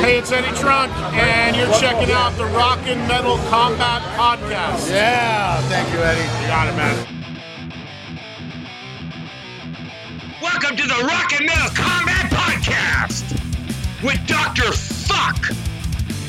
[0.00, 4.90] Hey, it's Eddie Trunk, and you're checking out the Rock and Metal Combat Podcast.
[4.90, 6.22] Yeah, thank you, Eddie.
[6.40, 6.96] You got it, man.
[10.40, 13.30] Welcome to the Rock and Metal Combat Podcast
[14.02, 14.72] with Dr.
[14.72, 15.50] Fuck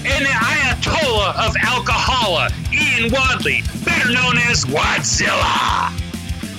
[0.05, 5.97] and the Ayatollah of Alcohola, Ian Wadley, better known as Wadzilla.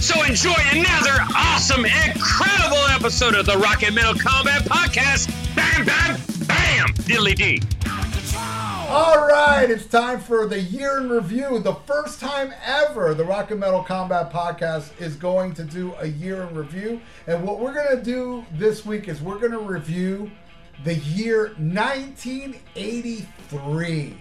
[0.00, 5.29] So enjoy another awesome, incredible episode of the Rock and Metal Combat Podcast.
[5.54, 6.18] Bam, bam,
[6.73, 7.61] bam, diddly dee.
[8.89, 11.58] All right, it's time for the year in review.
[11.58, 16.07] The first time ever the Rock and Metal Combat Podcast is going to do a
[16.07, 17.00] year in review.
[17.26, 20.31] And what we're going to do this week is we're going to review
[20.85, 24.18] the year 1983.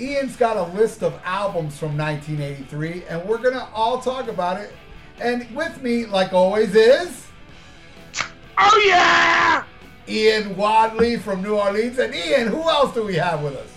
[0.00, 4.60] Ian's got a list of albums from 1983, and we're going to all talk about
[4.60, 4.72] it.
[5.20, 7.20] And with me, like always, is
[8.56, 9.64] Oh, yeah!
[10.08, 11.98] Ian Wadley from New Orleans.
[11.98, 13.70] And Ian, who else do we have with us?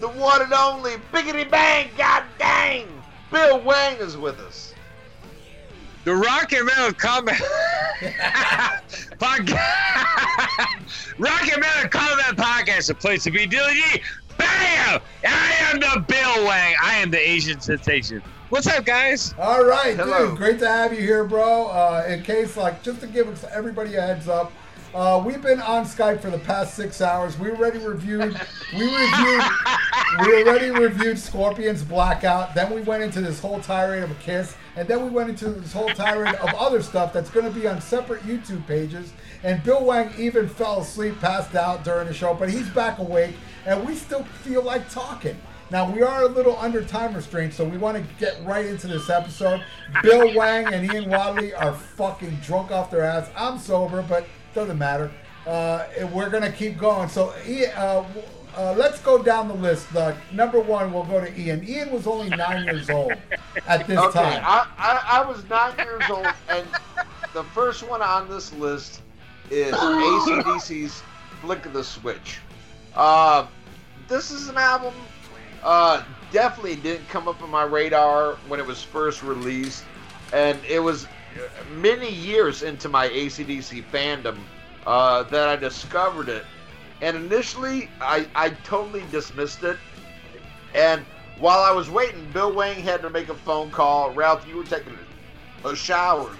[0.00, 2.86] the one and only Biggity Bang, god dang!
[3.32, 4.72] Bill Wang is with us.
[6.04, 7.36] The Rock and Metal Combat
[9.18, 9.58] Podcast.
[11.18, 13.44] Rock and Metal Combat Podcast, a place to be.
[13.46, 14.02] Dilly D.
[14.38, 15.00] Bam!
[15.26, 16.76] I am the Bill Wang.
[16.80, 18.22] I am the Asian sensation.
[18.50, 19.34] What's up, guys?
[19.36, 20.28] All right, Hello.
[20.28, 20.38] dude.
[20.38, 21.66] Great to have you here, bro.
[21.66, 24.52] Uh, in case, like, just to give everybody a heads up,
[24.94, 27.38] uh, we've been on Skype for the past six hours.
[27.38, 28.40] We already reviewed.
[28.74, 29.42] We reviewed.
[30.20, 32.54] we already reviewed Scorpions Blackout.
[32.54, 35.50] Then we went into this whole tirade of a kiss, and then we went into
[35.50, 39.12] this whole tirade of other stuff that's going to be on separate YouTube pages.
[39.42, 43.34] And Bill Wang even fell asleep, passed out during the show, but he's back awake,
[43.66, 45.36] and we still feel like talking.
[45.70, 48.86] Now we are a little under time restraint, so we want to get right into
[48.86, 49.62] this episode.
[50.02, 53.28] Bill Wang and Ian Wadley are fucking drunk off their ass.
[53.36, 55.10] I'm sober, but doesn't matter.
[55.46, 57.08] Uh, and we're gonna keep going.
[57.08, 57.30] So,
[57.76, 58.04] uh,
[58.56, 59.92] uh, let's go down the list.
[59.92, 61.66] The number one, we'll go to Ian.
[61.66, 63.12] Ian was only nine years old
[63.66, 64.42] at this Okay, time.
[64.44, 66.66] I, I, I was nine years old, and
[67.32, 69.02] the first one on this list
[69.50, 71.02] is ACDC's
[71.40, 72.40] Flick of the Switch.
[72.94, 73.46] Uh,
[74.08, 74.94] this is an album
[75.62, 79.84] uh, definitely didn't come up on my radar when it was first released,
[80.32, 81.06] and it was
[81.70, 84.38] many years into my ACDC fandom
[84.86, 86.44] uh, that I discovered it.
[87.00, 89.76] And initially, I, I totally dismissed it.
[90.74, 91.04] And
[91.38, 94.10] while I was waiting, Bill Wang had to make a phone call.
[94.10, 94.96] Ralph, you were taking
[95.64, 96.30] a shower.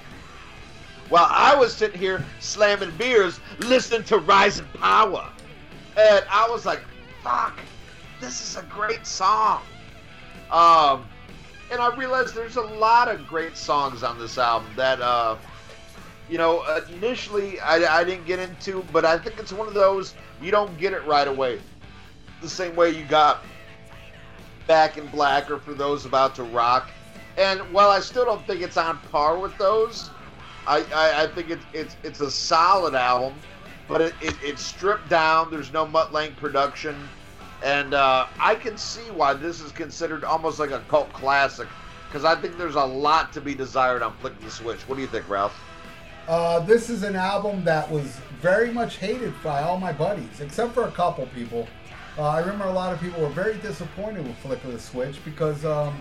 [1.09, 5.31] While I was sitting here slamming beers, listening to Rising Power.
[5.97, 6.83] And I was like,
[7.23, 7.59] fuck,
[8.21, 9.63] this is a great song.
[10.51, 11.07] Um,
[11.71, 15.37] and I realized there's a lot of great songs on this album that, uh,
[16.29, 16.63] you know,
[16.93, 20.77] initially I, I didn't get into, but I think it's one of those you don't
[20.79, 21.61] get it right away.
[22.41, 23.45] The same way you got
[24.67, 26.91] Back in Black or For Those About to Rock.
[27.37, 30.11] And while I still don't think it's on par with those,
[30.67, 33.39] I, I, I think it's, it's it's a solid album,
[33.89, 35.51] but it, it, it's stripped down.
[35.51, 37.09] There's no Mutt Lange production.
[37.63, 41.69] And uh, I can see why this is considered almost like a cult classic,
[42.09, 44.81] because I think there's a lot to be desired on Flick the Switch.
[44.89, 45.59] What do you think, Ralph?
[46.29, 50.75] Uh, this is an album that was very much hated by all my buddies, except
[50.75, 51.67] for a couple people.
[52.17, 55.17] Uh, I remember a lot of people were very disappointed with Flick of the Switch
[55.25, 56.01] because, um,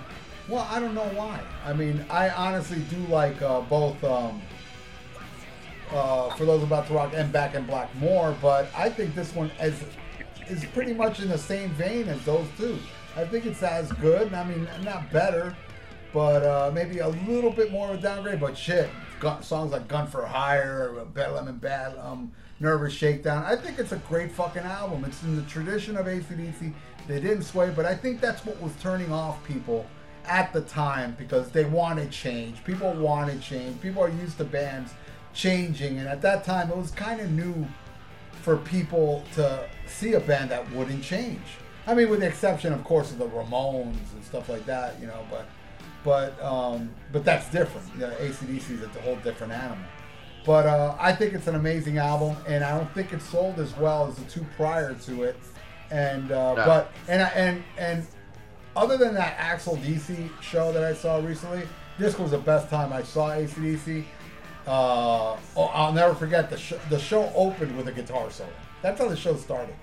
[0.49, 1.39] well, I don't know why.
[1.65, 4.41] I mean, I honestly do like uh, both um,
[5.91, 9.33] uh, For Those About to Rock and Back in Black more, but I think this
[9.33, 9.81] one is,
[10.49, 12.77] is pretty much in the same vein as those two.
[13.15, 15.55] I think it's as good, I mean, not better,
[16.13, 18.39] but uh, maybe a little bit more of a downgrade.
[18.39, 23.43] But shit, gun, songs like "Gun for Hire," or "Bedlam and Bad," um, "Nervous Shakedown."
[23.43, 25.03] I think it's a great fucking album.
[25.05, 26.73] It's in the tradition of ACDC.
[27.07, 29.85] They didn't sway, but I think that's what was turning off people
[30.25, 32.63] at the time because they wanted change.
[32.63, 33.79] People wanted change.
[33.81, 34.93] People are used to bands
[35.33, 37.65] changing, and at that time, it was kind of new
[38.47, 41.41] for people to see a band that wouldn't change.
[41.85, 45.07] I mean, with the exception, of course, of the Ramones and stuff like that, you
[45.07, 45.19] know.
[45.29, 45.47] But,
[46.05, 47.85] but, um, but that's different.
[47.95, 49.83] You know, ACDC is a whole different animal.
[50.45, 53.75] But uh, I think it's an amazing album, and I don't think it sold as
[53.75, 55.35] well as the two prior to it.
[55.91, 56.65] And uh, No.
[56.65, 58.07] but and I- and and
[58.77, 61.63] other than that AXL/DC show that I saw recently,
[61.99, 64.05] this was the best time I saw ACDC.
[64.67, 68.49] Uh, oh, I'll never forget the sh- the show opened with a guitar solo.
[68.81, 69.73] That's how the show started,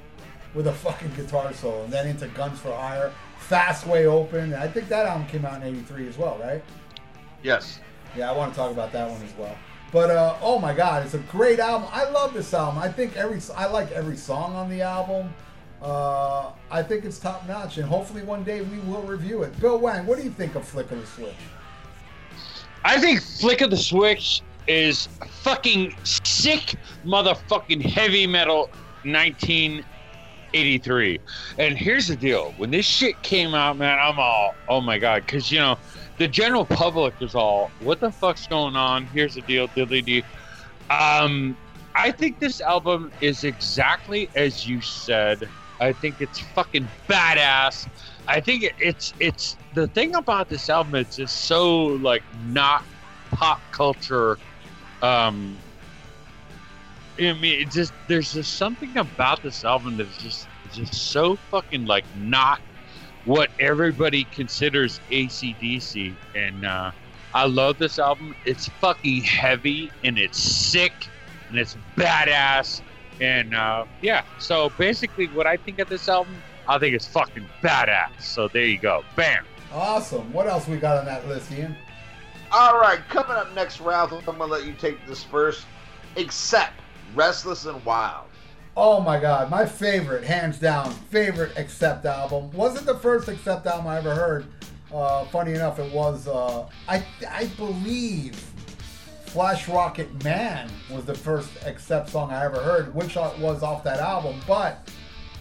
[0.52, 3.10] with a fucking guitar solo, and then into Guns for Hire,
[3.48, 4.52] Fastway Open.
[4.52, 6.62] I think that album came out in '83 as well, right?
[7.42, 7.81] Yes.
[8.14, 9.56] Yeah, I want to talk about that one as well.
[9.90, 11.88] But uh, oh my God, it's a great album.
[11.90, 12.78] I love this album.
[12.78, 15.32] I think every I like every song on the album.
[15.81, 19.58] Uh, I think it's top notch, and hopefully one day we will review it.
[19.60, 21.34] Bill Wang, what do you think of Flick of the Switch?
[22.84, 25.08] I think Flick of the Switch is
[25.43, 26.75] fucking sick,
[27.05, 28.70] motherfucking heavy metal
[29.05, 31.19] 1983.
[31.58, 35.26] And here's the deal when this shit came out, man, I'm all, oh my God.
[35.26, 35.76] Because, you know,
[36.19, 39.05] the general public is all, what the fuck's going on?
[39.06, 40.25] Here's the deal, diddly dee.
[40.90, 41.56] Um,
[41.94, 45.49] I think this album is exactly as you said.
[45.81, 47.88] I think it's fucking badass.
[48.26, 50.94] I think it's it's the thing about this album.
[50.94, 52.84] It's just so like not
[53.32, 54.38] pop culture.
[55.04, 55.58] Um,
[57.18, 61.84] I mean, it just there's just something about this album that's just just so fucking
[61.84, 62.60] like not
[63.26, 66.14] what everybody considers ACDC.
[66.34, 66.92] And uh,
[67.34, 68.34] I love this album.
[68.46, 70.92] It's fucking heavy and it's sick
[71.50, 72.80] and it's badass.
[73.20, 76.34] And uh, yeah, so basically, what I think of this album,
[76.66, 78.22] I think it's fucking badass.
[78.22, 79.04] So there you go.
[79.16, 79.44] Bam.
[79.70, 80.32] Awesome.
[80.32, 81.76] What else we got on that list, Ian?
[82.52, 85.67] All right, coming up next, Ralph, I'm gonna let you take this first.
[86.17, 86.81] Accept
[87.14, 88.26] Restless and Wild.
[88.76, 92.50] Oh my god, my favorite, hands down, favorite Accept album.
[92.52, 94.46] Wasn't the first Accept album I ever heard.
[94.93, 96.29] Uh, funny enough, it was.
[96.29, 98.37] Uh, I I believe
[99.26, 103.99] Flash Rockin' Man was the first Accept song I ever heard, which was off that
[103.99, 104.41] album.
[104.46, 104.88] But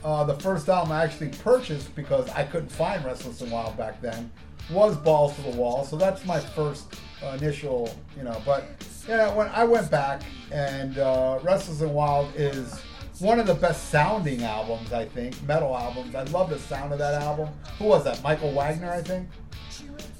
[0.03, 4.01] uh, the first album I actually purchased because I couldn't find Restless and Wild back
[4.01, 4.31] then
[4.69, 5.85] was Balls to the Wall.
[5.85, 6.99] So that's my first
[7.33, 8.41] initial, you know.
[8.45, 8.65] But
[9.07, 10.21] yeah, when I went back
[10.51, 12.81] and uh, Restless and Wild is
[13.19, 16.15] one of the best sounding albums, I think, metal albums.
[16.15, 17.49] I love the sound of that album.
[17.79, 18.21] Who was that?
[18.23, 19.27] Michael Wagner, I think.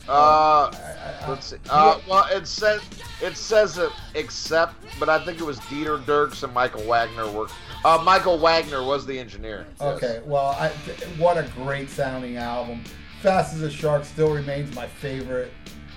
[0.08, 1.58] Uh, I, I, let's see.
[1.70, 2.82] Uh, well, it says
[3.22, 7.54] it says it except, but I think it was Dieter Dierks and Michael Wagner worked.
[7.86, 9.66] Uh, Michael Wagner was the engineer.
[9.80, 10.24] Okay, yes.
[10.26, 10.70] well, I,
[11.18, 12.84] what a great sounding album.
[13.24, 15.54] Fast as a Shark still remains my favorite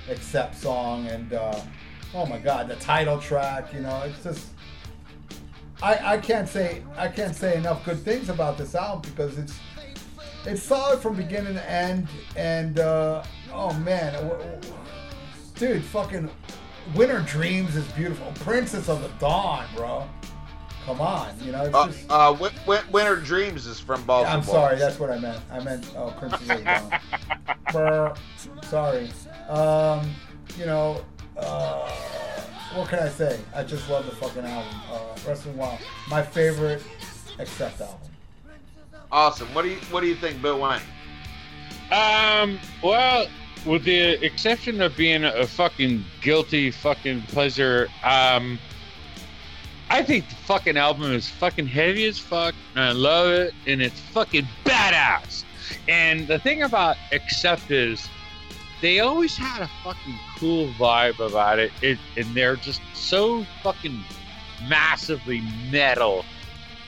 [0.08, 1.60] Accept song, and uh,
[2.14, 3.74] oh my God, the title track.
[3.74, 4.46] You know, it's just
[5.82, 9.58] I, I can't say I can't say enough good things about this album because it's
[10.44, 12.06] it's solid from beginning to end,
[12.36, 14.32] and uh, oh man,
[15.56, 16.30] dude, fucking
[16.94, 18.32] Winter Dreams is beautiful.
[18.36, 20.08] Princess of the Dawn, bro.
[20.86, 21.64] Come on, you know.
[21.64, 24.36] It's uh, just, uh, w- w- Winter Dreams is from Baltimore.
[24.36, 25.42] I'm sorry, that's what I meant.
[25.50, 26.64] I meant oh, Princess of
[27.72, 28.16] the Dawn.
[28.62, 29.10] sorry.
[29.48, 30.08] Um,
[30.56, 31.04] you know.
[31.36, 31.90] Uh,
[32.74, 33.40] what can I say?
[33.54, 34.80] I just love the fucking album.
[34.90, 36.82] Uh, Restless and Wild, my favorite
[37.40, 37.98] Accept album.
[39.10, 39.52] Awesome.
[39.54, 40.80] What do you What do you think, Bill Wang?
[41.90, 42.60] Um.
[42.82, 43.26] Well,
[43.66, 48.58] with the exception of being a fucking guilty fucking pleasure, um,
[49.88, 53.80] I think the fucking album is fucking heavy as fuck, and I love it, and
[53.80, 55.44] it's fucking badass.
[55.88, 58.08] And the thing about Accept is
[58.82, 61.72] they always had a fucking cool vibe about it.
[61.82, 64.02] it and they're just so fucking
[64.68, 66.24] massively metal.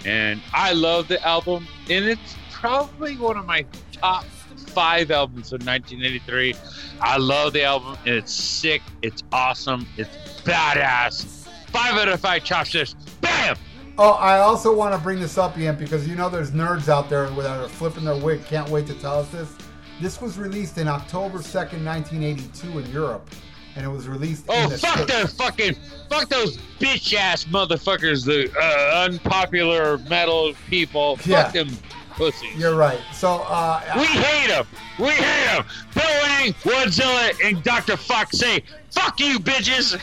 [0.04, 5.64] And I love the album, and it's probably one of my top five albums of
[5.64, 6.54] 1983.
[7.00, 11.37] I love the album, and it's sick, it's awesome, it's badass.
[11.72, 12.94] Five out of five chopsticks.
[13.20, 13.56] Bam!
[14.00, 17.10] Oh, I also want to bring this up, Ian, because you know there's nerds out
[17.10, 18.44] there that are flipping their wig.
[18.46, 19.52] Can't wait to tell us this.
[20.00, 23.28] This was released in October 2nd, 1982 in Europe.
[23.74, 25.74] And it was released oh, in the fuck those fucking,
[26.08, 31.18] fuck those bitch ass motherfuckers, the uh, unpopular metal people.
[31.24, 31.44] Yeah.
[31.44, 31.68] Fuck them
[32.10, 32.54] pussies.
[32.56, 33.00] You're right.
[33.12, 34.66] So, uh, we hate them.
[34.98, 35.64] We hate them.
[35.94, 37.96] Bill Wang, Godzilla, and Dr.
[37.96, 40.00] Fuck say, fuck you, bitches.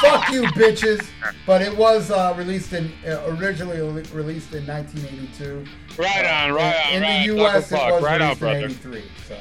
[0.00, 1.06] Fuck you, bitches.
[1.46, 3.80] But it was uh, released in uh, originally
[4.12, 5.64] released in 1982.
[6.00, 7.10] Right on, right in, on.
[7.10, 9.04] In the U.S., it was right released on, in '83.
[9.28, 9.38] So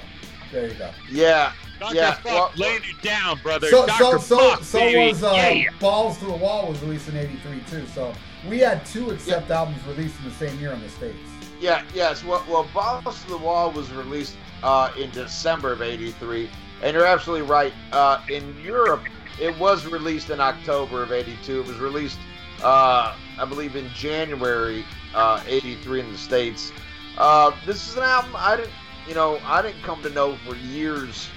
[0.51, 0.91] there you go.
[1.11, 1.53] Yeah.
[1.79, 1.95] Dr.
[1.95, 3.67] Yeah, Fuck well, laid it down, brother.
[3.67, 4.03] So, Dr.
[4.03, 5.11] so, so, Fuck, so baby.
[5.11, 5.69] was uh, yeah.
[5.79, 7.87] Balls to the Wall was released in '83 too.
[7.87, 8.13] So
[8.47, 11.17] we had two Accept albums released in the same year in the states.
[11.59, 12.23] Yeah, yes.
[12.23, 16.49] Well, well Balls to the Wall was released uh, in December of '83,
[16.81, 17.73] and you're absolutely right.
[17.91, 19.01] Uh, in Europe,
[19.39, 21.61] it was released in October of '82.
[21.61, 22.19] It was released,
[22.61, 24.85] uh, I believe, in January
[25.15, 26.71] '83 in the states.
[27.17, 28.73] Uh, this is an album I didn't,
[29.07, 31.29] you know, I didn't come to know for years,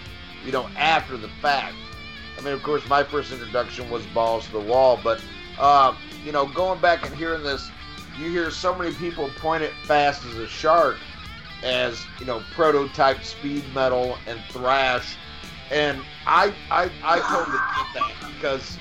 [0.45, 1.75] you know, after the fact.
[2.38, 5.21] I mean, of course, my first introduction was Balls to the Wall, but
[5.59, 7.71] uh, you know, going back and hearing this,
[8.19, 10.97] you hear so many people point it fast as a shark
[11.62, 15.17] as you know prototype speed metal and thrash
[15.70, 18.78] and i i i totally get that because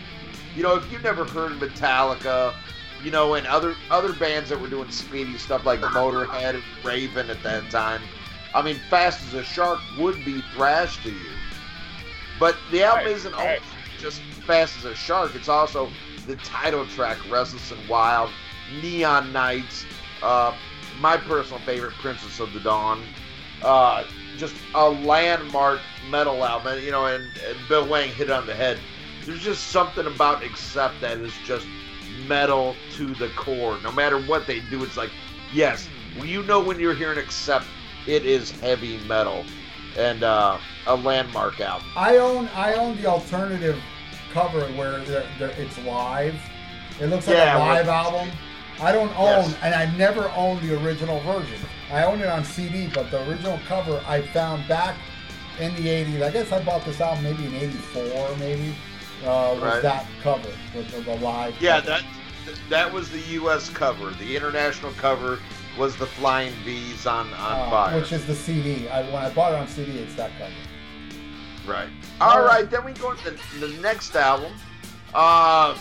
[0.54, 2.56] you know, if you've never heard Metallica,
[3.04, 7.30] you know, and other other bands that were doing speedy stuff like Motorhead and Raven
[7.30, 8.10] at that time,
[8.54, 11.42] I mean, Fast as a Shark would be thrash to you.
[12.40, 13.60] But the album Right, isn't right.
[13.98, 15.36] just Fast as a Shark.
[15.36, 15.94] It's also
[16.26, 18.32] the title track, Restless and Wild,
[18.68, 19.86] Neon Nights,
[20.22, 20.54] uh,
[21.00, 23.14] my personal favorite, Princess of the Dawn.
[23.62, 24.04] Uh,
[24.38, 28.56] just a landmark metal album, you know, and, and Bill Wang hit it on the
[28.56, 28.80] head.
[29.26, 31.66] There's just something about Accept that is just
[32.28, 33.78] metal to the core.
[33.84, 35.12] No matter what they do, it's like,
[35.54, 35.88] yes,
[36.24, 37.66] you know when you're hearing Accept,
[38.08, 39.44] it is heavy metal
[39.98, 41.88] and uh, a landmark album.
[41.96, 43.82] I own I own the alternative
[44.32, 46.36] cover where they're, they're, it's live.
[47.00, 48.30] It looks like Yeah, a live album.
[48.82, 49.56] I don't own, Yes.
[49.62, 51.60] and I never owned the original version.
[51.92, 54.96] I own it on CD, but the original cover I found back
[55.60, 56.22] in the 80s.
[56.22, 58.76] I guess I bought this album maybe in 84, maybe.
[59.24, 59.82] Uh, was Right.
[59.82, 61.56] that cover with the, the live?
[61.62, 61.88] Yeah, cover.
[61.90, 62.04] that
[62.70, 63.70] that was the U.S.
[63.70, 64.12] cover.
[64.12, 65.40] The international cover
[65.80, 67.96] was the Flying V's on on Uh, fire.
[68.00, 68.88] which is the CD.
[68.90, 70.52] I, when I bought it on CD, it's that cover.
[71.66, 71.88] Right.
[72.22, 74.52] All right, then we go to the, the next album.
[75.16, 75.78] Uh,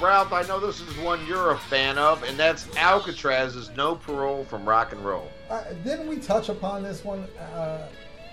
[0.00, 4.44] Ralph, I know this is one you're a fan of, and that's Alcatraz's "No Parole
[4.44, 7.86] from Rock and Roll." Uh, didn't we touch upon this one, uh,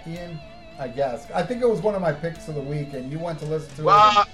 [0.07, 0.39] Ian?
[0.79, 1.29] I guess.
[1.33, 3.45] I think it was one of my picks of the week, and you went to
[3.45, 4.27] listen to Well, it.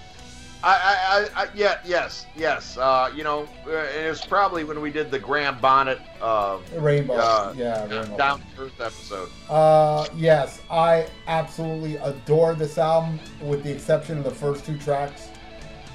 [0.63, 2.78] I, I, I, I, yeah, yes, yes.
[2.78, 7.13] Uh, you know, uh, it was probably when we did the Graham Bonnet uh, Rainbow.
[7.16, 8.18] uh, yeah, Rainbow.
[8.18, 9.30] Down Earth episode.
[9.50, 15.30] Uh, yes, I absolutely adore this album, with the exception of the first two tracks.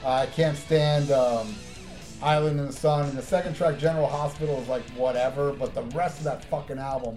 [0.06, 1.52] I can't stand um,
[2.22, 5.52] Island in the Sun, and the second track, General Hospital, is like whatever.
[5.52, 7.16] But the rest of that fucking album,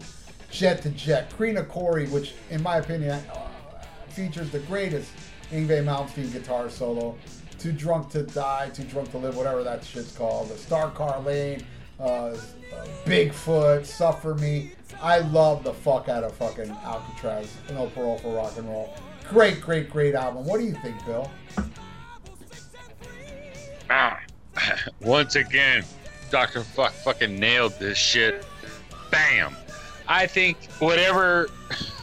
[0.50, 5.12] Jet to Jet, Kree Nakoorie, which in my opinion uh, features the greatest
[5.52, 7.16] Yngwie Malmsteen guitar solo.
[7.60, 10.50] Too drunk to die, too drunk to live, whatever that shit's called.
[10.50, 11.64] The Starcarr Lane,
[12.00, 12.36] uh,
[13.06, 14.72] Bigfoot, Suffer Me.
[15.00, 17.56] I love the fuck out of fucking Alcatraz.
[17.72, 18.96] No parole for rock and roll.
[19.30, 20.44] Great, great, great album.
[20.46, 21.30] What do you think, Bill?
[23.90, 24.20] Ah,
[25.02, 25.84] once again,
[26.30, 26.62] Dr.
[26.64, 28.46] Fuck fucking nailed this shit.
[29.12, 29.56] Bam.
[30.08, 31.50] I think whatever,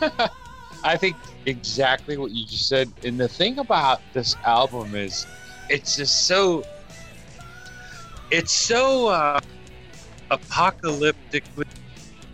[0.84, 1.16] I think
[1.46, 2.92] exactly what you just said.
[3.04, 5.26] And the thing about this album is
[5.68, 6.64] it's just so,
[8.30, 9.40] it's so uh,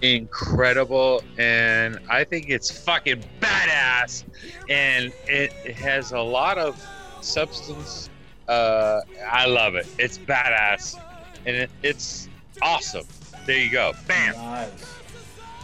[0.02, 1.22] incredible.
[1.38, 4.24] And I think it's fucking badass.
[4.68, 6.82] And it has a lot of
[7.20, 8.10] substance
[8.52, 9.86] uh, I love it.
[9.98, 10.98] It's badass,
[11.46, 12.28] and it, it's
[12.60, 13.06] awesome.
[13.46, 13.92] There you go.
[14.06, 14.34] Bam.
[14.34, 14.70] Nice.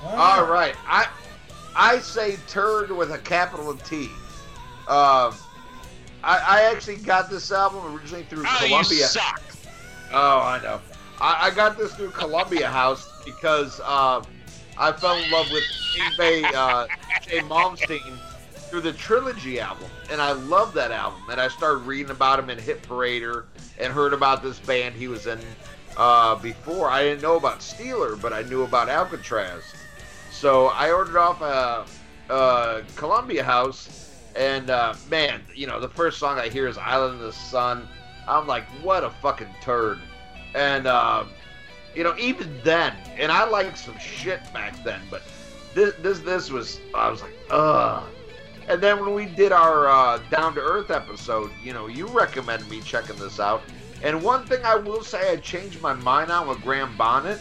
[0.05, 1.09] All right, I
[1.77, 4.05] I say turd with a capital T.
[4.89, 5.35] Um,
[6.25, 9.07] I, I actually got this album originally through Oh, you Columbia.
[9.07, 9.43] suck.
[10.13, 10.81] Oh, I know.
[11.21, 14.23] I, I got this through Columbia House because uh,
[14.79, 15.65] I fell in love with
[15.97, 16.87] Yngwie uh,
[17.23, 17.41] J.
[17.41, 18.19] Malmsteen
[18.69, 21.23] through the Trilogy album, and I love that album.
[21.31, 23.45] And I started reading about him in Hit Parader
[23.79, 25.41] and heard about this band he was in
[25.97, 26.91] uh, before.
[26.91, 29.63] I didn't know about Steeler, but I knew about Alcatraz.
[30.31, 31.87] So I ordered off a,
[32.33, 37.21] a Columbia House, and uh, man, you know, the first song I hear is "Island
[37.21, 37.89] in the Sun."
[38.29, 39.99] I'm like, what a fucking turd.
[40.55, 41.25] And uh,
[41.95, 45.23] you know, even then, and I liked some shit back then, but
[45.75, 48.05] this this this was I was like, ugh.
[48.69, 52.69] And then when we did our uh, Down to Earth episode, you know, you recommended
[52.69, 53.63] me checking this out.
[54.03, 57.41] And one thing I will say I changed my mind on with Graham Bonnet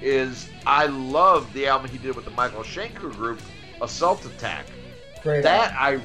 [0.00, 3.40] is I love the album he did with the Michael Schenker group,
[3.82, 4.66] Assault Attack.
[5.22, 5.42] Great.
[5.42, 5.74] That.
[5.78, 6.00] I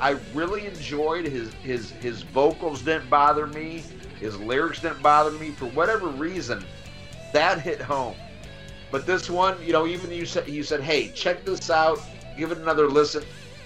[0.00, 1.26] I really enjoyed.
[1.26, 3.84] His his his vocals didn't bother me.
[4.18, 6.64] His lyrics didn't bother me for whatever reason.
[7.32, 8.16] That hit home.
[8.90, 12.00] But this one, you know, even you said you said, "Hey, check this out.
[12.36, 13.22] Give it another listen."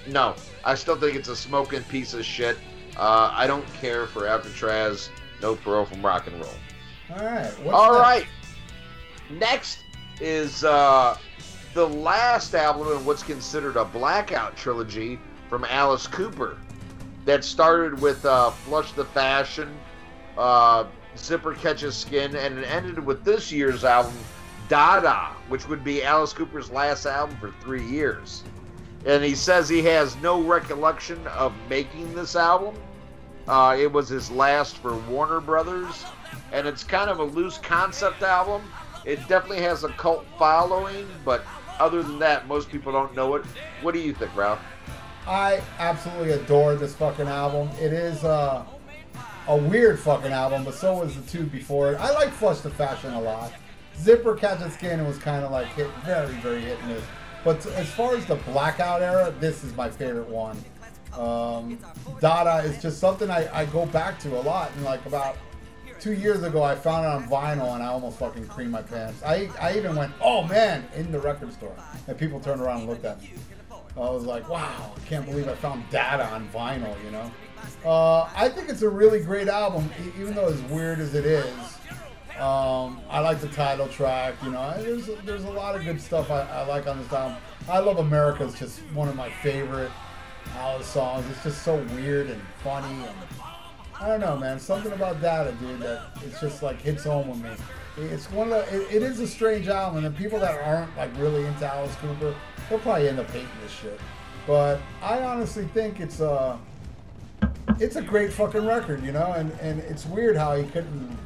[0.08, 0.34] No,
[0.64, 2.56] I still think it's a smoking piece of shit.
[2.96, 5.10] Uh, I don't care for Alcatraz.
[5.42, 6.54] No parole from rock and roll.
[7.10, 7.50] All right.
[7.62, 8.02] What's All next?
[8.02, 8.26] right.
[9.30, 9.78] Next
[10.20, 11.16] is uh,
[11.74, 16.58] the last album in what's considered a blackout trilogy from Alice Cooper
[17.24, 19.76] that started with uh, Flush the Fashion,
[20.38, 20.84] uh,
[21.18, 24.14] Zipper Catches Skin, and it ended with this year's album,
[24.68, 28.42] Dada, which would be Alice Cooper's last album for three years.
[29.06, 32.74] And he says he has no recollection of making this album.
[33.46, 36.04] Uh, it was his last for Warner Brothers,
[36.52, 38.62] and it's kind of a loose concept album.
[39.04, 41.44] It definitely has a cult following, but
[41.78, 43.44] other than that, most people don't know it.
[43.82, 44.58] What do you think, Ralph?
[45.28, 47.68] I absolutely adore this fucking album.
[47.80, 48.64] It is uh
[49.48, 51.96] a weird fucking album, but so was the two before it.
[52.00, 53.52] I like Flush the Fashion a lot.
[53.96, 57.02] Zipper Catch Skin was kind of like hit, very, very hit and miss.
[57.46, 60.58] But as far as the Blackout era, this is my favorite one.
[61.16, 61.78] Um,
[62.18, 64.72] Dada is just something I, I go back to a lot.
[64.74, 65.36] And like about
[66.00, 69.22] two years ago, I found it on vinyl and I almost fucking creamed my pants.
[69.22, 71.76] I, I even went, oh man, in the record store.
[72.08, 73.34] And people turned around and looked at me.
[73.70, 77.30] I was like, wow, I can't believe I found Dada on vinyl, you know?
[77.84, 79.88] Uh, I think it's a really great album,
[80.18, 81.75] even though as weird as it is.
[82.38, 84.74] Um, I like the title track, you know.
[84.78, 87.38] There's there's a lot of good stuff I, I like on this album.
[87.68, 88.44] I love America.
[88.44, 89.90] It's just one of my favorite
[90.56, 91.24] Alice songs.
[91.30, 93.16] It's just so weird and funny and
[94.00, 94.60] I don't know, man.
[94.60, 97.50] Something about Dada, dude, that it's just like hits home with me.
[98.08, 98.76] It's one of the.
[98.76, 102.34] It, it is a strange album, and people that aren't like really into Alice Cooper,
[102.68, 103.98] they'll probably end up hating this shit.
[104.46, 106.58] But I honestly think it's a.
[107.78, 111.16] It's a great fucking record, you know, and and it's weird how he couldn't,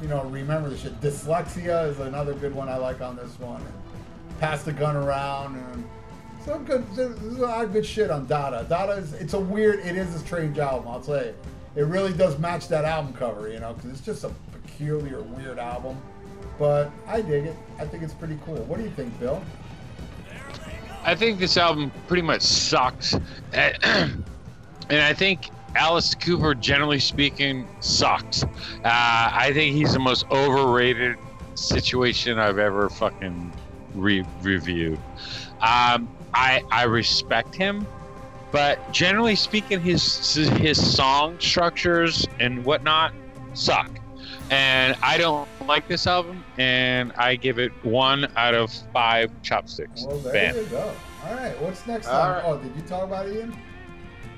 [0.00, 1.00] you know, remember the shit.
[1.00, 3.60] Dyslexia is another good one I like on this one.
[3.60, 3.72] And
[4.40, 5.84] Pass the gun around and.
[6.44, 8.64] Some good, there's a lot of good shit on Dada.
[8.68, 11.34] Dada is, it's a weird, it is a strange album, I'll tell you.
[11.74, 15.58] It really does match that album cover, you know, because it's just a peculiar, weird
[15.58, 16.00] album.
[16.56, 17.56] But I dig it.
[17.80, 18.56] I think it's pretty cool.
[18.64, 19.42] What do you think, Bill?
[21.04, 23.14] I think this album pretty much sucks.
[23.52, 24.24] and
[24.90, 28.42] I think Alice Cooper, generally speaking, sucks.
[28.42, 28.48] Uh,
[28.84, 31.16] I think he's the most overrated
[31.54, 33.52] situation I've ever fucking
[33.94, 34.98] re- reviewed.
[35.60, 37.86] Um, I I respect him,
[38.52, 43.12] but generally speaking, his his song structures and whatnot
[43.54, 43.90] suck.
[44.50, 50.04] And I don't like this album, and I give it one out of five chopsticks.
[50.06, 50.56] Well, there Bam.
[50.56, 50.92] you go.
[51.26, 52.06] All right, what's next?
[52.06, 52.42] All on- right.
[52.44, 53.56] Oh, did you talk about Ian?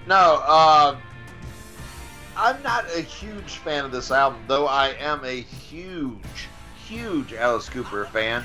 [0.06, 0.96] No, uh,
[2.38, 6.48] I'm not a huge fan of this album, though I am a huge,
[6.86, 8.44] huge Alice Cooper fan.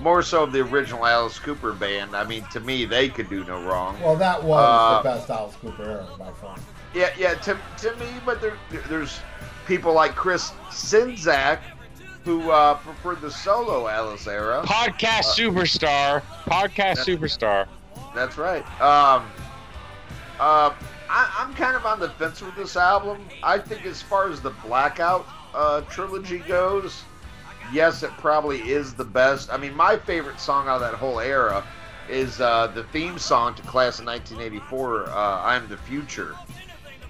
[0.00, 2.16] More so of the original Alice Cooper band.
[2.16, 4.00] I mean, to me, they could do no wrong.
[4.00, 6.56] Well, that was Uh, the best Alice Cooper era by far.
[6.94, 7.34] Yeah, yeah.
[7.34, 8.56] To, to me, but there,
[8.88, 9.20] there's
[9.66, 11.60] people like Chris Sinzak
[12.24, 14.62] who uh, preferred the solo Alice era.
[14.64, 16.22] Podcast superstar.
[16.46, 17.66] Podcast superstar.
[18.14, 18.64] That's right.
[18.80, 19.26] Um,
[20.40, 20.72] uh,
[21.08, 23.26] I, I'm kind of on the fence with this album.
[23.42, 27.02] I think as far as the Blackout uh, trilogy goes,
[27.72, 29.52] yes, it probably is the best.
[29.52, 31.64] I mean, my favorite song out of that whole era
[32.08, 36.34] is uh, the theme song to Class of 1984, uh, "I'm the Future."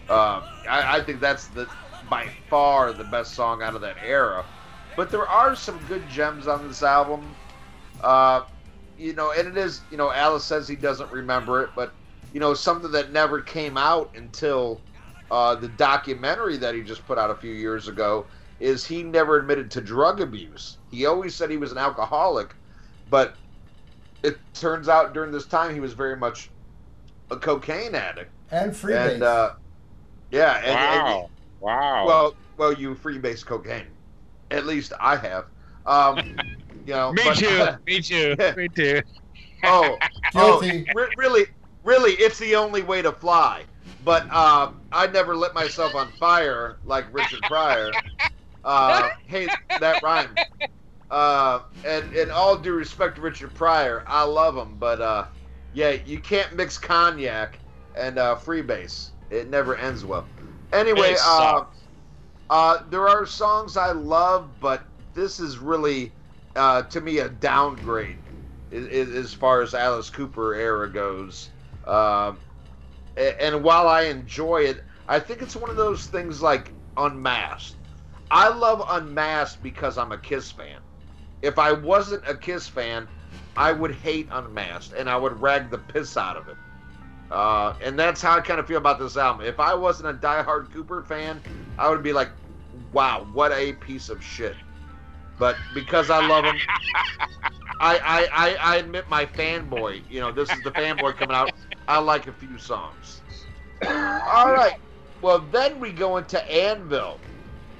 [0.08, 1.68] Uh, I, I think that's the
[2.08, 4.44] by far the best song out of that era.
[4.96, 7.34] But there are some good gems on this album.
[8.00, 8.42] Uh,
[8.98, 11.92] you know, and it is, you know, Alice says he doesn't remember it, but
[12.34, 14.80] you know, something that never came out until
[15.30, 18.26] uh, the documentary that he just put out a few years ago
[18.58, 20.76] is he never admitted to drug abuse.
[20.90, 22.54] He always said he was an alcoholic,
[23.08, 23.36] but
[24.24, 26.50] it turns out during this time he was very much
[27.30, 28.32] a cocaine addict.
[28.50, 29.14] And Freebase.
[29.14, 29.52] And uh,
[30.32, 31.30] yeah, and, and- Wow.
[31.60, 32.06] Wow.
[32.06, 33.86] well, well, you freebase cocaine.
[34.50, 35.46] At least I have.
[35.86, 36.18] Um,
[36.84, 37.66] you know, me but- too.
[37.86, 38.34] Me too.
[38.56, 39.00] Me too.
[39.66, 39.96] Oh,
[40.34, 41.46] oh, re- really,
[41.84, 43.64] really, it's the only way to fly.
[44.04, 48.00] But um, I never lit myself on fire like Richard Pryor.
[48.64, 50.38] Uh, hey, that rhymed.
[51.10, 55.26] Uh, and in all due respect to Richard Pryor, I love him, but uh,
[55.72, 57.60] yeah, you can't mix cognac
[57.94, 59.10] and uh, freebase.
[59.30, 60.26] It never ends well.
[60.72, 61.64] Anyway, uh,
[62.50, 66.12] uh, there are songs I love, but this is really,
[66.56, 68.18] uh, to me, a downgrade
[68.72, 71.50] i- i- as far as Alice Cooper era goes.
[71.86, 72.38] Um,
[73.16, 77.76] a- and while I enjoy it, I think it's one of those things like Unmasked.
[78.30, 80.78] I love Unmasked because I'm a Kiss fan.
[81.42, 83.06] If I wasn't a Kiss fan,
[83.56, 86.56] I would hate Unmasked and I would rag the piss out of it.
[87.30, 89.46] Uh, and that's how I kind of feel about this album.
[89.46, 91.42] If I wasn't a diehard Cooper fan,
[91.78, 92.30] I would be like,
[92.92, 94.56] wow, what a piece of shit.
[95.38, 96.56] But because I love him,
[97.80, 100.02] I, I, I, I admit my fanboy.
[100.08, 101.50] You know, this is the fanboy coming out.
[101.88, 103.20] I like a few songs.
[103.86, 104.76] All right.
[105.22, 107.18] Well, then we go into Anvil.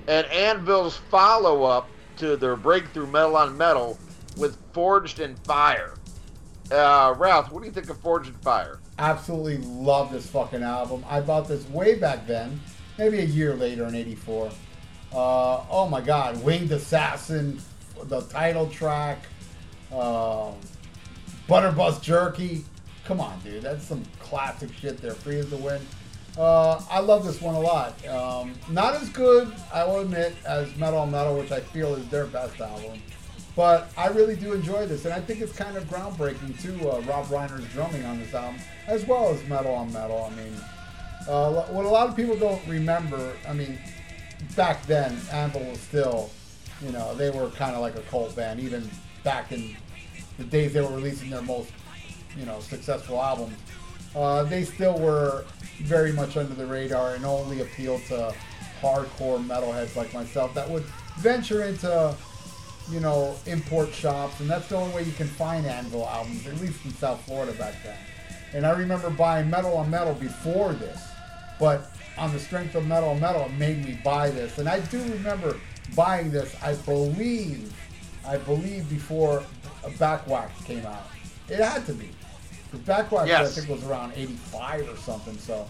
[0.06, 1.88] And Anvil's follow up
[2.18, 3.98] to their breakthrough Metal on Metal
[4.36, 5.94] with Forged in Fire.
[6.70, 8.80] Uh, Ralph, what do you think of Forged in Fire?
[8.98, 11.04] Absolutely love this fucking album.
[11.08, 12.60] I bought this way back then,
[12.98, 14.50] maybe a year later in '84.
[15.14, 17.60] Uh, oh my God, Winged Assassin,
[18.04, 19.24] the title track,
[19.92, 20.54] um,
[21.48, 22.64] Butterbust Jerky.
[23.04, 25.12] Come on, dude, that's some classic shit there.
[25.12, 25.86] Free as the wind.
[26.36, 28.04] Uh, I love this one a lot.
[28.08, 32.08] Um, not as good, I will admit, as Metal on Metal, which I feel is
[32.08, 33.00] their best album.
[33.54, 36.90] But I really do enjoy this, and I think it's kind of groundbreaking too.
[36.90, 40.28] Uh, Robb Reiner's drumming on this album, as well as Metal on Metal.
[40.28, 40.56] I mean,
[41.28, 43.78] uh, what a lot of people don't remember, I mean,
[44.56, 46.30] back then Anvil was still,
[46.82, 48.88] you know, they were kind of like a cult band, even
[49.22, 49.76] back in
[50.38, 51.70] the days they were releasing their most,
[52.36, 53.56] you know, successful albums.
[54.14, 55.44] Uh, they still were
[55.82, 58.34] very much under the radar and only appealed to
[58.80, 60.84] hardcore metalheads like myself that would
[61.18, 62.14] venture into
[62.90, 66.60] you know, import shops, and that's the only way you can find Anvil albums, at
[66.60, 67.96] least in South Florida back then.
[68.52, 71.00] And I remember buying Metal on Metal before this,
[71.58, 74.58] but on the strength of Metal Metal, it made me buy this.
[74.58, 75.56] And I do remember
[75.94, 77.72] buying this, I believe,
[78.26, 79.42] I believe before
[79.98, 81.06] Backwax came out.
[81.48, 82.08] It had to be.
[82.70, 83.56] Because Backwax, Yes.
[83.56, 85.66] I think, was around 85 or something, so.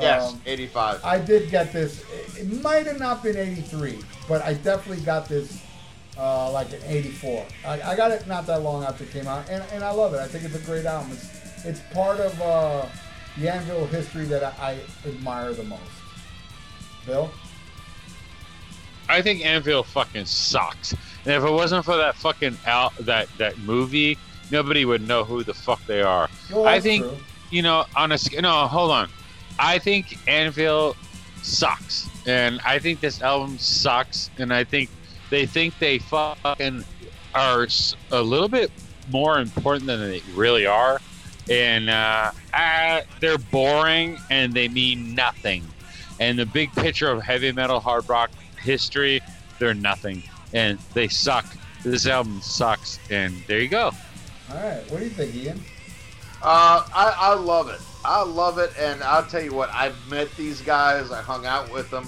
[0.00, 1.04] Yes, um, 85.
[1.04, 2.02] I did get this.
[2.38, 5.62] It might have not been 83, but I definitely got this
[6.18, 7.44] uh, like in 84.
[7.66, 10.14] I, I got it not that long after it came out, and, and I love
[10.14, 10.20] it.
[10.20, 11.12] I think it's a great album.
[11.12, 12.86] It's, it's part of uh,
[13.38, 15.82] the Anvil history that I, I admire the most.
[17.06, 17.30] Bill?
[19.08, 20.92] I think Anvil fucking sucks.
[21.24, 24.18] And if it wasn't for that fucking out that that movie,
[24.50, 26.28] nobody would know who the fuck they are.
[26.50, 27.16] Well, I think true.
[27.50, 28.66] you know on a no.
[28.66, 29.08] Hold on.
[29.58, 30.96] I think Anvil
[31.42, 34.90] sucks, and I think this album sucks, and I think
[35.30, 36.84] they think they fucking
[37.34, 37.66] are
[38.10, 38.70] a little bit
[39.10, 41.00] more important than they really are,
[41.50, 45.64] and uh, uh, they're boring and they mean nothing.
[46.20, 49.20] And the big picture of heavy metal hard rock history,
[49.58, 51.46] they're nothing, and they suck.
[51.82, 53.90] This album sucks, and there you go.
[54.50, 54.82] All right.
[54.88, 55.60] What do you think, Ian?
[56.42, 57.80] Uh, I, I love it.
[58.04, 59.70] I love it, and I'll tell you what.
[59.70, 61.10] I've met these guys.
[61.10, 62.06] I hung out with them.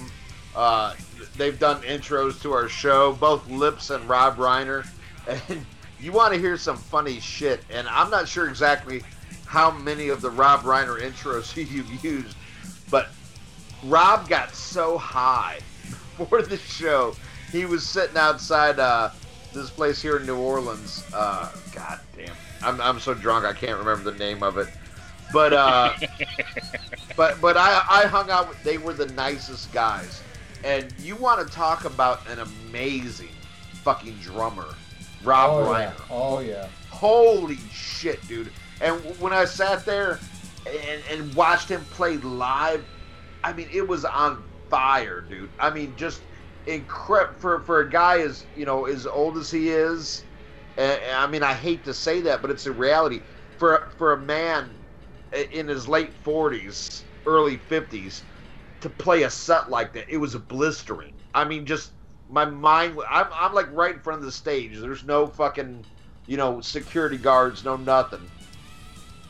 [0.55, 0.93] Uh,
[1.37, 4.87] they've done intros to our show, both Lips and Robb Reiner.
[5.27, 5.65] And
[5.99, 9.01] you want to hear some funny shit, and I'm not sure exactly
[9.45, 12.35] how many of the Robb Reiner intros you've used,
[12.89, 13.09] but
[13.83, 15.59] Robb got so high
[16.29, 17.15] for the show.
[17.51, 19.11] He was sitting outside uh,
[19.53, 21.05] this place here in New Orleans.
[21.13, 24.67] Uh, God damn, I'm, I'm so drunk I can't remember the name of it.
[25.31, 25.93] But uh,
[27.15, 28.49] but but I I hung out.
[28.49, 30.21] with They were the nicest guys,
[30.63, 33.29] and you want to talk about an amazing
[33.83, 34.67] fucking drummer,
[35.23, 35.97] Robb oh, Reiner.
[35.97, 36.05] yeah.
[36.09, 36.67] Oh, yeah.
[36.89, 38.51] Holy shit, dude!
[38.81, 40.19] And when I sat there
[40.65, 42.83] and, and watched him play live,
[43.43, 45.49] I mean, it was on fire, dude.
[45.59, 46.21] I mean, just
[46.67, 50.23] incredible for for a guy as you know as old as he is.
[50.77, 53.21] And, I mean, I hate to say that, but it's a reality.
[53.57, 54.71] For for a man
[55.51, 58.23] in his late forties, early fifties,
[58.81, 61.13] to play a set like that, it was blistering.
[61.33, 61.91] I mean, just
[62.29, 62.97] my mind.
[63.09, 64.77] I'm I'm like right in front of the stage.
[64.79, 65.85] There's no fucking,
[66.27, 68.29] you know, security guards, no nothing.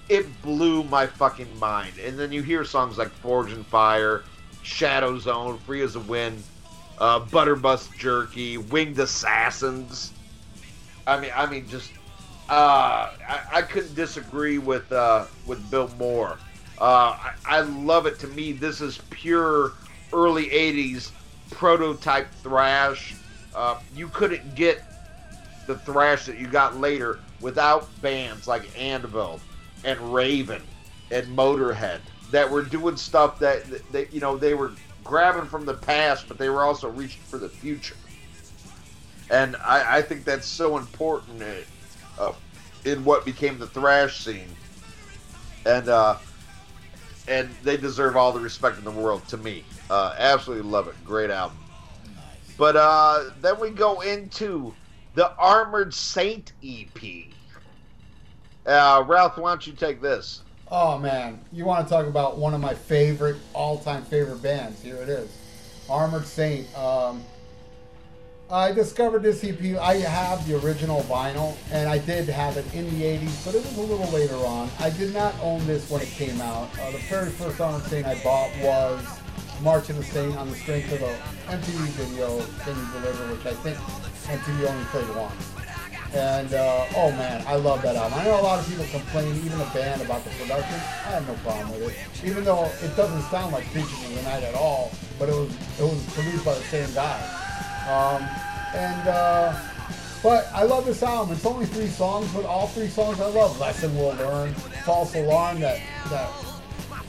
[0.08, 1.94] It blew my fucking mind.
[1.98, 4.24] And then you hear songs like Forged in Fire,
[4.62, 6.44] Shadow Zone, Free as a Wind,
[7.00, 10.12] uh, Butterbust Jerky, Winged Assassins.
[11.08, 11.92] I mean, I mean, just
[12.50, 16.38] uh, I, I couldn't disagree with uh, with Bill more.
[16.80, 18.20] Uh, I, I love it.
[18.20, 19.74] To me, this is pure
[20.14, 21.12] early '80s
[21.52, 23.16] prototype thrash.
[23.56, 24.84] Uh, you couldn't get
[25.66, 29.40] the thrash that you got later without bands like Anvil
[29.86, 30.62] and Raven
[31.12, 35.76] and Motorhead that were doing stuff that, that you know they were grabbing from the
[35.76, 37.96] past, but they were also reaching for the future.
[39.30, 41.42] And I, I think that's so important
[42.20, 42.34] uh,
[42.84, 44.50] in what became the thrash scene.
[45.66, 46.18] And uh,
[47.28, 49.64] and they deserve all the respect in the world to me.
[49.90, 50.96] Uh, absolutely love it.
[51.06, 51.58] Great album.
[52.58, 54.74] But uh, then we go into
[55.16, 57.35] the Armored Saint EP.
[58.66, 60.42] Uh, Ralph, why don't you take this?
[60.72, 64.82] Oh man, you want to talk about one of my favorite, all-time favorite bands?
[64.82, 65.30] Here it is,
[65.88, 66.76] Armored Saint.
[66.76, 67.24] Um,
[68.50, 69.78] I discovered this EP.
[69.80, 73.62] I have the original vinyl, and I did have it in the '80s, but it
[73.62, 74.70] was a little later on.
[74.80, 76.68] I did not own this when it came out.
[76.80, 79.06] Uh, the very first Armored Saint I bought was
[79.62, 81.16] March of the Saint on the strength of the
[81.52, 85.55] MTV video "Can You Deliver," which I think MTV only played once.
[86.16, 88.18] And uh, oh man, I love that album.
[88.18, 90.76] I know a lot of people complain, even the band, about the production.
[90.76, 94.22] I have no problem with it, even though it doesn't sound like Preaching of the
[94.24, 94.92] Night at all.
[95.20, 97.20] But it was it was produced by the same guy.
[97.92, 98.24] Um,
[98.74, 99.60] and uh,
[100.24, 101.36] but I love this album.
[101.36, 103.60] It's only three songs, but all three songs I love.
[103.60, 104.54] Lesson Will Learn,
[104.86, 106.32] False Alarm, that that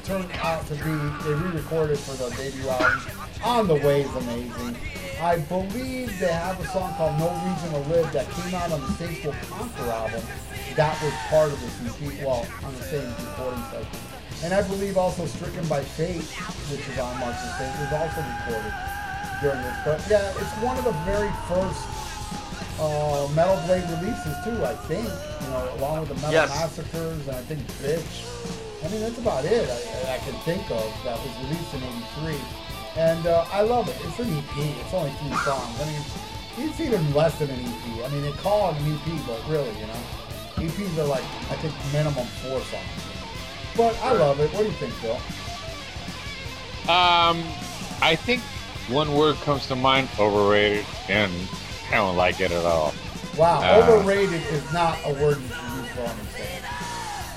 [0.03, 3.01] turned out to be they re-recorded for the debut album.
[3.45, 4.77] On the Way is amazing.
[5.21, 8.81] I believe they have a song called No Reason to Live that came out on
[8.81, 8.93] the
[9.25, 10.23] Will Conquer album.
[10.77, 14.01] That was part of this EP, well, on the same recording session.
[14.45, 16.21] And I believe also Stricken by Fate,
[16.69, 18.75] which is on March the Saint, was also recorded
[19.41, 19.77] during this.
[19.89, 21.81] But yeah, it's one of the very first
[22.77, 25.09] uh, Metal Blade releases too, I think.
[25.09, 26.51] You know, along with the Metal Yes.
[26.53, 28.29] Massacres and I think Bitch.
[28.85, 31.81] I mean, that's about it I, I can think of that was released in
[32.21, 32.37] '83,
[32.97, 33.97] and uh, I love it.
[34.05, 34.57] It's an EP.
[34.57, 35.81] It's only three songs.
[35.81, 38.05] I mean, it's even less than an EP.
[38.05, 40.01] I mean, they call it an EP, but really, you know,
[40.57, 42.87] EPs are like I think minimum four songs.
[43.77, 44.51] But I love it.
[44.53, 45.17] What do you think, Bill?
[46.89, 47.43] Um,
[48.01, 48.41] I think
[48.89, 51.33] one word comes to mind: overrated, and
[51.91, 52.95] I don't like it at all.
[53.37, 56.63] Wow, Uh, overrated is not a word you should use for Armageddon.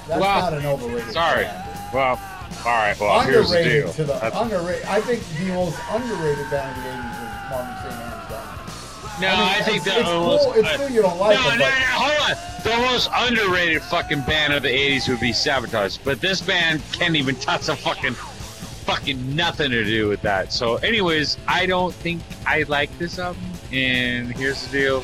[0.08, 1.12] That's Well, not an overrated.
[1.14, 1.44] Sorry.
[1.44, 1.94] band.
[1.94, 2.20] Well,
[2.66, 3.00] all right.
[3.00, 3.94] Well, here's the deal.
[3.94, 4.86] to the That's- underrated.
[4.86, 7.94] I think the most underrated band of the '80s is Marvin St.
[7.94, 9.22] hands down.
[9.22, 10.44] no, I, mean, I, think it's, that it's almost.
[10.46, 10.54] cool.
[10.56, 12.38] It's still you don't like no, it, no, no, but hold on.
[12.64, 17.16] The most underrated fucking band of the '80s would be Savatage, but this band can't
[17.16, 20.52] even touch a fucking, fucking nothing to do with that.
[20.52, 25.04] So, anyways, I don't think I like this album, and here's the deal: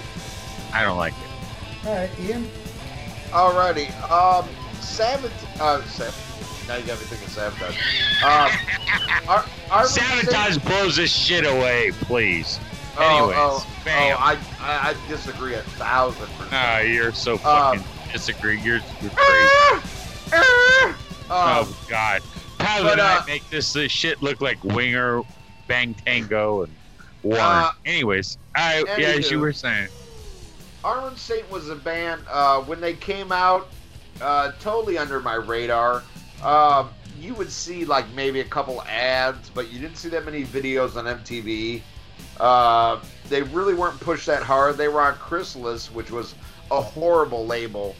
[0.74, 1.88] I don't like it.
[1.88, 2.50] all right, Ian.
[3.30, 3.90] Alrighty.
[4.12, 4.48] Um,
[4.82, 5.32] Savatage.
[5.60, 6.14] Uh, Sab-
[6.68, 7.78] now you got me thinking Savatage.
[8.24, 12.60] Um, Ar- Armored Savatage Saint- blows this shit away, please.
[12.98, 14.18] Oh, Anyways, oh, bam.
[14.18, 16.50] oh, I, I, I disagree a thousand percent.
[16.54, 17.40] Ah, you're so Um,
[17.80, 18.60] fucking disagree.
[18.62, 19.90] You're, you're crazy.
[21.28, 22.22] Um, oh God,
[22.60, 25.22] how but, and uh, I make this, this shit look like Winger,
[25.68, 26.74] Bang Tango, and
[27.24, 27.42] Warrant.
[27.44, 29.88] Uh, Anyways, I yeah, as you were saying,
[30.84, 33.70] Armored Saint was a band uh, when they came out,
[34.22, 36.04] uh, totally under my radar.
[36.44, 40.44] Um, you would see like maybe a couple ads, but you didn't see that many
[40.44, 41.82] videos on MTV.
[42.40, 44.78] Uh, they really weren't pushed that hard.
[44.78, 46.36] They were on Chrysalis, which was
[46.72, 47.96] a horrible label,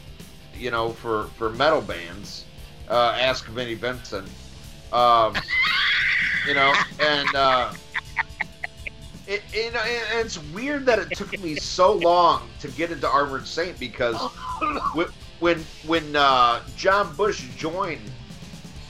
[0.56, 2.44] you know, for for metal bands.
[2.88, 4.28] Uh, ask Vinnie Vincent.
[4.92, 5.34] Um,
[6.46, 7.34] you know, and.
[7.34, 7.72] Uh,
[9.28, 13.44] it, it, and it's weird that it took me so long to get into Armored
[13.44, 14.14] Saint because
[14.94, 15.08] when
[15.40, 18.00] when, when uh, John Bush joined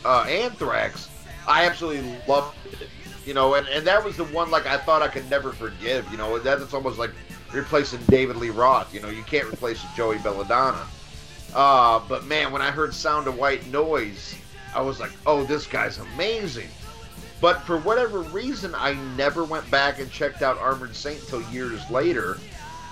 [0.06, 1.08] uh, Anthrax,
[1.46, 2.88] I absolutely loved it.
[3.24, 6.08] You know, and, and that was the one like I thought I could never forgive.
[6.12, 7.10] You know, that's almost like
[7.52, 8.94] replacing David Lee Roth.
[8.94, 10.86] You know, you can't replace Joey Belladonna.
[11.54, 14.36] Uh, but man, when I heard Sound of White Noise,
[14.74, 16.68] I was like, oh, this guy's amazing.
[17.40, 21.88] But for whatever reason, I never went back and checked out Armored Saint until years
[21.90, 22.38] later.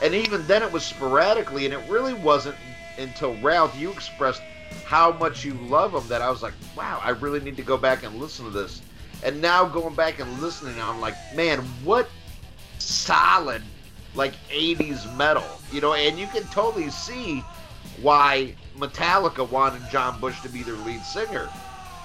[0.03, 2.57] And even then, it was sporadically, and it really wasn't
[2.99, 4.43] until Ralph, you expressed
[4.85, 7.77] how much you love them that I was like, wow, I really need to go
[7.77, 8.83] back and listen to this.
[9.23, 12.09] And now going back and listening, I'm like, man, what
[12.79, 13.63] solid,
[14.15, 15.95] like 80s metal, you know?
[15.95, 17.43] And you can totally see
[18.03, 21.49] why Metallica wanted John Bush to be their lead singer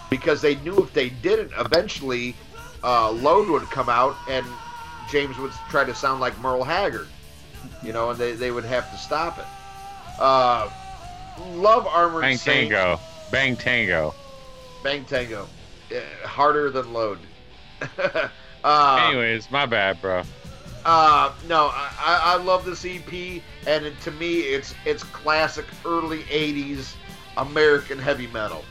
[0.09, 2.35] because they knew if they didn't, eventually
[2.83, 4.45] uh, Load would come out and
[5.09, 7.07] James would try to sound like Merle Haggard,
[7.83, 9.45] you know, and they, they would have to stop it.
[10.19, 10.69] Uh,
[11.55, 12.71] love Armored Bang Saint.
[12.71, 12.99] Tango,
[13.31, 14.13] Bang Tango.
[14.83, 15.47] Bang Tango.
[15.91, 17.19] Uh, harder than Load.
[18.63, 20.23] uh, Anyways, my bad, bro.
[20.85, 25.65] Uh, no, I, I I love this EP, and it, to me, it's it's classic
[25.85, 26.95] early '80s
[27.37, 28.63] American heavy metal.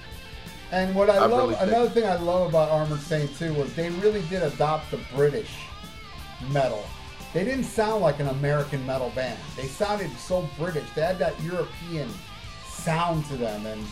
[0.71, 3.53] And what I, I love, really think- another thing I love about Armored Saint too
[3.55, 5.51] was they really did adopt the British
[6.51, 6.85] metal.
[7.35, 9.39] They didn't sound like an American metal band.
[9.57, 10.89] They sounded so British.
[10.95, 12.09] They had that European
[12.89, 13.67] sound to them.
[13.67, 13.85] And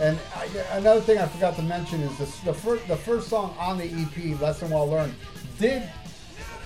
[0.00, 3.54] and I, another thing I forgot to mention is this, the first the first song
[3.58, 5.14] on the EP, Lesson Well Learned,
[5.58, 5.82] did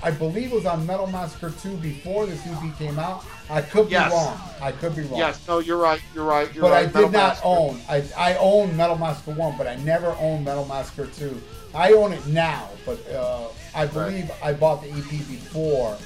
[0.03, 3.24] I believe it was on Metal Massacre 2 before this EP came out.
[3.51, 4.12] I could be Yes.
[4.12, 4.38] wrong.
[4.62, 5.18] I could be wrong.
[5.18, 7.48] Yes, no, you're right, you're right, you're But I did Metal not Massacre.
[7.48, 7.81] own.
[7.88, 11.42] I, I own Metal Massacre 1, but I never owned Metal Massacre 2.
[11.74, 15.96] I own it now, but uh, I believe I bought the EP before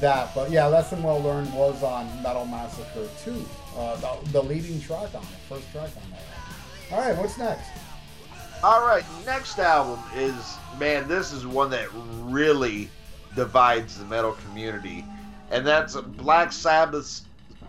[0.00, 0.32] that.
[0.32, 3.44] But yeah, Lesson Well Learned was on Metal Massacre 2.
[3.80, 6.92] Uh, the, the leading track on it, first track on that.
[6.92, 7.70] All right, what's next?
[8.62, 10.34] All right, next album is
[10.78, 11.08] man.
[11.08, 12.90] This is one that really
[13.34, 15.02] divides the metal community,
[15.50, 17.22] and that's Black Sabbath's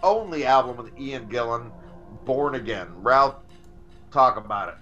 [0.03, 1.71] only album with Ian Gillan,
[2.25, 3.35] "Born Again." Ralph,
[4.11, 4.75] talk about it.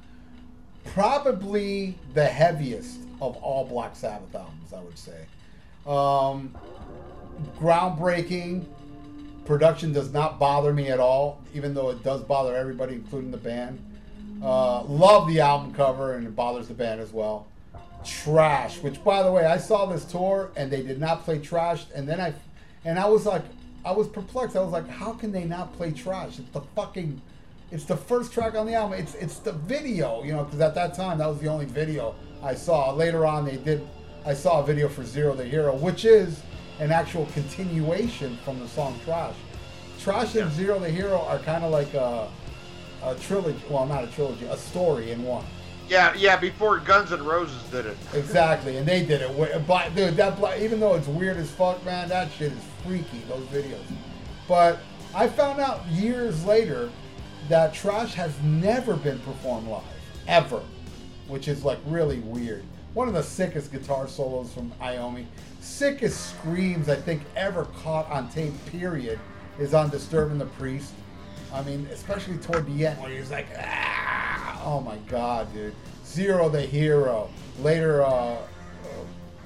[0.93, 5.25] Probably the heaviest of all Black Sabbath albums, I would say.
[5.85, 6.57] Um,
[7.59, 8.65] groundbreaking.
[9.49, 13.37] Production does not bother me at all, even though it does bother everybody, including the
[13.37, 13.83] band.
[14.43, 17.47] Uh, love the album cover, and it bothers the band as well.
[18.05, 21.85] Trash, which by the way, I saw this tour and they did not play Trash,
[21.95, 22.35] and then I,
[22.85, 23.41] and I was like,
[23.83, 24.55] I was perplexed.
[24.55, 26.37] I was like, how can they not play Trash?
[26.37, 27.19] It's the fucking,
[27.71, 28.99] it's the first track on the album.
[28.99, 32.13] It's it's the video, you know, because at that time that was the only video
[32.43, 32.93] I saw.
[32.93, 33.81] Later on, they did.
[34.27, 36.39] I saw a video for Zero the Hero, which is
[36.79, 39.35] an actual continuation from the song Trash.
[39.99, 42.29] Trash and Zero the Hero are kind of like a,
[43.03, 43.61] a trilogy.
[43.69, 45.45] Well, not a trilogy, a story in one.
[45.89, 46.37] Yeah, yeah.
[46.37, 47.97] Before Guns N' Roses did it.
[48.13, 49.67] Exactly, and they did it.
[49.67, 53.23] But dude, that even though it's weird as fuck, man, that shit is freaky.
[53.27, 53.81] Those videos.
[54.47, 54.79] But
[55.13, 56.89] I found out years later
[57.49, 59.83] that Trash has never been performed live
[60.27, 60.61] ever,
[61.27, 62.63] which is like really weird.
[62.93, 65.25] One of the sickest guitar solos from Iommi,
[65.59, 68.53] sickest screams I think ever caught on tape.
[68.67, 69.19] Period
[69.59, 70.93] is on "Disturbing the Priest."
[71.53, 75.73] I mean, especially toward the end where he's like, ah, oh my god, dude.
[76.05, 77.29] Zero the hero.
[77.61, 78.37] Later, uh, uh,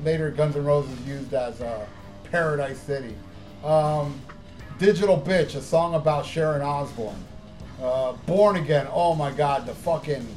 [0.03, 1.85] later Guns N' Roses used as uh,
[2.29, 3.15] Paradise City.
[3.63, 4.19] Um,
[4.79, 7.23] Digital Bitch, a song about Sharon Osbourne.
[7.81, 10.27] Uh, Born Again, oh my god, the fucking,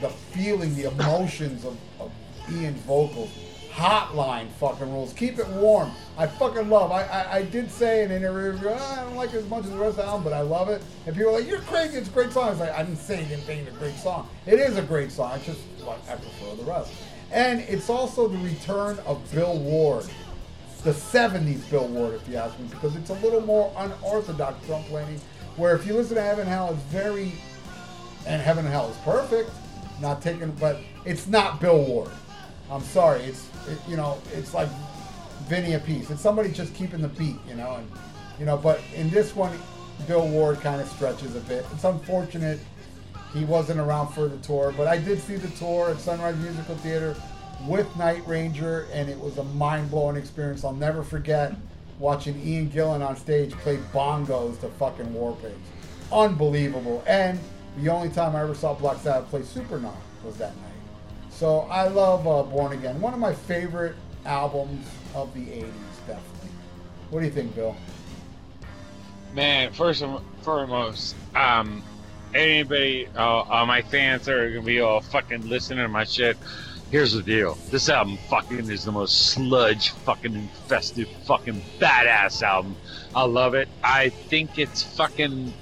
[0.00, 2.12] the feeling, the emotions of, of
[2.52, 3.30] Ian's vocals.
[3.78, 5.12] Hotline fucking rules.
[5.12, 5.92] Keep it warm.
[6.16, 6.90] I fucking love.
[6.90, 9.66] I, I, I did say in an interview, "Ah, I don't like it as much
[9.66, 10.82] as the rest of the album, but I love it.
[11.06, 11.96] And people are like, "You're crazy.
[11.96, 13.94] It's a great song." I was like, I didn't say you didn't it's a great
[13.94, 14.28] song.
[14.46, 15.30] It is a great song.
[15.30, 16.92] I just like I prefer the rest.
[17.30, 20.06] And it's also the return of Bill Ward,
[20.82, 24.82] the '70s Bill Ward, if you ask me, because it's a little more unorthodox drum
[24.84, 25.20] playing.
[25.54, 27.32] Where if you listen to Heaven and Hell, it's very
[28.26, 29.50] and Heaven and Hell is perfect.
[30.00, 32.10] Not taking, but it's not Bill Ward.
[32.70, 33.22] I'm sorry.
[33.22, 34.68] It's it, you know, it's like
[35.46, 36.10] Vinny Appice.
[36.10, 37.90] It's somebody just keeping the beat, you know, and
[38.38, 38.56] you know.
[38.56, 39.56] But in this one,
[40.06, 41.64] Bill Ward kind of stretches a bit.
[41.72, 42.58] It's unfortunate
[43.34, 46.76] he wasn't around for the tour, but I did see the tour at Sunrise Musical
[46.76, 47.14] Theater
[47.66, 50.64] with Night Ranger, and it was a mind blowing experience.
[50.64, 51.54] I'll never forget
[51.98, 55.56] watching Ian Gillan on stage play bongos to fucking War Pigs.
[56.12, 57.02] Unbelievable.
[57.06, 57.38] And
[57.78, 60.67] the only time I ever saw Black Sabbath play Supernaut was that night.
[61.38, 63.00] So I love uh, Born Again.
[63.00, 63.94] One of my favorite
[64.26, 65.70] albums of the 80s,
[66.04, 66.50] definitely.
[67.10, 67.76] What do you think, Bill?
[69.34, 71.84] Man, first and foremost, um,
[72.34, 76.36] anybody, uh, all my fans are gonna be all fucking listening to my shit.
[76.90, 82.74] Here's the deal: this album fucking is the most sludge, fucking infested, fucking badass album.
[83.14, 83.68] I love it.
[83.84, 85.52] I think it's fucking.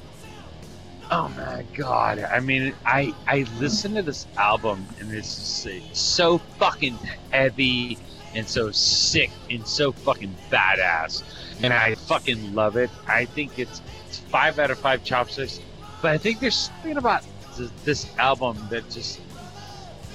[1.11, 2.19] Oh my god!
[2.19, 6.99] I mean, I I listen to this album and it's so fucking
[7.31, 7.99] heavy
[8.35, 11.23] and so sick and so fucking badass
[11.63, 12.91] and I fucking love it.
[13.07, 15.61] I think it's, it's five out of five chopsticks,
[16.03, 17.23] but I think there's something about
[17.57, 19.21] th- this album that just,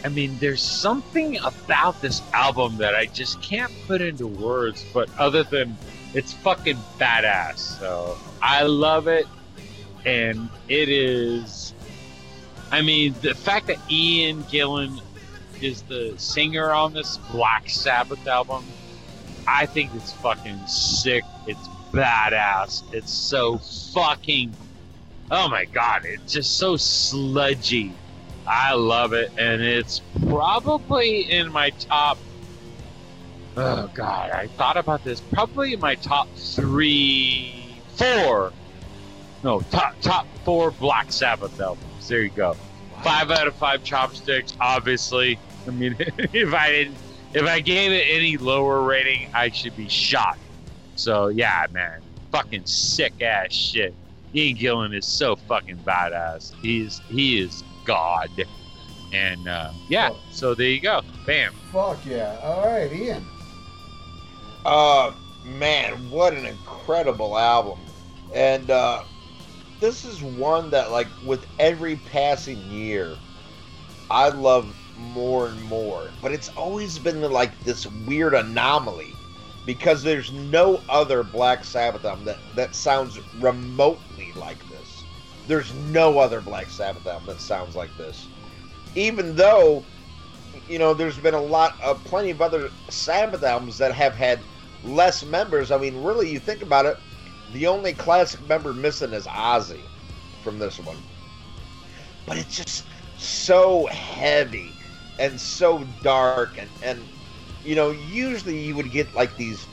[0.03, 5.09] I mean, there's something about this album that I just can't put into words, but
[5.17, 5.77] other than
[6.13, 7.57] it's fucking badass.
[7.79, 9.27] So I love it,
[10.05, 11.73] and it is.
[12.71, 15.01] I mean, the fact that Ian Gillan
[15.61, 18.63] is the singer on this Black Sabbath album
[19.47, 21.23] I think it's fucking sick.
[21.47, 22.83] It's badass.
[22.93, 23.57] It's so
[23.93, 24.53] fucking.
[25.29, 26.05] Oh my god!
[26.05, 27.93] It's just so sludgy.
[28.47, 32.17] I love it, and it's probably in my top.
[33.57, 34.31] Oh god!
[34.31, 35.19] I thought about this.
[35.19, 38.53] Probably in my top three, four.
[39.43, 42.07] No, top top four Black Sabbath albums.
[42.07, 42.55] There you go.
[43.03, 44.55] Five out of five chopsticks.
[44.59, 46.97] Obviously, I mean, if I didn't
[47.33, 50.37] if I gave it any lower rating, I should be shot.
[50.95, 52.01] So yeah, man,
[52.31, 53.95] fucking sick ass shit.
[54.33, 56.53] Ian Gillan is so fucking badass.
[56.61, 58.29] He's he is God,
[59.11, 60.11] and uh, yeah.
[60.31, 61.01] So there you go.
[61.25, 61.53] Bam.
[61.71, 62.37] Fuck yeah.
[62.43, 63.25] All right, Ian.
[64.65, 65.11] Uh,
[65.43, 67.79] man, what an incredible album.
[68.33, 69.03] And uh,
[69.81, 73.17] this is one that, like, with every passing year,
[74.09, 76.11] I love more and more.
[76.21, 79.13] But it's always been like this weird anomaly
[79.65, 85.03] because there's no other Black Sabbath album that, that sounds remotely like this.
[85.47, 88.27] There's no other Black Sabbath album that sounds like this.
[88.95, 89.83] Even though,
[90.69, 94.39] you know, there's been a lot of plenty of other Sabbath albums that have had
[94.83, 95.71] less members.
[95.71, 96.97] I mean, really, you think about it,
[97.51, 99.89] the only classic member missing is Ozzy
[100.43, 100.97] from this one.
[102.25, 102.85] But it's just
[103.17, 104.75] so heavy
[105.19, 106.99] and so dark and and
[107.63, 109.67] you know usually you would get like these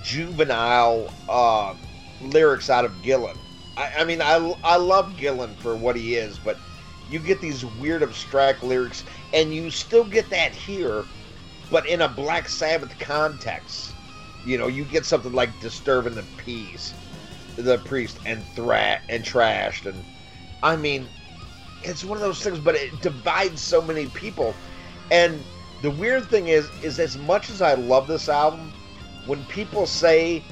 [0.00, 1.74] juvenile uh,
[2.20, 3.36] lyrics out of Gillan.
[3.76, 6.58] I, I mean I I love Gillan for what he is, but
[7.08, 11.06] you get these weird abstract lyrics, and you still get that here,
[11.70, 13.94] but in a Black Sabbath context.
[14.44, 16.94] You know, you get something like disturbing the peace,
[17.56, 20.02] the priest, and thra- and trashed, and
[20.62, 21.08] I mean,
[21.82, 24.54] it's one of those things, but it divides so many people.
[25.10, 25.44] And
[25.82, 28.72] the weird thing is, is as much as I love this album,
[29.26, 30.42] when people say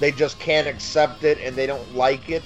[0.00, 2.42] they just can't accept it and they don't like it,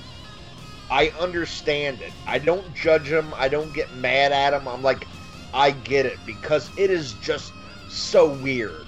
[0.90, 2.12] I understand it.
[2.26, 3.32] I don't judge them.
[3.38, 4.68] I don't get mad at them.
[4.68, 5.06] I'm like,
[5.54, 7.52] I get it because it is just
[7.88, 8.86] so weird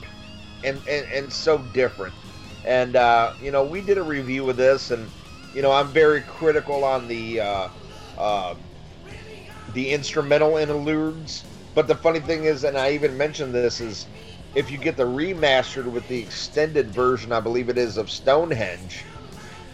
[0.63, 2.15] and, and, and so different.
[2.65, 5.13] And, uh, you know, we did a review of this, and,
[5.53, 7.69] you know, I'm very critical on the, uh,
[8.17, 8.55] uh,
[9.69, 11.47] the instrumental interludes.
[11.75, 14.03] But the funny thing is, and I even mentioned this, is
[14.49, 19.09] if you get the remastered with the extended version, I believe it is, of Stonehenge,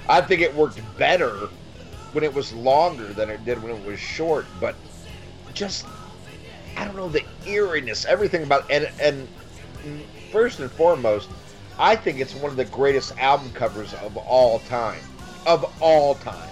[0.08, 1.52] I think it worked better
[2.12, 4.58] when it was longer than it did when it was short.
[4.58, 4.78] But
[5.52, 5.88] just,
[6.76, 9.30] I don't know, the eeriness, everything about and and
[10.30, 11.30] first and foremost,
[11.78, 15.02] I think it's one of the greatest album covers of all time,
[15.46, 16.50] of all time.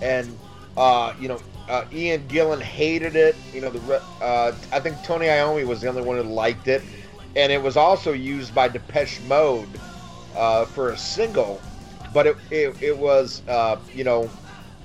[0.00, 0.38] And
[0.76, 3.36] uh, you know, uh, Ian Gillan hated it.
[3.52, 6.82] You know, the uh, I think Tony Iommi was the only one who liked it,
[7.36, 9.68] and it was also used by Depeche Mode
[10.36, 11.60] uh, for a single,
[12.14, 14.30] but it it, it was uh, you know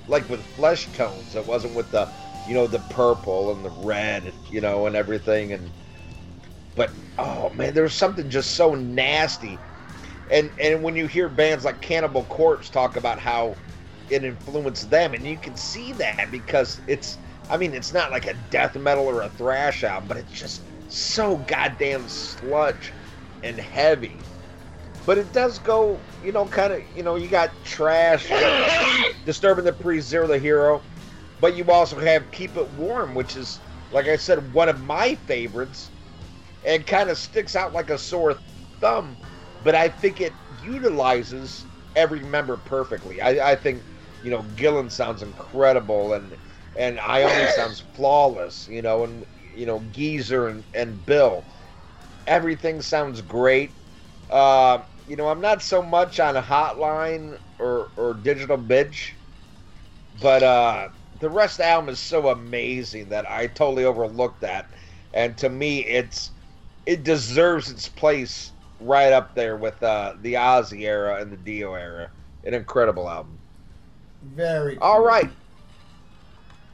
[0.08, 1.34] like with flesh tones.
[1.34, 2.08] It wasn't with the
[2.48, 5.52] you know the purple and the red, you know, and everything.
[5.52, 5.70] And
[6.74, 9.58] but oh man, there's something just so nasty.
[10.30, 13.56] And and when you hear bands like Cannibal Corpse talk about how
[14.10, 17.18] it influenced them, and you can see that because it's
[17.50, 20.62] I mean it's not like a death metal or a thrash album, but it's just
[20.88, 22.92] so goddamn sludge
[23.42, 24.18] and heavy.
[25.06, 29.12] But it does go, you know, kind of, you know, you got trash, you got
[29.26, 30.82] disturbing the priest, zero the hero,
[31.40, 33.60] but you also have keep it warm, which is,
[33.92, 35.90] like I said, one of my favorites,
[36.64, 38.40] and kind of sticks out like a sore
[38.80, 39.18] thumb.
[39.60, 43.20] But I think it utilizes every member perfectly.
[43.20, 43.84] I, I think,
[44.20, 46.38] you know, Gillan sounds incredible, and
[46.76, 51.46] and Iommi sounds flawless, you know, and you know Geezer and, and Bill.
[52.26, 53.76] Everything sounds great.
[54.30, 59.12] Uh, you know, I'm not so much on a hotline or, or digital bitch,
[60.14, 60.88] but uh,
[61.18, 64.72] the rest of the album is so amazing that I totally overlooked that.
[65.12, 66.32] And to me, it's
[66.86, 71.74] it deserves its place right up there with uh, the Ozzy era and the Dio
[71.74, 72.10] era.
[72.44, 73.40] An incredible album.
[74.22, 74.78] Very.
[74.78, 75.06] All cool.
[75.06, 75.30] right.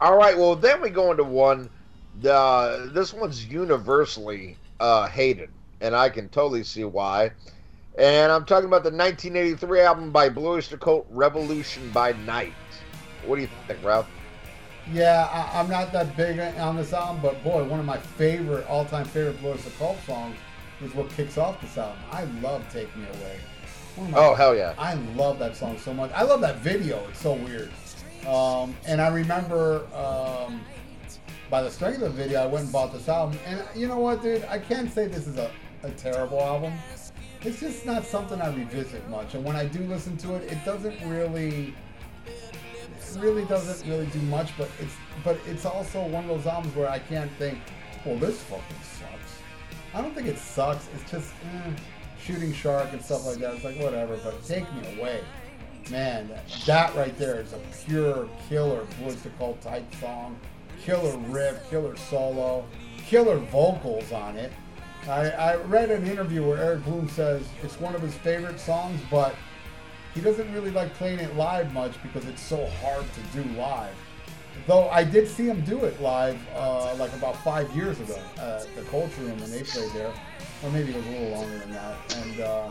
[0.01, 0.37] All right.
[0.37, 1.71] Well, then we go into one.
[2.15, 5.51] The this one's universally uh, hated,
[5.81, 7.33] and I can totally see why.
[7.99, 12.85] And I'm talking about the 1983 album by Blue Oyster Cult, Revolution by Night.
[13.21, 14.09] What do you think, Ralph?
[14.93, 18.67] Yeah, I, I'm not that big on this album, but boy, one of my favorite,
[18.69, 20.37] all-time favorite Blue Oyster Cult songs
[20.83, 21.99] is what kicks off this album.
[22.11, 23.39] I love "Take Me Away."
[24.15, 24.75] Oh hell yeah!
[24.79, 26.11] I love that song so much.
[26.13, 27.07] I love that video.
[27.09, 27.71] It's so weird.
[28.27, 30.61] Um, and I remember um,
[31.51, 33.39] by the strength of the video, I went and bought this album.
[33.47, 34.45] And you know what, dude?
[34.45, 35.51] I can't say this is a,
[35.83, 36.73] a terrible album.
[37.43, 39.35] It's just not something I revisit much.
[39.35, 41.75] And when I do listen to it, it doesn't really,
[43.19, 44.57] really doesn't really do much.
[44.57, 44.95] But it's
[45.25, 47.59] but it's also one of those albums where I can't think,
[48.05, 49.39] well, this fucking sucks.
[49.95, 50.89] I don't think it sucks.
[50.95, 51.71] It's just eh,
[52.23, 53.55] shooting shark and stuff like that.
[53.55, 54.17] It's like whatever.
[54.23, 55.21] But take me away,
[55.91, 56.29] man.
[56.29, 60.39] That, that right there is a pure killer Blitz to Call type song.
[60.83, 62.65] Killer riff, killer solo,
[63.07, 64.53] killer vocals on it.
[65.07, 69.01] I, I read an interview where Eric Bloom says it's one of his favorite songs,
[69.11, 69.35] but
[70.15, 73.95] he doesn't really like playing it live much because it's so hard to do live.
[74.67, 78.75] Though I did see him do it live uh, like about five years ago at
[78.75, 80.13] the Culture Room when they played there,
[80.63, 82.17] or maybe it was a little longer than that.
[82.17, 82.71] And uh,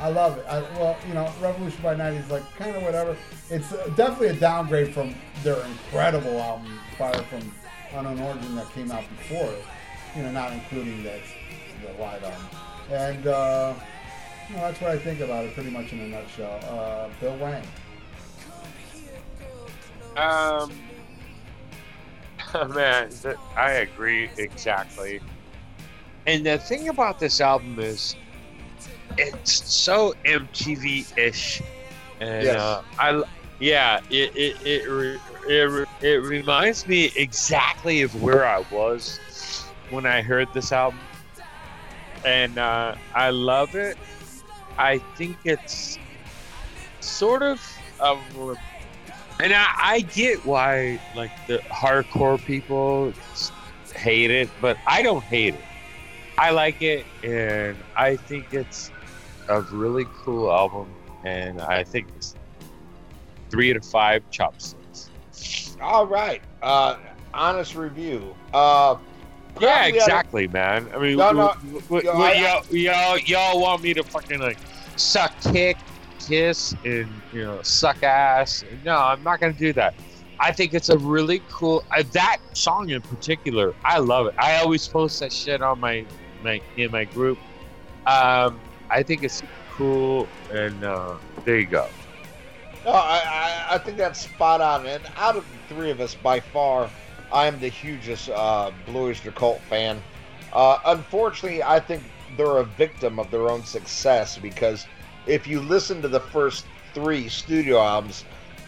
[0.00, 0.46] I love it.
[0.48, 3.16] I, well, you know, Revolution by Night is like kind of whatever.
[3.50, 7.52] It's uh, definitely a downgrade from their incredible album, Fire from
[7.92, 9.64] Unknown Origin, that came out before it.
[10.16, 11.20] You know, not including that
[11.82, 12.42] the live album.
[12.90, 13.74] And uh,
[14.56, 16.60] know, that's what I think about it, pretty much in a nutshell.
[16.68, 17.62] Uh, Bill Wang.
[20.16, 20.72] Um,
[22.74, 23.10] man,
[23.56, 25.20] I agree exactly.
[26.26, 28.16] And the thing about this album is,
[29.16, 31.62] it's so MTV-ish,
[32.20, 32.56] and Yes.
[32.60, 33.22] uh, I,
[33.58, 35.18] yeah, it it it, re-
[35.48, 39.18] it re- it reminds me exactly of where I was
[39.90, 41.00] when I heard this album,
[42.24, 43.96] and uh, I love it.
[44.78, 45.98] I think it's
[47.00, 47.60] sort of
[48.00, 48.16] a
[49.40, 53.12] And I, I get why like the hardcore people
[53.94, 55.60] hate it, but I don't hate it.
[56.38, 58.92] I like it, and I think it's
[59.48, 60.88] a really cool album,
[61.24, 62.36] and I think it's
[63.50, 65.10] three to five chopsticks.
[65.80, 66.40] All right.
[66.62, 66.96] Uh,
[67.34, 68.34] honest review.
[68.52, 68.96] Uh,
[69.60, 70.88] Yeah, exactly, man.
[70.94, 74.04] I mean, No, no, w- w- yo, w- I- y'all, y'all, y'all want me to
[74.04, 74.58] fucking like
[74.98, 75.76] suck kick,
[76.18, 78.64] kiss, and you know suck ass?
[78.84, 79.94] No, I'm not gonna do that.
[80.40, 81.84] I think it's a really cool.
[81.90, 84.34] Uh, that song in particular, I love it.
[84.38, 86.04] I always post that shit on my
[86.42, 87.38] my in my group.
[88.06, 91.88] Um, I think it's cool, and uh, there you go.
[92.84, 93.20] No, I,
[93.70, 94.86] I, I think that's spot on.
[94.86, 96.88] And out of the three of us, by far,
[97.32, 100.00] I am the hugest uh, Blue Oyster Cult fan.
[100.52, 102.02] Uh, unfortunately, I think
[102.36, 104.86] they're a victim of their own success because
[105.26, 106.64] if you listen to the first
[106.94, 108.24] three studio albums,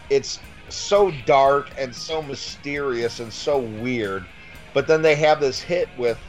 [0.09, 0.39] it's
[0.69, 4.25] so dark and so mysterious and so weird.
[4.73, 6.19] But then they have this hit with,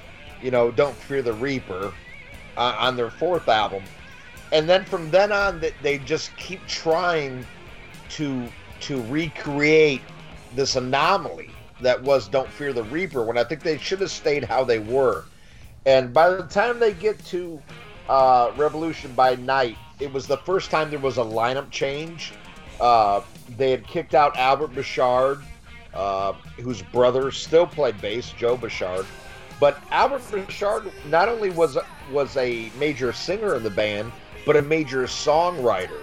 [0.42, 1.92] you know, Don't Fear the Reaper
[2.56, 3.82] uh, on their fourth album.
[4.50, 7.46] And then from then on, they, they just keep trying
[8.10, 8.46] to
[8.80, 10.02] to recreate
[10.56, 14.44] this anomaly that was Don't Fear the Reaper when I think they should have stayed
[14.44, 15.24] how they were.
[15.86, 17.60] And by the time they get to
[18.08, 22.32] uh, Revolution by Night, it was the first time there was a lineup change.
[22.80, 23.22] Uh,
[23.56, 25.42] they had kicked out Albert Bouchard,
[25.94, 29.06] uh, whose brother still played bass, Joe Bouchard.
[29.60, 31.78] But Albert Bouchard not only was
[32.10, 34.10] was a major singer in the band,
[34.44, 36.00] but a major songwriter.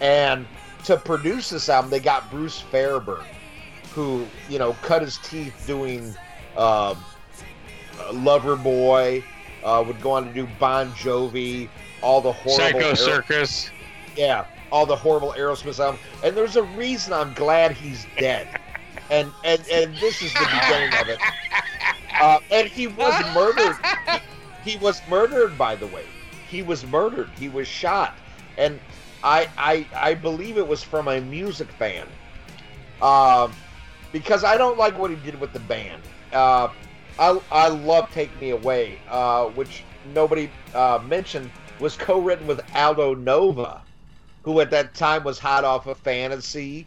[0.00, 0.46] And
[0.84, 3.24] to produce this album, they got Bruce Fairbairn,
[3.94, 6.14] who you know cut his teeth doing
[6.56, 6.96] um,
[8.10, 9.22] Loverboy.
[9.62, 11.68] Uh, would go on to do Bon Jovi,
[12.00, 13.70] all the horrible, Psycho Aer- Circus.
[14.16, 16.00] yeah, all the horrible Aerosmith album.
[16.24, 18.48] And there's a reason I'm glad he's dead.
[19.10, 21.18] And and and this is the beginning of it.
[22.20, 23.76] Uh, and he was murdered.
[24.62, 26.04] He, he was murdered, by the way.
[26.48, 27.28] He was murdered.
[27.36, 28.16] He was shot.
[28.56, 28.78] And
[29.24, 32.06] I I I believe it was from a music fan.
[33.02, 33.52] Um,
[34.12, 36.02] because I don't like what he did with the band.
[36.32, 36.68] Uh,
[37.20, 43.14] I I love "Take Me Away," uh, which nobody uh, mentioned was co-written with Aldo
[43.14, 43.82] Nova,
[44.42, 46.86] who at that time was hot off of Fantasy.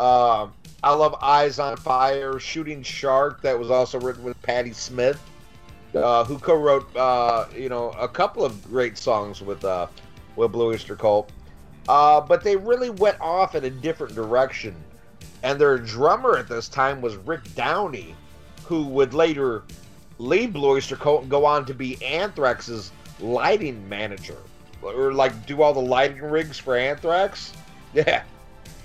[0.00, 0.48] Uh,
[0.82, 5.22] I love "Eyes on Fire," "Shooting Shark," that was also written with Patti Smith,
[5.94, 9.86] uh, who co-wrote uh, you know a couple of great songs with uh,
[10.34, 11.30] with Blue Oyster Cult.
[11.86, 14.74] But they really went off in a different direction.
[15.44, 18.14] And their drummer at this time was Rick Downey,
[18.64, 19.62] who would later
[20.18, 24.38] leave Blue Oyster Cult and go on to be Anthrax's lighting manager.
[24.82, 27.52] Or like do all the lighting rigs for Anthrax.
[27.94, 28.22] Yeah.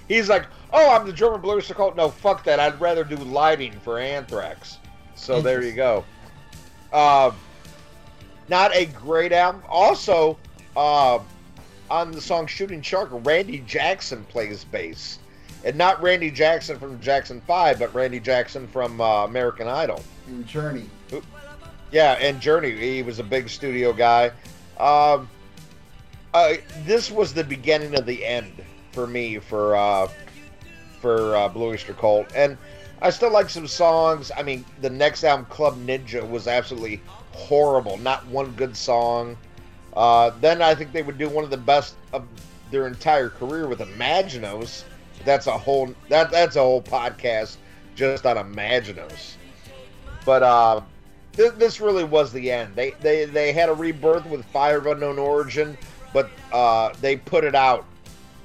[0.09, 1.95] He's like, oh, I'm the German Blue Oyster Cult.
[1.95, 2.59] No, fuck that.
[2.59, 4.79] I'd rather do lighting for Anthrax.
[5.15, 6.03] So there you go.
[6.91, 7.31] Uh,
[8.49, 9.61] not a great album.
[9.69, 10.37] Also,
[10.75, 11.19] uh,
[11.89, 15.19] on the song Shooting Shark, Randy Jackson plays bass.
[15.63, 20.01] And not Randy Jackson from Jackson 5, but Randy Jackson from uh, American Idol.
[20.27, 20.89] In Journey.
[21.91, 24.31] Yeah, and Journey, he was a big studio guy.
[24.79, 25.29] Um,
[26.33, 28.51] uh, this was the beginning of the end
[28.91, 30.07] for me for uh,
[31.01, 32.57] for uh, Blue Oyster Cult, and
[33.01, 34.31] I still like some songs.
[34.35, 37.01] I mean, the next album, Club Ninja, was absolutely
[37.31, 37.97] horrible.
[37.97, 39.37] Not one good song.
[39.95, 42.25] Uh, then I think they would do one of the best of
[42.69, 44.83] their entire career with Imaginos.
[45.25, 47.57] That's a whole that that's a whole podcast
[47.95, 49.35] just on Imaginos.
[50.25, 50.81] But uh,
[51.33, 52.75] this, this really was the end.
[52.75, 55.77] They, they they had a rebirth with Fire of Unknown Origin,
[56.13, 57.85] but uh, they put it out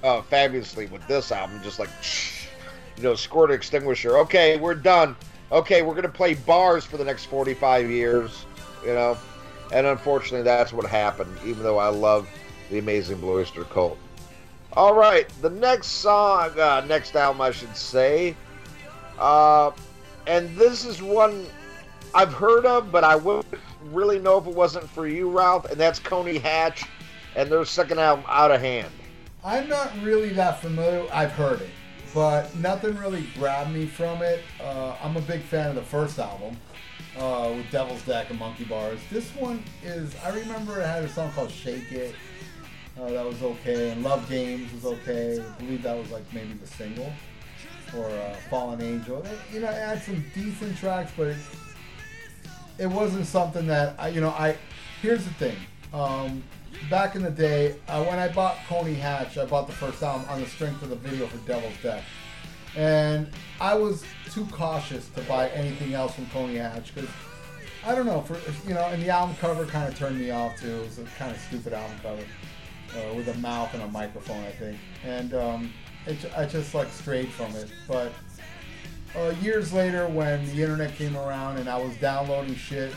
[0.03, 1.61] uh, fabulously with this album.
[1.63, 1.91] Just like,
[2.97, 4.19] you know, squirt extinguisher.
[4.19, 5.17] Okay, we're done.
[5.51, 8.45] Okay, we're gonna play bars for the next 45 years.
[8.85, 9.19] You know,
[9.73, 11.37] and unfortunately, that's what happened.
[11.45, 12.29] Even though I love
[12.71, 13.99] the amazing Blue Oyster Cult.
[14.75, 18.35] All right, the next song, uh, next album, I should say.
[19.19, 19.71] Uh,
[20.27, 21.45] and this is one
[22.15, 23.47] I've heard of, but I wouldn't
[23.91, 25.71] really know if it wasn't for you, Ralph.
[25.71, 26.87] And that's Coney Hatch
[27.37, 28.91] and their second album, Out of Hand.
[29.45, 31.07] I'm not really that familiar.
[31.13, 31.71] I've heard it,
[32.15, 34.41] but nothing really grabbed me from it.
[34.59, 36.57] Uh, I'm a big fan of the first album
[37.19, 39.01] uh, with Devil's Deck and Monkey Bars.
[39.11, 42.15] This one is, I remember it had a song called Shake It.
[43.01, 43.91] Uh, that was okay.
[43.91, 45.41] And Love Games was okay.
[45.41, 47.13] I believe that was like maybe the single
[47.89, 49.25] for uh, Fallen Angel.
[49.53, 51.37] You know, it had some decent tracks, but it,
[52.79, 54.57] it wasn't something that I, you know, I.
[55.01, 55.57] Here's the thing.
[55.93, 56.43] Um,
[56.89, 60.27] back in the day, uh, when I bought Coney Hatch, I bought the first album
[60.29, 62.03] on the strength of the video for Devil's Deck.
[62.77, 63.29] and
[63.61, 67.11] I was too cautious to buy anything else from Coney Hatch because
[67.85, 70.59] I don't know for you know, and the album cover kind of turned me off
[70.59, 70.69] too.
[70.69, 72.23] It was a kind of stupid album cover
[72.97, 75.73] uh, with a mouth and a microphone, I think, and um,
[76.07, 77.71] it, I just like strayed from it.
[77.89, 78.13] But
[79.17, 82.93] uh, years later, when the internet came around and I was downloading shit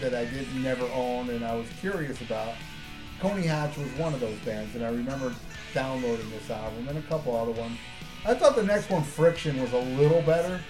[0.00, 2.54] that I didn't never own and I was curious about,
[3.20, 5.34] Coney Hatch was one of those bands, and I remember
[5.74, 7.76] downloading this album and a couple other ones.
[8.24, 10.60] I thought the next one, Friction, was a little better,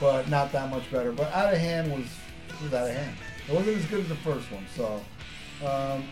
[0.00, 1.12] but not that much better.
[1.12, 2.06] But Out of Hand was
[2.62, 3.16] was out of hand.
[3.48, 5.00] It wasn't as good as the first one, so
[5.66, 6.04] um,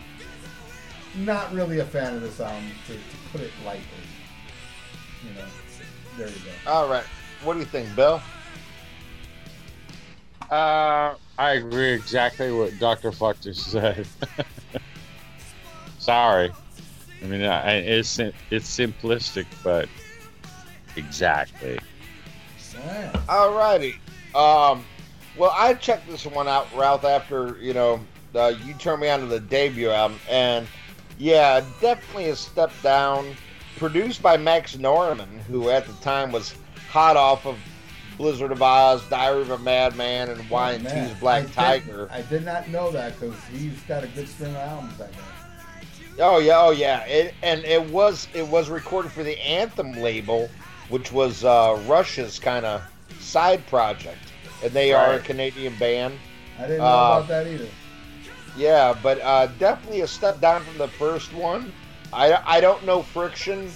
[1.15, 2.99] not really a fan of this album to, to
[3.31, 3.83] put it lightly.
[5.27, 5.45] You know,
[6.17, 6.71] there you go.
[6.71, 7.05] All right.
[7.43, 8.21] What do you think, Bill?
[10.49, 13.11] Uh, I agree exactly what Dr.
[13.11, 14.07] Fuck just said.
[15.99, 16.51] Sorry.
[17.21, 19.87] I mean, I, it's it's simplistic, but
[20.95, 21.79] exactly.
[22.75, 23.29] Alright.
[23.29, 23.95] All righty.
[24.35, 24.83] Um,
[25.37, 27.99] well, I checked this one out, Ralph, after you know
[28.35, 30.67] uh, you turned me on to the debut album, and
[31.17, 33.35] yeah, definitely a step down.
[33.77, 36.53] Produced by Max Norman, who at the time was
[36.89, 37.57] hot off of
[38.17, 41.15] Blizzard of Oz, Diary of a Madman, and Oh, Y&T's man.
[41.19, 42.07] Black I Tiger.
[42.11, 44.97] I did not know that because he's got a good string of albums.
[44.97, 45.19] That guy.
[46.19, 50.47] Oh yeah, oh yeah, it, and it was it was recorded for the Anthem label,
[50.89, 52.83] which was uh, Rush's kind of
[53.19, 54.19] side project,
[54.63, 56.13] and they are a Canadian band.
[56.59, 57.67] I didn't know Uh, about that either.
[58.57, 61.73] Yeah, but uh, definitely a step down from the first one.
[62.11, 63.69] I, I don't know Friction,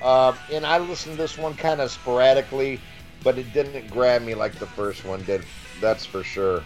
[0.00, 2.80] uh, and I listened to this one kind of sporadically,
[3.24, 5.42] but it didn't grab me like the first one did.
[5.80, 6.62] That's for sure.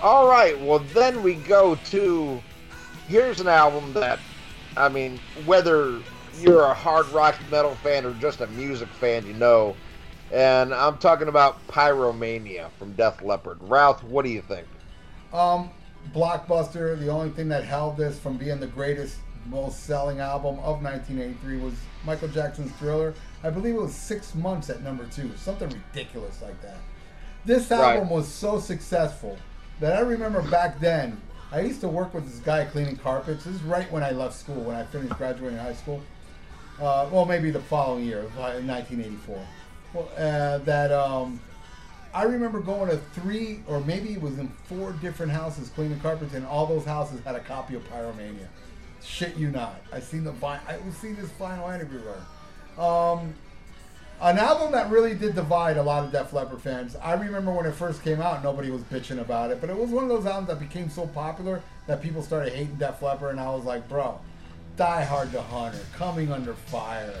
[0.00, 2.42] All right, well then we go to
[3.08, 4.20] here's an album that
[4.76, 6.02] I mean, whether
[6.38, 9.76] you're a hard rock metal fan or just a music fan, you know.
[10.32, 13.58] And I'm talking about Pyromania from Def Leppard.
[13.60, 14.66] Ralph, what do you think?
[15.32, 15.70] Um,
[16.14, 16.98] Blockbuster.
[16.98, 21.58] The only thing that held this from being the greatest, most selling album of 1983
[21.58, 23.14] was Michael Jackson's Thriller.
[23.44, 26.78] I believe it was six months at number two, something ridiculous like that.
[27.44, 27.94] This Right.
[27.96, 29.36] album was so successful
[29.80, 31.20] that I remember back then.
[31.52, 33.44] I used to work with this guy cleaning carpets.
[33.44, 36.02] This is right when I left school, when I finished graduating high school.
[36.80, 39.38] Uh, well, maybe the following year, uh, in 1984.
[39.94, 41.40] Well, uh, that um,
[42.16, 46.32] I remember going to three or maybe it was in four different houses cleaning carpets,
[46.32, 48.46] and all those houses had a copy of Pyromania.
[49.04, 49.82] Shit you not.
[49.92, 52.24] I seen the vi- I would see this vinyl everywhere.
[52.78, 53.34] Um,
[54.22, 56.96] an album that really did divide a lot of Def Leppard fans.
[56.96, 59.90] I remember when it first came out, nobody was bitching about it, but it was
[59.90, 63.40] one of those albums that became so popular that people started hating Def Leppard, and
[63.40, 64.18] I was like, bro,
[64.78, 67.12] Die Hard to Hunter, Coming Under Fire,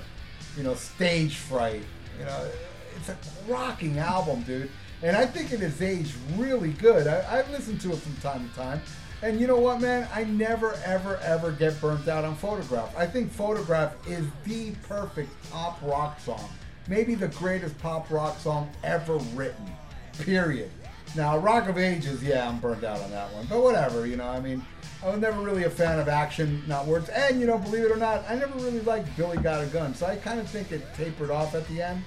[0.56, 1.82] you know, Stage Fright,
[2.18, 2.48] you know,
[2.96, 3.16] it's a
[3.46, 4.70] rocking album, dude.
[5.06, 7.06] And I think it has aged really good.
[7.06, 8.82] I, I've listened to it from time to time.
[9.22, 10.08] And you know what, man?
[10.12, 12.92] I never, ever, ever get burnt out on Photograph.
[12.98, 16.48] I think Photograph is the perfect pop rock song.
[16.88, 19.70] Maybe the greatest pop rock song ever written.
[20.18, 20.72] Period.
[21.14, 23.46] Now, Rock of Ages, yeah, I'm burnt out on that one.
[23.46, 24.60] But whatever, you know, I mean,
[25.04, 27.08] I was never really a fan of action, not words.
[27.10, 29.94] And, you know, believe it or not, I never really liked Billy Got a Gun.
[29.94, 32.02] So I kind of think it tapered off at the end.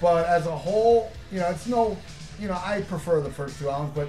[0.00, 1.96] But as a whole, you know, it's no,
[2.38, 3.92] you know, I prefer the first two albums.
[3.94, 4.08] But,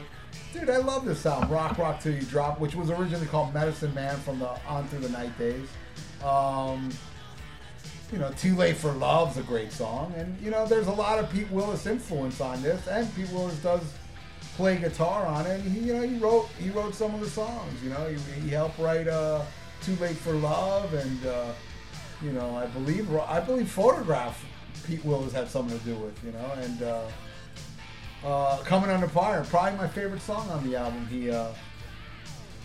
[0.53, 3.93] dude, I love this album, Rock Rock Till You Drop, which was originally called Medicine
[3.93, 5.67] Man from the On Through the Night Days.
[6.23, 6.91] Um,
[8.11, 10.13] you know, Too Late for Love's a great song.
[10.17, 12.88] And, you know, there's a lot of Pete Willis influence on this.
[12.88, 13.82] And Pete Willis does
[14.55, 15.59] play guitar on it.
[15.61, 17.84] And he, you know, he wrote he wrote some of the songs.
[17.84, 19.41] You know, he, he helped write uh,
[19.82, 21.51] "Too Late for Love" and uh,
[22.21, 24.43] you know, I believe I believe "Photograph"
[24.86, 26.23] Pete Willis had something to do with.
[26.23, 27.01] You know, and uh,
[28.26, 31.07] uh, "Coming Under Fire" probably my favorite song on the album.
[31.07, 31.49] He uh,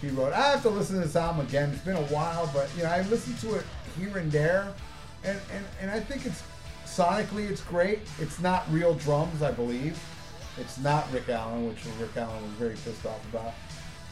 [0.00, 0.32] he wrote.
[0.32, 1.70] I have to listen to this album again.
[1.70, 3.64] It's been a while, but you know, I listened to it
[3.98, 4.72] here and there,
[5.22, 6.42] and and, and I think it's
[6.86, 8.00] sonically it's great.
[8.18, 9.98] It's not real drums, I believe.
[10.58, 13.52] It's not Rick Allen, which Rick Allen was very pissed off about.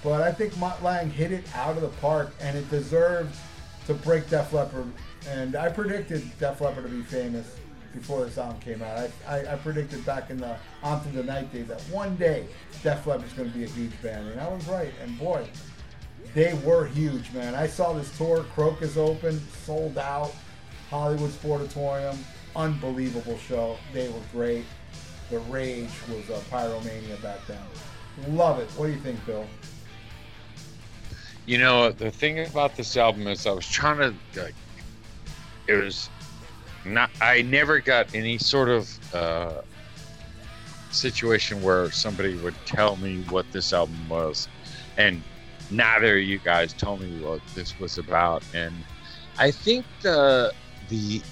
[0.05, 3.34] But I think Mutt Lange hit it out of the park, and it deserved
[3.86, 4.86] to break Def Leppard.
[5.28, 7.57] And I predicted Def Leppard to be famous
[7.99, 9.11] before this album came out.
[9.26, 12.46] I, I, I predicted back in the On Through the Night days that one day
[12.82, 14.92] Def Leppard's going to be a huge band, and I was right.
[15.03, 15.46] And boy,
[16.34, 17.55] they were huge, man.
[17.55, 20.32] I saw this tour, Krokus Open, sold out,
[20.90, 22.16] Hollywood Sportatorium,
[22.57, 23.76] unbelievable show.
[23.92, 24.64] They were great.
[25.30, 27.59] The rage was uh, pyromania back then.
[28.34, 28.68] Love it.
[28.70, 29.46] What do you think, Bill?
[31.46, 34.55] You know, the thing about this album is I was trying to, like,
[35.66, 36.11] it was
[36.85, 39.61] not I never got any sort of uh,
[40.91, 44.49] situation where somebody would tell me what this album was,
[44.97, 45.22] and
[45.70, 48.43] neither of you guys told me what this was about.
[48.55, 48.74] And
[49.39, 50.53] I think the
[50.89, 51.22] the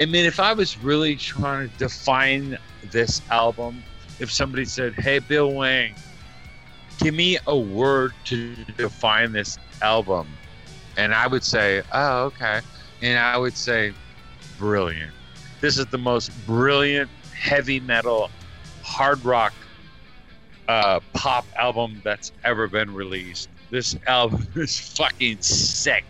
[0.00, 2.56] I mean, if I was really trying to define
[2.90, 3.82] this album,
[4.18, 5.94] if somebody said, "Hey, Bill Wang,
[6.98, 10.26] give me a word to define this album,"
[10.96, 12.60] and I would say, "Oh, okay,"
[13.02, 13.92] and I would say,
[14.58, 15.12] "Brilliant."
[15.60, 18.30] This is the most brilliant heavy metal,
[18.82, 19.52] hard rock,
[20.68, 23.48] uh, pop album that's ever been released.
[23.70, 26.04] This album is fucking sick.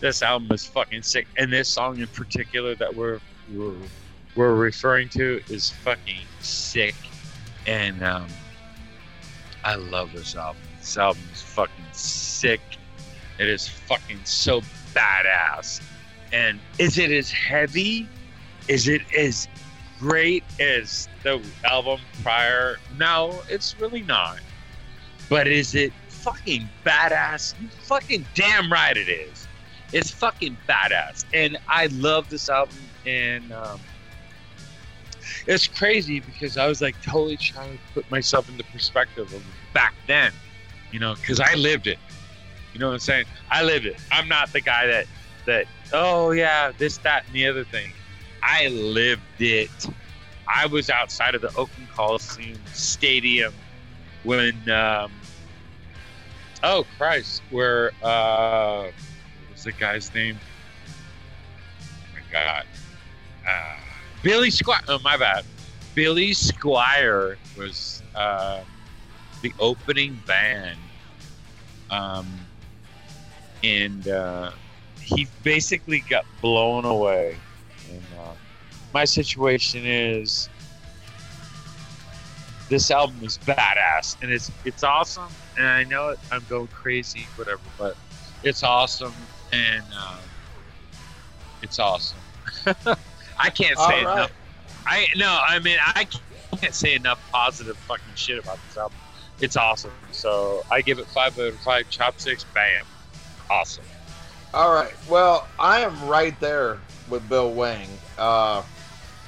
[0.00, 3.20] This album is fucking sick, and this song in particular that we're
[3.52, 3.74] we're,
[4.34, 6.94] we're referring to is fucking sick,
[7.66, 8.26] and um,
[9.64, 10.62] I love this album.
[10.78, 12.60] This album is fucking sick.
[13.38, 14.60] It is fucking so
[14.94, 15.82] badass.
[16.32, 18.08] And is it as heavy?
[18.68, 19.48] Is it as
[19.98, 22.76] great as the album prior?
[22.98, 24.40] No, it's really not.
[25.28, 27.54] But is it fucking badass?
[27.82, 29.48] Fucking damn right it is.
[29.92, 31.24] It's fucking badass.
[31.34, 32.76] And I love this album.
[33.06, 33.80] And um,
[35.46, 39.42] it's crazy because I was like totally trying to put myself in the perspective of
[39.72, 40.32] back then,
[40.92, 41.98] you know, because I lived it.
[42.72, 43.24] You know what I'm saying?
[43.50, 43.96] I lived it.
[44.12, 45.06] I'm not the guy that
[45.46, 47.90] that oh yeah this that and the other thing.
[48.42, 49.70] I lived it.
[50.48, 53.52] I was outside of the Oakland Coliseum Stadium
[54.24, 55.12] when um,
[56.62, 58.92] oh Christ, where uh, what
[59.52, 60.38] was the guy's name?
[61.80, 62.64] Oh my God,
[63.48, 63.80] uh,
[64.22, 64.80] Billy Squier.
[64.88, 65.44] Oh my bad.
[65.94, 68.62] Billy Squier was uh,
[69.42, 70.78] the opening band,
[71.90, 72.26] um,
[73.62, 74.50] and uh,
[75.14, 77.36] he basically got blown away.
[77.90, 78.32] And uh,
[78.94, 80.48] my situation is
[82.68, 85.28] this album is badass and it's it's awesome.
[85.56, 87.96] And I know it, I'm going crazy, whatever, but
[88.42, 89.14] it's awesome
[89.52, 90.18] and uh,
[91.62, 92.18] it's awesome.
[93.38, 94.12] I can't say right.
[94.12, 94.32] enough.
[94.86, 96.06] I no, I mean I
[96.56, 98.98] can't say enough positive fucking shit about this album.
[99.40, 99.92] It's awesome.
[100.12, 102.44] So I give it five out of five chopsticks.
[102.54, 102.84] Bam,
[103.50, 103.84] awesome.
[104.52, 104.92] All right.
[105.08, 107.86] Well, I am right there with Bill Wang.
[108.18, 108.62] Uh,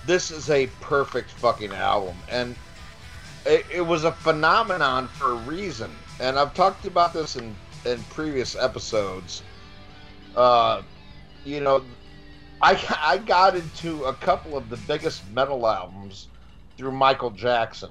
[0.05, 2.57] this is a perfect fucking album, and
[3.47, 5.93] it, it was a phenomenon for a reason.
[6.19, 7.55] And I've talked about this in
[7.85, 9.45] in previous episodes.
[10.35, 10.83] Uh,
[11.45, 11.85] you know,
[12.61, 16.27] I I got into a couple of the biggest metal albums
[16.77, 17.91] through Michael Jackson.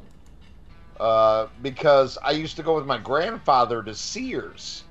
[0.99, 4.83] Uh, because I used to go with my grandfather to Sears.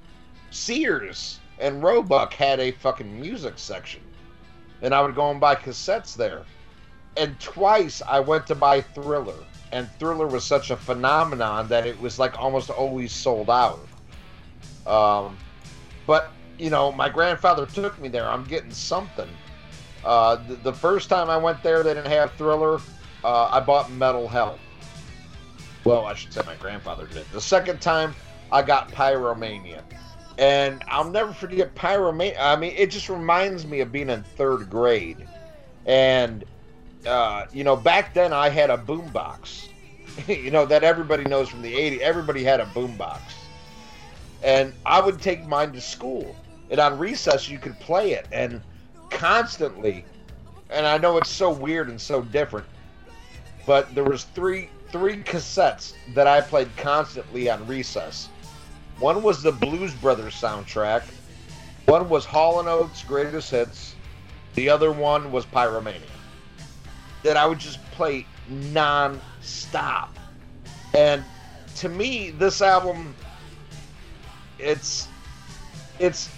[0.51, 4.01] Sears and Roebuck had a fucking music section.
[4.83, 6.45] And I would go and buy cassettes there.
[7.17, 9.35] And twice I went to buy Thriller.
[9.73, 13.87] And Thriller was such a phenomenon that it was like almost always sold out.
[14.87, 15.37] Um,
[16.07, 18.29] but, you know, my grandfather took me there.
[18.29, 19.29] I'm getting something.
[20.05, 22.81] Uh, the, the first time I went there, they didn't have Thriller.
[23.23, 24.59] Uh, I bought Metal Health.
[25.85, 27.27] Well, I should say my grandfather did.
[27.33, 28.15] The second time,
[28.51, 29.83] I got Pyromania
[30.41, 32.37] and I'll never forget Pyromania.
[32.41, 35.29] I mean, it just reminds me of being in third grade,
[35.85, 36.45] and
[37.07, 39.69] uh, you know, back then I had a boombox.
[40.27, 42.01] you know that everybody knows from the '80s.
[42.01, 43.21] Everybody had a boombox,
[44.43, 46.35] and I would take mine to school,
[46.71, 48.63] and on recess you could play it, and
[49.11, 50.07] constantly.
[50.71, 52.67] And I know it's so weird and so different,
[53.67, 58.31] but there was three three cassettes that I played constantly on recess.
[59.01, 61.03] One was the Blues Brothers soundtrack.
[61.87, 63.95] One was Hall and Oates' greatest hits.
[64.55, 66.03] The other one was Pyromania.
[67.23, 70.15] That I would just play non-stop.
[70.95, 71.25] And
[71.77, 73.15] to me, this album,
[74.59, 75.09] it's,
[75.99, 76.29] it's,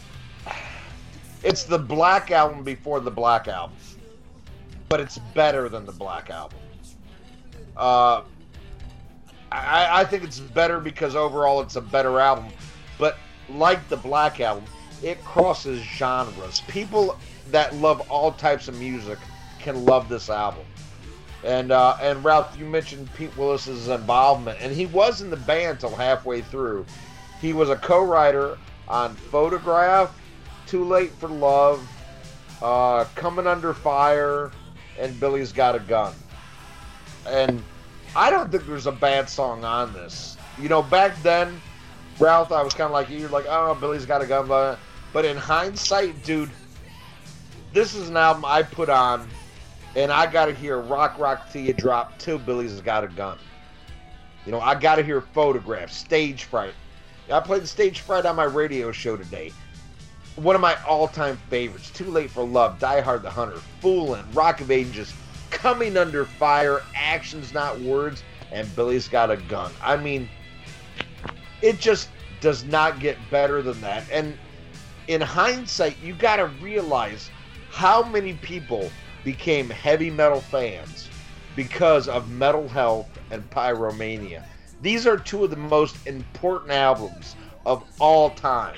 [1.43, 3.77] it's the Black album before the Black album,
[4.89, 6.59] but it's better than the Black album.
[7.77, 8.23] Uh,
[9.53, 12.47] I, I think it's better because overall it's a better album.
[12.99, 14.65] But like the Black Album,
[15.03, 16.63] it crosses genres.
[16.69, 17.19] People
[17.51, 19.19] that love all types of music
[19.59, 20.65] can love this album.
[21.45, 25.81] And uh, and Ralph, you mentioned Pete Willis's involvement, and he was in the band
[25.81, 26.87] till halfway through.
[27.41, 30.17] He was a co-writer on Photograph,
[30.67, 31.85] Too Late for Love,
[32.63, 34.53] uh, Coming Under Fire,
[35.01, 36.15] and Billy's Got a Gun.
[37.27, 37.63] And
[38.15, 40.37] I don't think there's a bad song on this.
[40.61, 41.61] You know, back then,
[42.19, 43.19] Ralph, I was kind of like you.
[43.19, 44.79] You're like, oh, Billy's got a gun, but
[45.13, 46.51] but in hindsight, dude,
[47.73, 49.29] this is an album I put on,
[49.97, 53.39] and I got to hear Rock Rock Till You Drop till Billy's Got a Gun.
[54.45, 56.75] You know, I got to hear Photographs, Stage Fright.
[57.31, 59.53] I played Stage Fright on my radio show today.
[60.37, 64.61] One of my all-time favorites, Too Late for Love, Die Hard the Hunter, Foolin', Rock
[64.61, 65.13] of Ages,
[65.53, 69.73] Coming Under Fire, Actions Not Words, and Billy's Got a Gun.
[69.81, 70.29] I mean,
[71.61, 72.09] it just
[72.41, 74.05] does not get better than that.
[74.11, 74.37] And
[75.07, 77.31] in hindsight, you got to realize
[77.71, 78.91] how many people
[79.25, 81.09] became heavy metal fans
[81.55, 84.45] because of Metal Health and Pyromania.
[84.81, 88.77] These are two of the most important albums of all time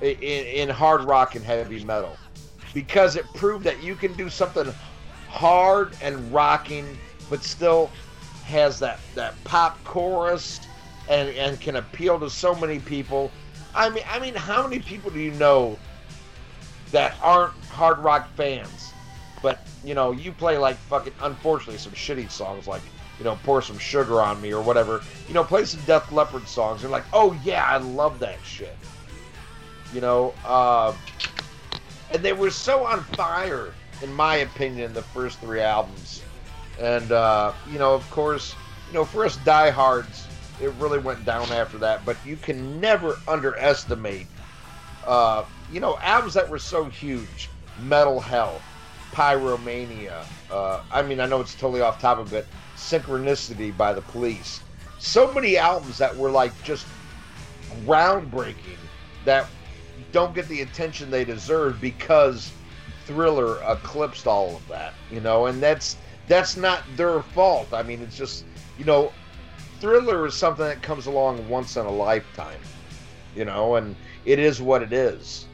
[0.00, 2.16] in, in hard rock and heavy metal
[2.72, 4.72] because it proved that you can do something
[5.32, 6.86] hard and rocking,
[7.30, 7.90] but still
[8.44, 10.60] has that, that pop chorus
[11.08, 13.30] and, and can appeal to so many people.
[13.74, 15.78] I mean, I mean, how many people do you know
[16.90, 18.92] that aren't hard rock fans,
[19.40, 22.82] but you know, you play like fucking, unfortunately, some shitty songs like
[23.18, 25.00] you know, pour some sugar on me or whatever.
[25.28, 26.82] You know, play some Def Leppard songs.
[26.82, 28.76] They're like, oh yeah, I love that shit.
[29.94, 30.94] You know, uh,
[32.10, 36.22] and they were so on fire, in my opinion, the first three albums.
[36.80, 38.54] And uh, you know, of course,
[38.88, 40.26] you know, for us diehards,
[40.60, 42.04] it really went down after that.
[42.04, 44.26] But you can never underestimate,
[45.06, 47.48] uh, you know, albums that were so huge.
[47.80, 48.62] Metal Health,
[49.12, 50.24] Pyromania.
[50.50, 52.46] Uh, I mean, I know it's totally off topic, but
[52.76, 54.60] Synchronicity by the Police.
[54.98, 56.86] So many albums that were like just
[57.84, 58.78] groundbreaking
[59.24, 59.46] that
[60.12, 62.52] don't get the attention they deserve because
[63.06, 65.96] Thriller eclipsed all of that, you know, and that's
[66.28, 67.72] that's not their fault.
[67.72, 68.44] I mean, it's just,
[68.78, 69.12] you know,
[69.80, 72.60] Thriller is something that comes along once in a lifetime,
[73.34, 75.46] you know, and it is what it is.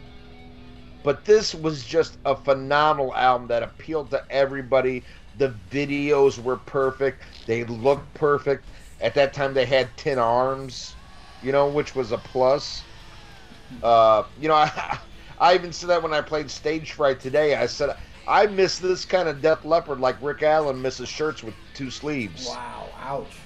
[1.02, 5.02] But this was just a phenomenal album that appealed to everybody.
[5.38, 7.22] The videos were perfect.
[7.46, 8.64] They looked perfect.
[9.00, 10.94] At that time, they had 10 arms,
[11.42, 12.82] you know, which was a plus.
[13.82, 14.98] Uh, you know, I,
[15.40, 17.56] I even said that when I played Stage Fright today.
[17.56, 21.54] I said, I miss this kind of Def Leppard like Rick Allen misses shirts with
[21.74, 22.46] two sleeves.
[22.46, 23.36] Wow, ouch.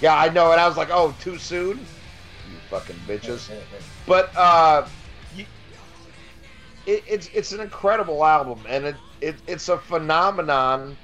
[0.00, 0.52] Yeah, I know.
[0.52, 1.78] And I was like, oh, too soon?
[1.78, 3.50] You fucking bitches.
[4.06, 4.86] but, uh,
[5.34, 5.44] you,
[6.86, 8.60] it, it's, it's an incredible album.
[8.68, 10.96] And it, it, it's a phenomenon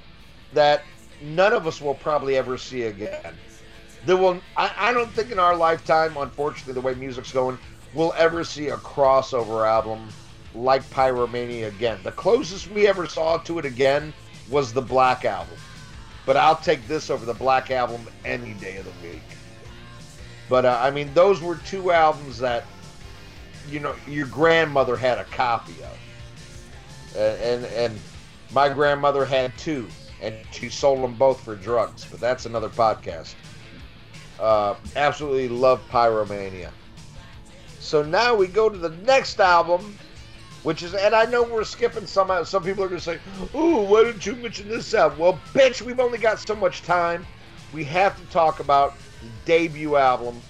[0.53, 0.83] that
[1.21, 3.35] none of us will probably ever see again.
[4.05, 7.57] There will, I, I don't think in our lifetime, unfortunately, the way music's going,
[7.97, 10.07] we'll ever see a crossover album
[10.53, 11.99] like Pyromania again.
[12.03, 14.13] The closest we ever saw to it again
[14.49, 15.57] was the Black Album.
[16.25, 19.23] But I'll take this over the Black Album any day of the week.
[20.47, 22.65] But uh, I mean, those were two albums that
[23.67, 27.99] you know your grandmother had a copy of, and and, and
[28.53, 29.87] my grandmother had two,
[30.21, 32.05] and she sold them both for drugs.
[32.09, 33.33] But that's another podcast.
[34.39, 36.69] Uh, absolutely love Pyromania.
[37.79, 39.97] So now we go to the next album,
[40.63, 42.45] which is, and I know we're skipping some.
[42.45, 43.19] Some people are going to say,
[43.53, 47.25] "Oh, why didn't you mention this album?" Well, bitch, we've only got so much time.
[47.73, 50.41] We have to talk about the debut album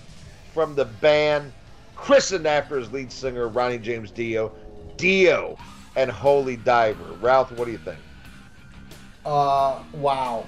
[0.54, 1.54] from the band,
[1.96, 4.52] christened after his lead singer Ronnie James Dio,
[4.98, 5.58] Dio
[5.96, 7.14] and Holy Diver.
[7.22, 8.00] Ralph, what do you think?
[9.26, 10.46] Uh, wow.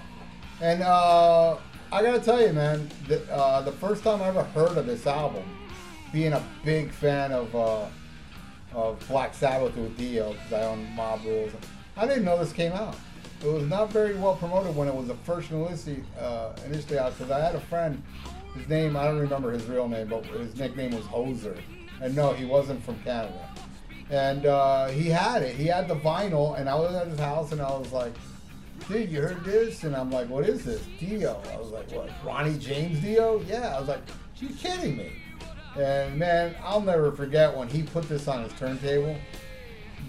[0.62, 1.58] And uh,
[1.92, 5.06] I gotta tell you, man, the, uh, the first time I ever heard of this
[5.08, 5.44] album,
[6.12, 7.86] being a big fan of uh,
[8.74, 11.52] of Black Sabbath with Dio, because I own Mob Rules,
[11.98, 12.96] I didn't know this came out.
[13.42, 17.18] It was not very well promoted when it was the first initially, uh, initially out,
[17.18, 18.02] because I had a friend,
[18.56, 21.58] his name, I don't remember his real name, but his nickname was Hoser.
[22.02, 23.50] And no, he wasn't from Canada.
[24.10, 25.56] And uh, he had it.
[25.56, 28.14] He had the vinyl, and I was at his house, and I was like,
[28.88, 29.84] dude, you heard this?
[29.84, 30.82] And I'm like, what is this?
[31.00, 31.42] Dio.
[31.54, 32.10] I was like, what?
[32.26, 33.42] Ronnie James Dio?
[33.48, 33.76] Yeah.
[33.76, 34.02] I was like,
[34.38, 35.12] you kidding me?
[35.80, 39.16] And man, I'll never forget when he put this on his turntable.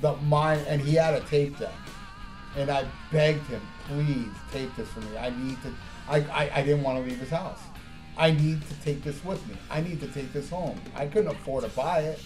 [0.00, 1.72] The mine, and he had a tape deck,
[2.56, 5.16] and I begged him, please tape this for me.
[5.16, 5.74] I need to.
[6.08, 7.60] I, I, I didn't want to leave his house.
[8.16, 9.54] I need to take this with me.
[9.70, 10.80] I need to take this home.
[10.96, 12.20] I couldn't afford to buy it,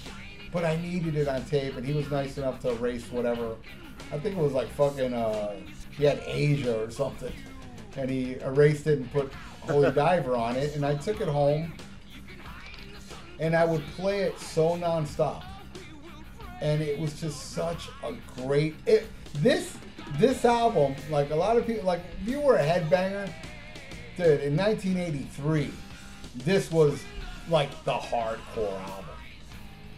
[0.53, 3.57] but I needed it on tape, and he was nice enough to erase whatever.
[4.11, 5.13] I think it was like fucking.
[5.13, 5.57] Uh,
[5.97, 7.33] he had Asia or something,
[7.97, 11.73] and he erased it and put Holy Diver on it, and I took it home,
[13.41, 15.45] and I would play it so nonstop,
[16.61, 18.75] and it was just such a great.
[18.87, 19.07] It,
[19.37, 19.77] this
[20.19, 23.33] this album, like a lot of people, like if you were a headbanger,
[24.17, 25.71] dude, in 1983,
[26.37, 27.03] this was
[27.49, 29.05] like the hardcore album.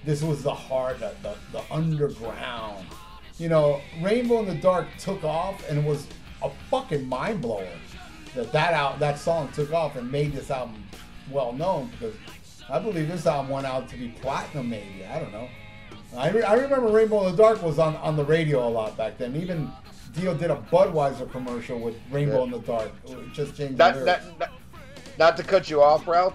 [0.05, 2.87] This was the hard, the, the, the underground
[3.39, 6.07] you know, Rainbow in the Dark took off and was
[6.43, 7.68] a fucking mind blower
[8.34, 10.82] that that out that song took off and made this album
[11.30, 12.14] well known because
[12.69, 15.05] I believe this album went out to be platinum maybe.
[15.05, 15.49] I don't know.
[16.17, 18.97] I, re- I remember Rainbow in the Dark was on, on the radio a lot
[18.97, 19.37] back then.
[19.37, 19.71] Even
[20.14, 22.45] Dio did a Budweiser commercial with Rainbow Yeah.
[22.45, 22.91] in the Dark.
[23.07, 24.53] It just changed Not, not, not,
[25.19, 26.35] not to cut you off, Ralph.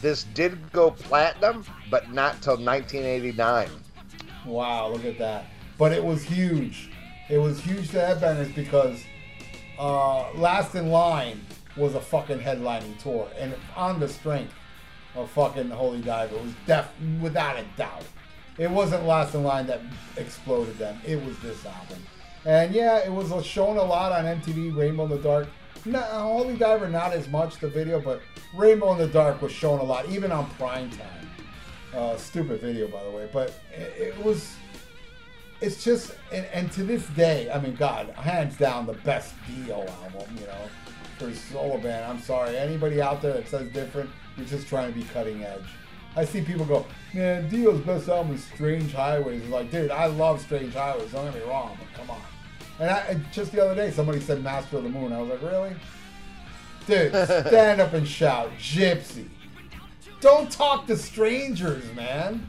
[0.00, 3.68] This did go platinum, but not till 1989.
[4.46, 5.46] Wow, look at that.
[5.76, 6.90] But it was huge.
[7.28, 9.02] It was huge to headbangers because
[9.78, 11.40] uh, Last in Line
[11.76, 13.28] was a fucking headlining tour.
[13.38, 14.54] And on the strength
[15.18, 16.88] of fucking Holy Diver, it was def
[17.20, 18.04] without a doubt.
[18.58, 19.80] It wasn't Last in Line that
[20.16, 21.00] exploded them.
[21.06, 21.98] It was this album.
[22.44, 25.48] And yeah, it was shown a lot on MTV, Rainbow in the Dark.
[25.84, 28.20] No, Holy Diver, not as much, the video, but
[28.54, 31.30] Rainbow in the Dark was shown a lot, even on prime time.
[31.94, 34.54] Uh, stupid video, by the way, but it, it was.
[35.60, 39.80] It's just, and, and to this day, I mean, God, hands down, the best Dio
[40.04, 40.68] album, you know,
[41.18, 42.04] for solo band.
[42.04, 44.08] I'm sorry, anybody out there that says different,
[44.38, 45.64] you're just trying to be cutting edge.
[46.16, 49.42] I see people go, man, Dio's best album is Strange Highways.
[49.42, 51.12] It's like, dude, I love Strange Highways.
[51.12, 52.22] Don't get me wrong, but come on.
[52.80, 55.12] And I, just the other day, somebody said Master of the Moon.
[55.12, 55.74] I was like, really?
[56.86, 57.12] Dude,
[57.46, 59.28] stand up and shout, Gypsy.
[60.20, 62.48] Don't talk to strangers, man.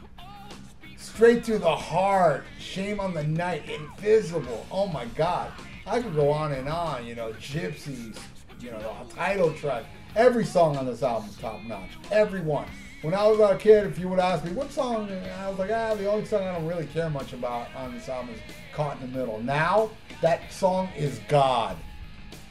[0.96, 2.44] Straight to the heart.
[2.58, 3.68] Shame on the night.
[3.68, 4.66] Invisible.
[4.70, 5.52] Oh my God.
[5.86, 7.06] I could go on and on.
[7.06, 8.18] You know, Gypsies.
[8.60, 9.84] You know, the title track.
[10.16, 11.90] Every song on this album is top notch.
[12.10, 12.66] Every one.
[13.02, 15.70] When I was a kid, if you would ask me what song, I was like,
[15.72, 18.40] ah, the only song I don't really care much about on this album is
[18.74, 19.40] Caught in the Middle.
[19.40, 19.90] Now,
[20.20, 21.76] that song is God.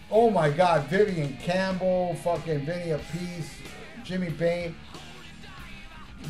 [0.09, 3.49] Oh my God, Vivian Campbell, fucking Vinny Appice,
[4.03, 4.75] Jimmy Bain.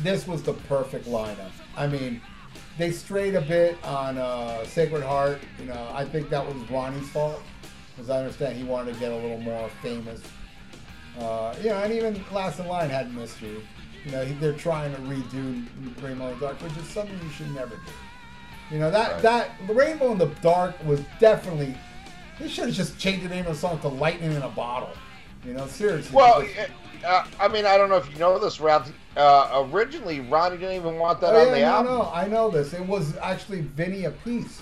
[0.02, 1.52] This was the perfect lineup.
[1.76, 2.20] I mean,
[2.76, 5.40] they strayed a bit on uh, Sacred Heart.
[5.58, 7.40] You know, I think that was Ronnie's fault,
[7.94, 10.20] because I understand he wanted to get a little more famous.
[11.18, 13.62] Uh, you know, and even Last in Line had mystery.
[14.04, 15.66] You know, they're trying to redo
[16.02, 17.92] Rainbow in the Dark, which is something you should never do.
[18.70, 19.22] You know that Right.
[19.22, 21.74] that Rainbow in the Dark was definitely.
[22.38, 24.90] They should have just changed the name of the song to Lightning in a Bottle.
[25.44, 26.14] You know, seriously.
[26.14, 26.68] Well, because-
[27.04, 28.90] uh, I mean, I don't know if you know this, Ralph.
[29.16, 31.92] Uh, originally, Ronnie didn't even want that Oh, on yeah, the no, album.
[31.94, 32.72] no, I know I know this.
[32.72, 34.60] It was actually Vinny Appice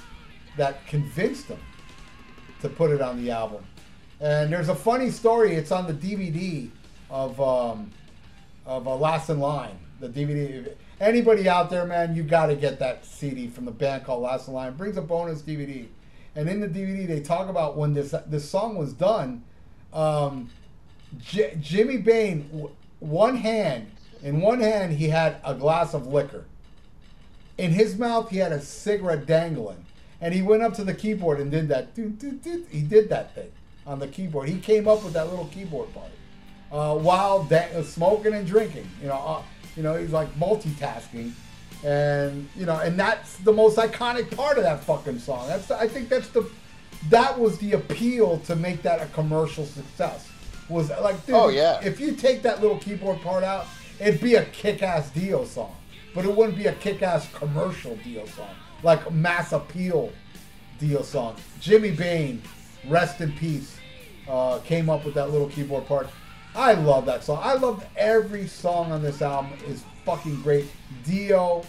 [0.56, 1.58] that convinced him
[2.62, 3.64] to put it on the album.
[4.20, 5.54] And there's a funny story.
[5.54, 6.70] It's on the DVD
[7.08, 7.92] of um,
[8.66, 9.78] of uh, Last in Line.
[10.00, 10.72] The DVD.
[11.00, 14.48] Anybody out there, man, you got to get that CD from the band called Last
[14.48, 14.74] in Line.
[14.74, 15.86] Brings a bonus DVD,
[16.34, 19.44] and in the DVD they talk about when this this song was done.
[19.92, 20.50] Um,
[21.18, 23.90] J- Jimmy Bain, one hand,
[24.22, 26.44] in one hand he had a glass of liquor.
[27.56, 29.86] In his mouth he had a cigarette dangling,
[30.20, 31.90] and he went up to the keyboard and did that.
[31.94, 33.52] He did that thing
[33.88, 34.48] on the keyboard.
[34.48, 36.10] He came up with that little keyboard part
[36.70, 38.88] uh, while da- uh, smoking and drinking.
[39.02, 39.42] You know, uh,
[39.76, 41.32] you know he's like multitasking,
[41.84, 45.48] and you know, and that's the most iconic part of that fucking song.
[45.48, 46.48] That's the, I think that's the
[47.08, 50.28] that was the appeal to make that a commercial success.
[50.68, 51.80] Was like, dude, Oh, yeah.
[51.82, 53.64] if you take that little keyboard part out,
[53.98, 55.74] it'd be a kick-ass Dio song,
[56.14, 58.50] but it wouldn't be a kick-ass commercial Dio song,
[58.82, 60.12] like mass appeal
[60.78, 61.36] Dio song.
[61.58, 62.42] Jimmy Bain,
[62.86, 63.77] rest in peace,
[64.28, 66.08] uh, came up with that little keyboard part.
[66.54, 67.40] I love that song.
[67.42, 70.66] I love every song on this album is fucking great.
[71.04, 71.64] Dio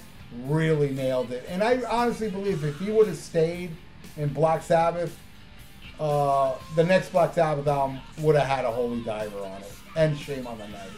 [0.46, 3.72] really nailed it, and I honestly believe if he would have stayed
[4.18, 5.18] in Black Sabbath,
[6.00, 10.18] uh, the next Black Sabbath album would have had a Holy Diver on it, and
[10.18, 10.90] Shame on the Night.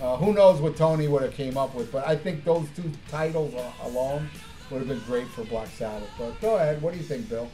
[0.00, 2.90] Uh, who knows what Tony would have came up with, but I think those two
[3.08, 4.28] titles alone
[4.70, 6.08] would have been great for Black Sabbath.
[6.18, 7.48] But go ahead, what do you think, Bill?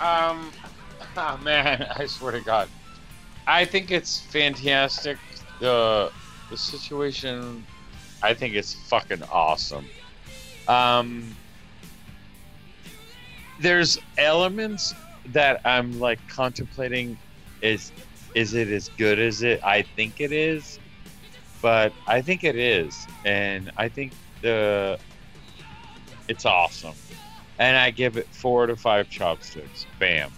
[0.00, 0.50] Um,
[1.16, 2.68] oh man, I swear to God,
[3.46, 5.18] I think it's fantastic.
[5.60, 6.10] The
[6.50, 7.64] the situation,
[8.22, 9.86] I think it's fucking awesome.
[10.68, 11.34] Um,
[13.60, 14.94] there's elements
[15.26, 17.18] that I'm like contemplating.
[17.62, 17.92] Is
[18.34, 20.78] is it as good as it I think it is?
[21.62, 24.12] But I think it is, and I think
[24.42, 24.98] the
[26.28, 26.94] it's awesome
[27.58, 29.86] and I give it four to five chopsticks.
[29.98, 30.30] Bam.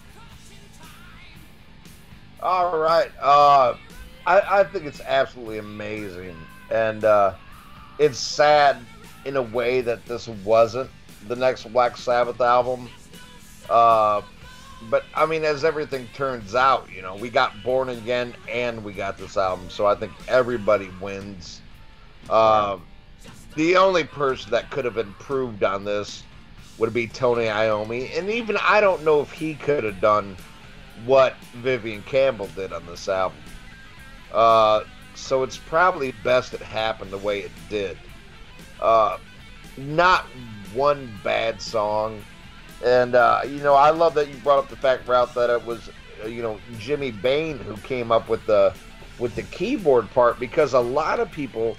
[2.41, 3.11] All right.
[3.19, 3.75] Uh,
[4.25, 6.35] I, I think it's absolutely amazing.
[6.69, 7.33] And uh,
[7.97, 8.77] it's sad
[9.25, 10.89] in a way that this wasn't
[11.27, 12.89] the next Black Sabbath album.
[13.69, 14.21] Uh,
[14.89, 18.93] but I mean, as everything turns out, you know, we got Born Again and we
[18.93, 19.69] got this album.
[19.69, 21.61] So I think everybody wins.
[22.29, 22.77] Uh,
[23.55, 26.23] the only person that could have improved on this
[26.77, 30.37] would be Tony Iommi, and even I don't know if he could have done
[31.05, 33.37] what Vivian Campbell did on this album.
[34.31, 34.83] Uh,
[35.15, 37.97] so it's probably best it happened the way it did.
[38.79, 39.17] Uh,
[39.77, 40.25] not
[40.73, 42.23] one bad song,
[42.83, 45.65] and uh, you know I love that you brought up the fact, Ralph, that it
[45.65, 45.89] was
[46.23, 48.73] uh, you know Jimmy Bain who came up with the
[49.19, 51.77] with the keyboard part because a lot of people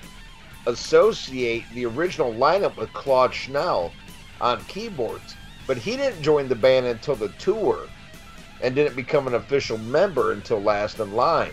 [0.66, 3.92] associate the original lineup with Claude Schnell
[4.40, 7.88] on keyboards, but he didn't join the band until the tour
[8.60, 11.52] and didn't become an official member until Last in Line.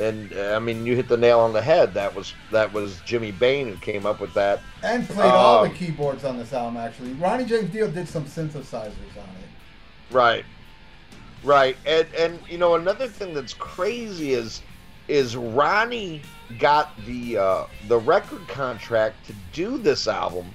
[0.00, 1.94] And uh, I mean, you hit the nail on the head.
[1.94, 4.60] That was that was Jimmy Bain who came up with that.
[4.82, 7.12] And played all the Um, keyboards on this album, actually.
[7.12, 10.10] Ronnie James Dio did some synthesizers on it.
[10.10, 10.44] Right.
[11.44, 11.76] Right.
[11.86, 14.62] And and you know another thing that's crazy is
[15.06, 16.22] is Ronnie
[16.58, 20.46] got the uh, the record contract to do this album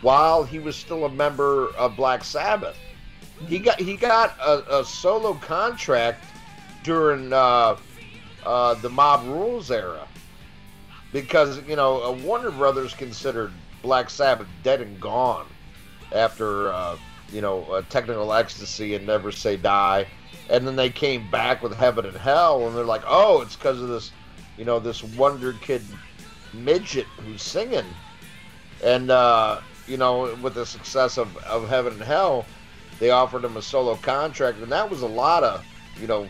[0.00, 2.76] while he was still a member of Black Sabbath.
[3.48, 6.24] He got he got a, a solo contract
[6.84, 7.76] during uh,
[8.44, 10.06] uh, the Mob Rules era.
[11.12, 15.46] Because you know uh, Warner Brothers considered Black Sabbath dead and gone
[16.14, 16.96] after uh,
[17.30, 20.06] you know Technical Ecstasy and Never Say Die,
[20.48, 23.80] and then they came back with Heaven and Hell, and they're like, oh, it's because
[23.80, 24.10] of this,
[24.56, 25.82] you know, this Wonder Kid
[26.52, 27.86] midget who's singing,
[28.82, 32.46] and uh, you know, with the success of, of Heaven and Hell,
[33.02, 35.66] they offered him a solo contract, and that was a lot of,
[36.00, 36.28] you know,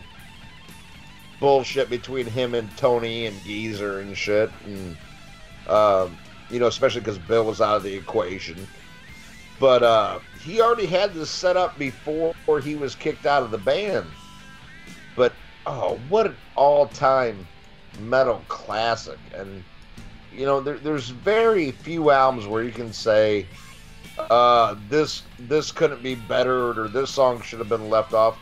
[1.39, 4.97] bullshit between him and Tony and Geezer and shit, and
[5.67, 6.17] um,
[6.49, 8.67] you know, especially because Bill was out of the equation.
[9.59, 13.59] But uh, he already had this set up before he was kicked out of the
[13.59, 14.07] band.
[15.15, 15.33] But
[15.67, 17.47] oh, what an all-time
[17.99, 19.19] metal classic!
[19.35, 19.63] And
[20.35, 23.45] you know, there, there's very few albums where you can say
[24.17, 28.37] uh, this this couldn't be bettered or this song should have been left off.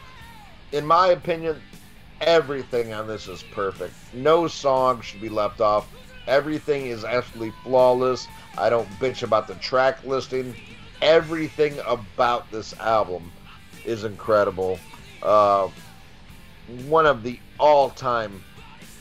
[0.72, 1.62] In my opinion,
[2.22, 3.94] everything on this is perfect.
[4.14, 5.88] No song should be left off.
[6.28, 8.28] Everything is absolutely flawless.
[8.58, 10.56] I don't bitch about the track listing.
[11.02, 13.32] Everything about this album
[13.86, 14.80] is incredible.
[15.24, 15.70] Uh,
[16.88, 18.44] one of the all-time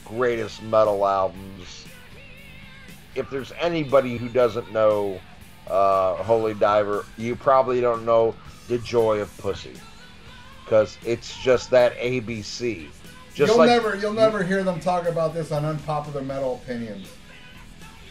[0.05, 1.85] greatest metal albums.
[3.15, 5.19] If there's anybody who doesn't know
[5.71, 8.35] uh, Holy Diver, you probably don't know
[8.67, 9.73] the joy of pussy
[10.65, 12.87] because it's just that ABC.
[13.33, 17.07] Just you'll like never, you'll never hear them talk about this on unpopular metal opinions.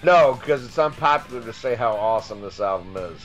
[0.03, 3.21] no, because it's unpopular to say how awesome this album is.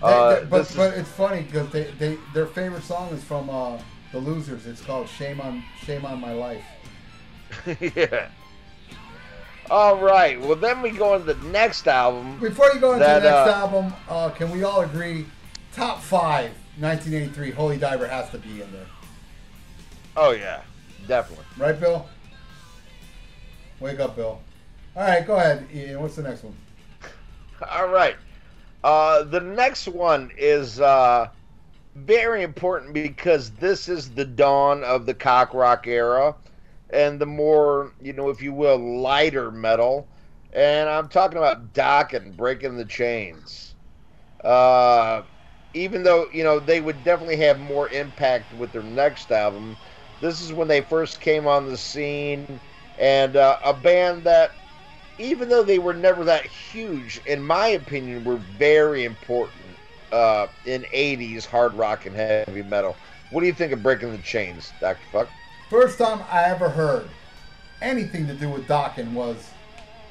[0.00, 3.10] They- Uh, they- but this is- but it's funny because they, they their favorite song
[3.10, 3.78] is from uh,
[4.12, 4.66] the Losers.
[4.66, 6.64] It's called "Shame on Shame on My Life."
[7.80, 8.28] yeah.
[9.70, 10.40] All right.
[10.40, 12.38] Well, then we go into the next album.
[12.40, 15.26] Before you go into That, the next uh, album, uh, can we all agree?
[15.74, 18.86] Top five, 1983, Holy Diver has to be in there,
[20.16, 20.62] Oh yeah,
[21.06, 21.44] definitely.
[21.56, 22.08] right, Bill?
[23.78, 24.40] Wake up, Bill.
[24.96, 26.00] All right, go ahead, Ian.
[26.00, 26.56] What's the next one?
[27.70, 28.16] All right.
[28.82, 31.28] Uh, the next one is uh,
[31.94, 36.34] very important because this is the dawn of the cock rock era
[36.90, 40.08] and the more, you know, if you will, lighter metal.
[40.52, 43.74] And I'm talking about Dokken breaking the chains.
[44.42, 45.22] Uh,
[45.74, 49.78] even though, you know, they would definitely have more impact with their next album,
[50.20, 52.60] this is when they first came on the scene
[52.96, 54.58] and uh, a band that
[55.18, 59.78] even though they were never that huge, in my opinion, were very important
[60.12, 62.86] uh, in 80s hard rock and heavy metal.
[63.14, 65.06] What do you think of Breaking the Chains, Dr.
[65.08, 65.34] Fuck?
[65.70, 67.10] First time I ever heard
[67.82, 69.50] anything to do with Dokken was,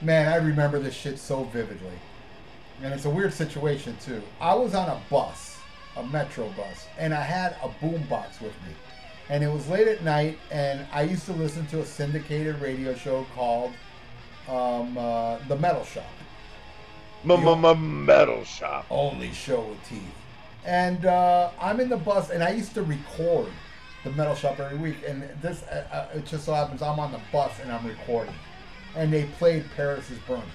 [0.04, 1.98] man, I remember this shit so vividly.
[2.84, 4.22] And it's a weird situation too.
[4.40, 5.58] I was on a bus,
[5.96, 8.74] a metro bus, and I had a boombox with me.
[9.30, 12.94] And it was late at night, and I used to listen to a syndicated radio
[12.94, 13.72] show called
[14.48, 16.06] um, uh, The Metal Shop.
[18.06, 18.86] Metal Shop.
[18.92, 20.02] only show with teeth.
[20.66, 23.48] And uh, I'm in the bus, and I used to record
[24.08, 24.98] the metal shop every week.
[25.06, 28.36] And this, uh, uh, it just so happens I'm on the bus and I'm recording,
[28.96, 30.46] and they played Paris is Burning.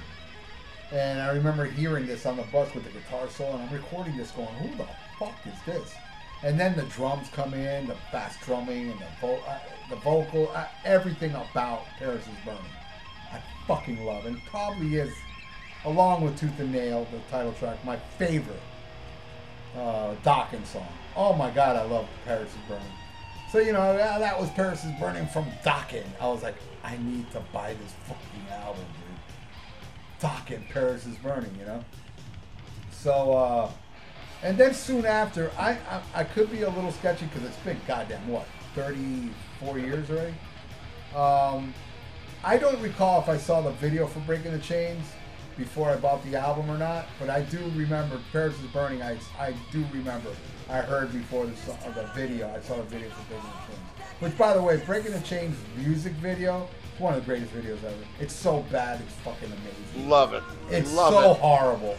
[0.90, 4.16] And I remember hearing this on the bus with the guitar solo, and I'm recording
[4.16, 4.86] this, going, "Who the
[5.18, 5.94] fuck is this?"
[6.42, 9.58] And then the drums come in, the bass drumming, and the vo- uh,
[9.88, 12.60] the vocal, uh, everything about Paris is Burning.
[13.32, 15.14] I fucking love, and probably is,
[15.84, 18.60] along with Tooth and Nail, the title track, my favorite
[19.76, 20.88] uh, Dokken song.
[21.16, 23.01] Oh my god, I love Paris is Burning.
[23.52, 26.04] So, you know, that, that was Paris is Burning from Dokken.
[26.18, 30.30] I was like, I need to buy this fucking album, dude.
[30.30, 31.84] Dokken, Paris is Burning, you know?
[32.92, 33.70] So, uh,
[34.42, 37.78] And then soon after, I I, I could be a little sketchy because it's been
[37.86, 40.34] goddamn what, 34 years already.
[41.14, 41.74] Um,
[42.42, 45.04] I don't recall if I saw the video for Breaking the Chains
[45.58, 49.02] before I bought the album or not, but I do remember Paris is Burning.
[49.02, 50.30] I, I do remember
[50.72, 52.48] I heard before the, song, the video.
[52.48, 54.20] I saw the video for Breaking the Chains.
[54.20, 57.84] Which, by the way, Breaking the Chains music video is one of the greatest videos
[57.84, 57.94] ever.
[58.18, 60.08] It's so bad, it's fucking amazing.
[60.08, 60.42] Love it.
[60.70, 61.38] It's Love so it.
[61.40, 61.96] horrible.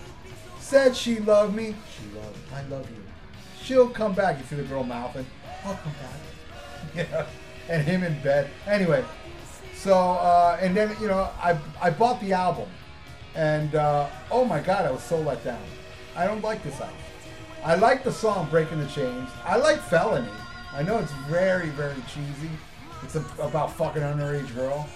[0.60, 1.76] Said she loved me.
[1.96, 2.38] She loved.
[2.52, 3.04] I love you.
[3.62, 4.40] She'll come back.
[4.40, 5.28] You see the girl mouthing.
[5.64, 6.20] I'll come back.
[6.96, 7.26] Yeah.
[7.70, 8.50] And him in bed.
[8.68, 9.06] Anyway.
[9.76, 12.70] So uh, and then you know I I bought the album,
[13.36, 15.62] and uh, oh my god I was so let down.
[16.16, 16.96] I don't like this album.
[17.66, 19.30] I like the song Breaking the Chains.
[19.46, 20.30] I like Felony.
[20.74, 22.50] I know it's very very cheesy.
[23.04, 24.88] It's a, about fucking underage girl.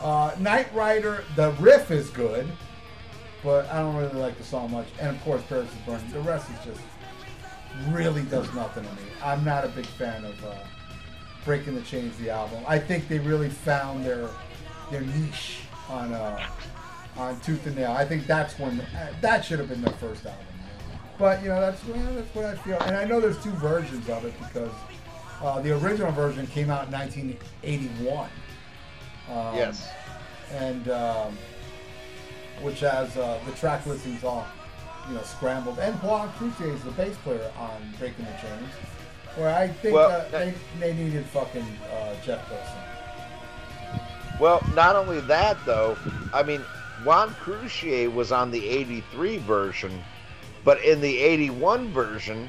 [0.00, 1.24] Uh, Knight Rider.
[1.36, 2.48] The riff is good
[3.42, 4.86] but I don't really like the song much.
[5.00, 6.10] And of course, Paris is Burning.
[6.10, 6.80] The rest is just
[7.88, 9.02] really does nothing to me.
[9.22, 10.54] I'm not a big fan of uh,
[11.44, 12.62] Breaking the Chains, the album.
[12.66, 14.28] I think they really found their
[14.90, 16.46] their niche on uh,
[17.16, 17.92] on Tooth and Nail.
[17.92, 18.80] I think that's when
[19.20, 20.46] that should have been their first album.
[21.22, 22.78] But you know, that's well, that's what I feel.
[22.80, 24.72] And I know there's two versions of it because
[25.40, 28.28] uh, the original version came out in 1981.
[29.30, 29.88] Um, Yes.
[30.50, 31.38] and um,
[32.60, 34.44] which has uh, the track listings all,
[35.08, 35.78] you know, scrambled.
[35.78, 38.72] And Juan Cruce is the bass player on Breaking the Chains,
[39.36, 42.78] where I think Well, uh, they, they needed fucking uh, Jeff Pilson.
[44.40, 45.96] Well, not only that though,
[46.34, 46.62] I mean,
[47.04, 50.02] Juan Croucier was on the '83 version,
[50.64, 52.48] but in the '81 version,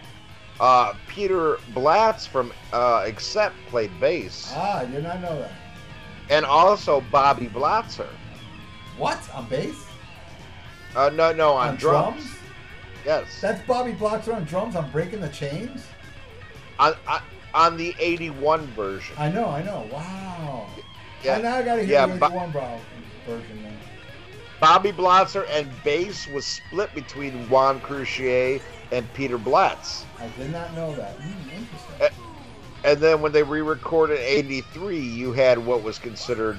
[0.60, 5.52] uh, Peter Baltes from uh, Accept played bass, Ah, I did not know that.
[6.30, 8.10] and also Bobby Blotzer.
[8.98, 9.76] What on bass?
[10.96, 12.24] Uh, no, no, on, On drums.
[12.24, 12.36] drums?
[13.06, 15.86] Yes, That's Bobby Blotzer on drums on Breaking the Chains.
[16.80, 17.22] on, on
[17.56, 19.16] on the '81 version.
[19.18, 19.88] I know, I know.
[19.92, 20.68] Wow.
[21.24, 21.36] Yeah.
[21.36, 22.80] And now I gotta hear Yeah, the Bo- 81 bro
[23.28, 23.63] version.
[24.64, 28.62] Bobby Blotzer and bass was split between Juan Croucier
[28.94, 30.06] and Peter Baltes.
[30.18, 31.18] I did not know that.
[31.20, 31.68] Interesting.
[32.00, 32.10] Eh.
[32.86, 36.58] And then when they re-recorded '83, you had what was considered,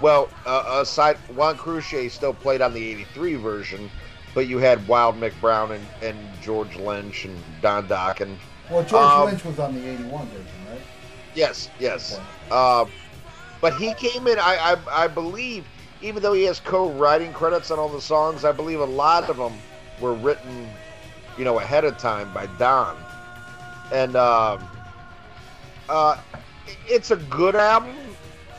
[0.00, 3.90] well, uh, aside Juan Croucier still played on the '83 version,
[4.32, 8.38] but you had Wild Mick Brown and, and George Lynch and Don Dokken.
[8.70, 10.80] Well, George um, Lynch was on the 81 version, right?
[11.34, 12.14] Yes, yes.
[12.14, 12.22] Okay.
[12.50, 12.86] Uh,
[13.60, 15.66] but he came in, I, I, I believe,
[16.04, 19.38] even though he has co-writing credits on all the songs, I believe a lot of
[19.38, 19.54] them
[20.00, 20.68] were written,
[21.38, 22.94] you know, ahead of time by Don.
[23.90, 24.68] And um,
[25.88, 26.18] uh,
[26.86, 27.96] it's a good album.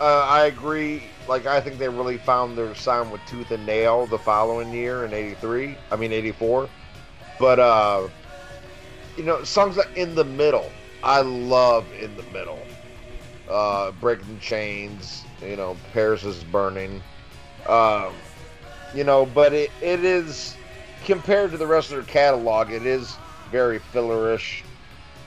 [0.01, 1.03] Uh, I agree.
[1.27, 5.05] Like, I think they really found their sound with Tooth and Nail the following year
[5.05, 5.77] in '83.
[5.91, 6.67] I mean '84.
[7.39, 8.07] But uh,
[9.17, 10.71] you know, songs like in the middle.
[11.03, 12.59] I love in the middle.
[13.47, 15.23] Uh, Breaking Chains.
[15.41, 17.01] You know, Paris is burning.
[17.65, 18.25] Um,
[18.91, 20.59] you know, but it, it is
[21.03, 24.65] compared to the rest of their catalog, it is very fillerish.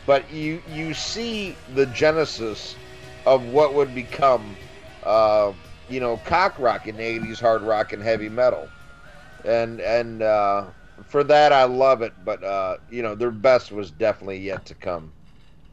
[0.07, 2.79] But you you see the genesis
[3.27, 4.61] of what would become,
[5.03, 5.53] uh,
[5.87, 8.75] you know, cock rock in the '80s, hard rock and heavy metal,
[9.45, 10.73] and and uh,
[11.05, 12.15] for that I love it.
[12.25, 15.15] But uh, you know, their best was definitely yet to come.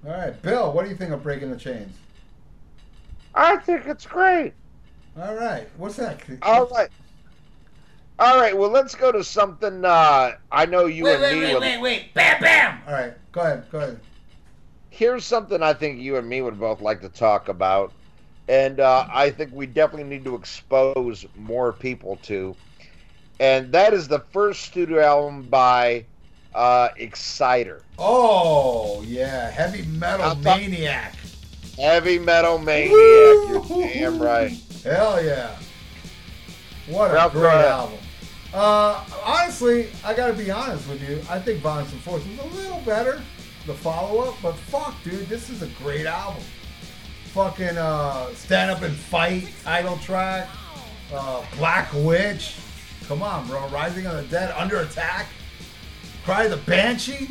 [0.06, 2.00] All right, Bill, what do you think of Breaking the Chains?
[3.36, 4.56] I think it's great.
[5.20, 6.22] All right, what's that?
[6.42, 6.90] All right.
[8.18, 9.84] All right, well, let's go to something.
[9.84, 11.28] Uh, I know you and me.
[11.46, 11.72] Wait, would, wait.
[11.76, 12.14] Wait, wait.
[12.14, 12.80] Bam, bam.
[12.88, 14.00] All right, go ahead, go ahead.
[14.90, 17.92] Here's something I think you and me would both like to talk about,
[18.48, 22.56] and uh, I think we definitely need to expose more people to,
[23.42, 26.06] and that is the first studio album by
[26.54, 31.16] uh, Exciter, Oh yeah, heavy metal I'll talk- maniac.
[31.78, 32.94] heavy metal maniac.
[32.94, 34.58] You're damn right.
[34.86, 35.58] Hell yeah!
[36.88, 37.66] What a Ralph, great ahead.
[37.66, 37.98] album.
[38.54, 41.20] Uh, honestly, I gotta be honest with you.
[41.28, 43.20] I think Violence and Force was a little better,
[43.66, 46.44] the follow-up, but fuck, dude, this is a great album.
[47.34, 50.48] Fucking uh, Stand Up and Fight title track,
[51.12, 52.56] uh, Black Witch.
[53.08, 53.68] Come on, bro.
[53.70, 55.26] Rising of the Dead, Under Attack,
[56.24, 57.30] Cry the Banshee,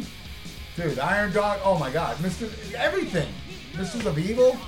[0.75, 0.99] dude.
[0.99, 1.61] Iron Dog.
[1.65, 3.29] Oh my God, Mister everything.
[3.79, 4.59] Mistress of Evil.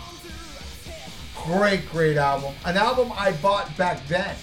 [1.47, 2.55] Great, great album.
[2.65, 4.35] An album I bought back then.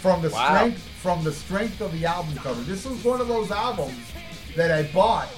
[0.00, 0.54] From the Wow.
[0.56, 2.60] strength, from the strength of the album cover.
[2.62, 3.96] This was one of those albums
[4.54, 5.28] that I bought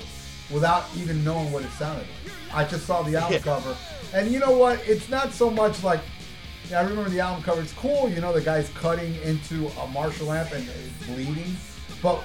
[0.51, 2.55] without even knowing what it sounded like.
[2.55, 3.75] I just saw the album cover,
[4.13, 4.87] and you know what?
[4.87, 6.01] It's not so much like.
[6.69, 7.63] Yeah, I remember the album cover.
[7.63, 11.57] It's cool, you know, the guy's cutting into a Marshall amp and it's bleeding.
[12.03, 12.23] But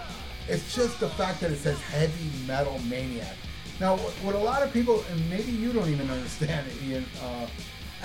[0.48, 3.36] It's just the fact that it says heavy metal maniac.
[3.80, 7.06] Now, what, what a lot of people, and maybe you don't even understand it, Ian.
[7.24, 7.48] Uh,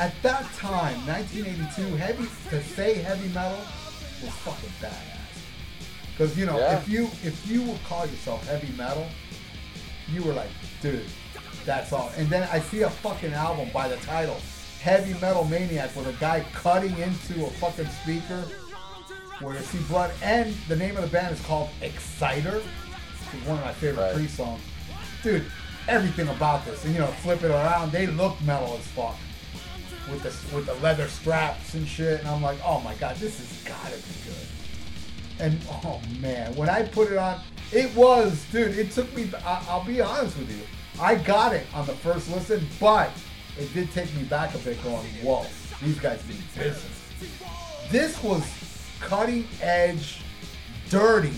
[0.01, 3.59] at that time, 1982, heavy to say heavy metal
[4.23, 5.19] was fucking badass.
[6.13, 6.79] Because you know, Yeah.
[6.79, 9.07] if you if you would call yourself heavy metal,
[10.09, 10.51] you were like,
[10.83, 11.07] dude,
[11.65, 12.11] that's all.
[12.17, 14.41] And then I see a fucking album by the title,
[14.83, 18.45] Heavy Metal Maniac, with a guy cutting into a fucking speaker
[19.41, 22.61] where you see blood, and the name of the band is called Exciter.
[23.33, 24.15] It's one of my favorite Right.
[24.15, 24.61] pre songs.
[25.23, 25.45] Dude,
[25.89, 29.17] everything about this, and you know, flip it around, they look metal as fuck.
[30.11, 33.39] With the, with the leather straps and shit, and I'm like, oh my god, this
[33.39, 34.47] has gotta be good.
[35.41, 37.41] And oh man, when I put it on,
[37.73, 38.77] it was, dude.
[38.79, 39.31] It took me.
[39.45, 40.63] I, I'll be honest with you.
[41.01, 43.11] I got it on the first listen, but
[43.59, 44.83] it did take me back a bit.
[44.83, 45.47] Going, whoa,
[45.83, 46.85] these guys mean business.
[47.91, 48.45] This was
[49.01, 50.23] cutting edge,
[50.89, 51.33] dirty.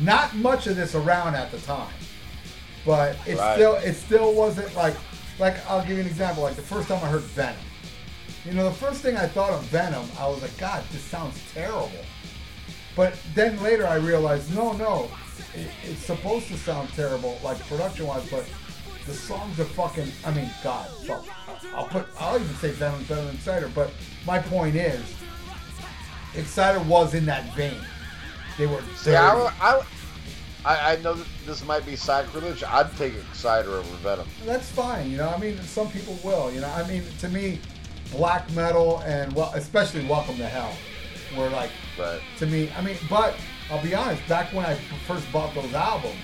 [0.00, 1.92] Not much of this around at the time,
[2.86, 3.54] but it Right.
[3.54, 4.94] still it still wasn't like
[5.38, 6.42] like I'll give you an example.
[6.42, 7.56] Like the first time I heard Venom.
[8.44, 11.40] You know, the first thing I thought of Venom, I was like, God, this sounds
[11.52, 11.90] terrible.
[12.96, 15.10] But then later I realized, no, no,
[15.54, 18.44] it, it's supposed to sound terrible, like production-wise, but
[19.06, 20.10] the songs are fucking.
[20.24, 21.26] I mean, God, fuck.
[21.74, 22.06] I'll put.
[22.20, 23.70] I'll even say Venom's better than Exciter.
[23.74, 23.90] But
[24.26, 25.02] my point is,
[26.34, 27.80] Exciter was in that vein.
[28.56, 28.82] They were.
[28.96, 29.82] See, I, I,
[30.64, 31.14] I, I know
[31.46, 32.62] this might be sacrilege.
[32.64, 34.26] I'd take Exciter over Venom.
[34.44, 35.28] That's fine, you know.
[35.28, 36.68] I mean, some people will, you know.
[36.70, 37.60] I mean, to me,
[38.12, 40.72] black metal and well, especially Welcome to Hell,
[41.36, 42.20] were like Right.
[42.38, 42.70] to me.
[42.76, 43.34] I mean, but
[43.70, 44.26] I'll be honest.
[44.28, 44.74] Back when I
[45.06, 46.16] first bought those albums,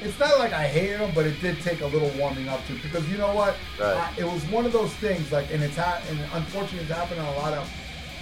[0.00, 2.72] it's not like I hated them, but it did take a little warming up to
[2.82, 3.54] because you know what?
[3.78, 3.96] Right.
[3.96, 7.20] I, it was one of those things like, and it's ha- and unfortunately it's happened
[7.20, 7.68] on a lot of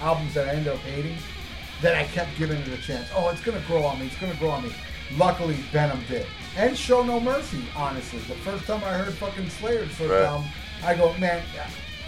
[0.01, 1.17] albums that I ended up hating.
[1.83, 3.09] That I kept giving it a chance.
[3.15, 4.07] Oh, it's gonna grow on me.
[4.07, 4.73] It's gonna grow on me.
[5.17, 6.27] Luckily, Venom did,
[6.57, 7.65] and Show No Mercy.
[7.77, 10.25] Honestly, the first time I heard fucking Slayer's first Right.
[10.25, 10.47] album,
[10.85, 11.43] I go, man,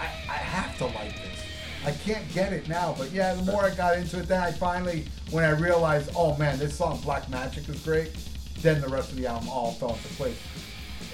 [0.01, 1.39] I, I have to like this.
[1.85, 4.53] I can't get it now, but yeah, the more I got into it, then I
[4.53, 8.11] finally, when I realized, oh man, this song Black Magic is great,
[8.61, 10.39] then the rest of the album all fell into place.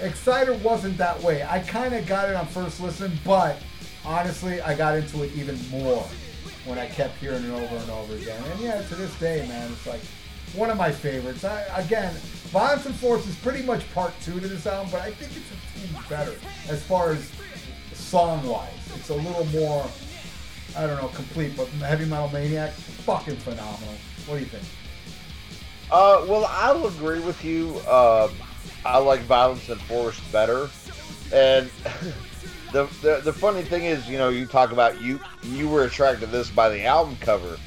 [0.00, 1.44] Exciter wasn't that way.
[1.48, 3.58] I kind of got it on first listen, but
[4.04, 6.04] honestly, I got into it even more
[6.64, 8.42] when I kept hearing it over and over again.
[8.50, 10.00] And yeah, to this day, man, it's like
[10.56, 11.44] one of my favorites.
[11.44, 12.14] I, again,
[12.50, 15.50] Violence and Force is pretty much part two to this album, but I think it's
[15.50, 16.34] a team better
[16.68, 17.30] as far as
[17.92, 18.70] song wise.
[18.94, 19.86] It's a little more,
[20.76, 21.56] I don't know, complete.
[21.56, 23.94] But Heavy Metal Maniac, fucking phenomenal.
[24.26, 24.64] What do you think?
[25.90, 27.76] Uh, well, I'll agree with you.
[27.86, 28.28] Uh,
[28.84, 30.68] I like Violence and Force better,
[31.32, 31.70] and
[32.72, 36.20] the, the the funny thing is, you know, you talk about you you were attracted
[36.20, 37.58] to this by the album cover.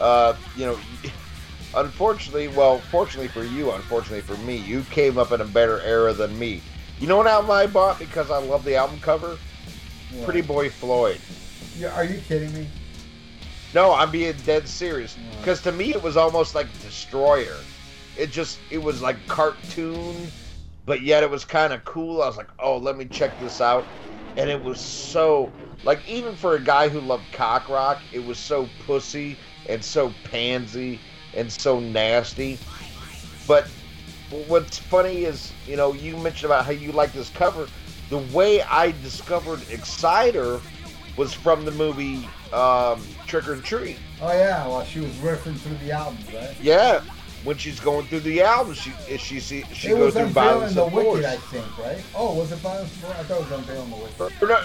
[0.00, 0.78] Uh, you know,
[1.76, 6.12] unfortunately, well, fortunately for you, unfortunately for me, you came up in a better era
[6.12, 6.60] than me.
[7.00, 9.36] You know what album I bought because I love the album cover?
[10.12, 10.24] What?
[10.24, 11.20] Pretty Boy Floyd.
[11.76, 12.66] Yeah, are you kidding me?
[13.74, 15.16] No, I'm being dead serious.
[15.38, 17.56] Because to me, it was almost like Destroyer.
[18.16, 20.28] It just, it was like cartoon,
[20.86, 22.22] but yet it was kind of cool.
[22.22, 23.86] I was like, oh, let me check this out.
[24.36, 25.52] And it was so,
[25.82, 29.36] like, even for a guy who loved cock rock, it was so pussy
[29.68, 31.00] and so pansy
[31.36, 32.58] and so nasty.
[33.46, 33.66] But
[34.46, 37.68] what's funny is, you know, you mentioned about how you like this cover.
[38.10, 40.60] The way I discovered Exciter
[41.16, 43.96] was from the movie um, Trick or Treat.
[44.20, 46.54] Oh yeah, well she was riffing through the albums, right?
[46.60, 47.02] Yeah,
[47.44, 50.84] when she's going through the album, she she she, she it goes through violence the
[50.84, 51.24] and Wicked, force.
[51.24, 52.02] I think, right?
[52.14, 52.90] Oh, was it Violence?
[53.04, 54.42] I thought it was unveiling the Wicked.
[54.42, 54.64] Or no,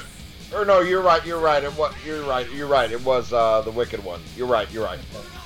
[0.55, 1.25] or no, you're right.
[1.25, 1.63] You're right.
[1.63, 2.49] It was, you're right.
[2.51, 2.91] You're right.
[2.91, 4.21] It was uh, the Wicked one.
[4.35, 4.71] You're right.
[4.71, 4.99] You're right.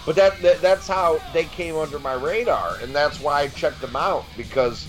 [0.05, 3.79] But that, that that's how they came under my radar, and that's why I checked
[3.79, 4.85] them out because,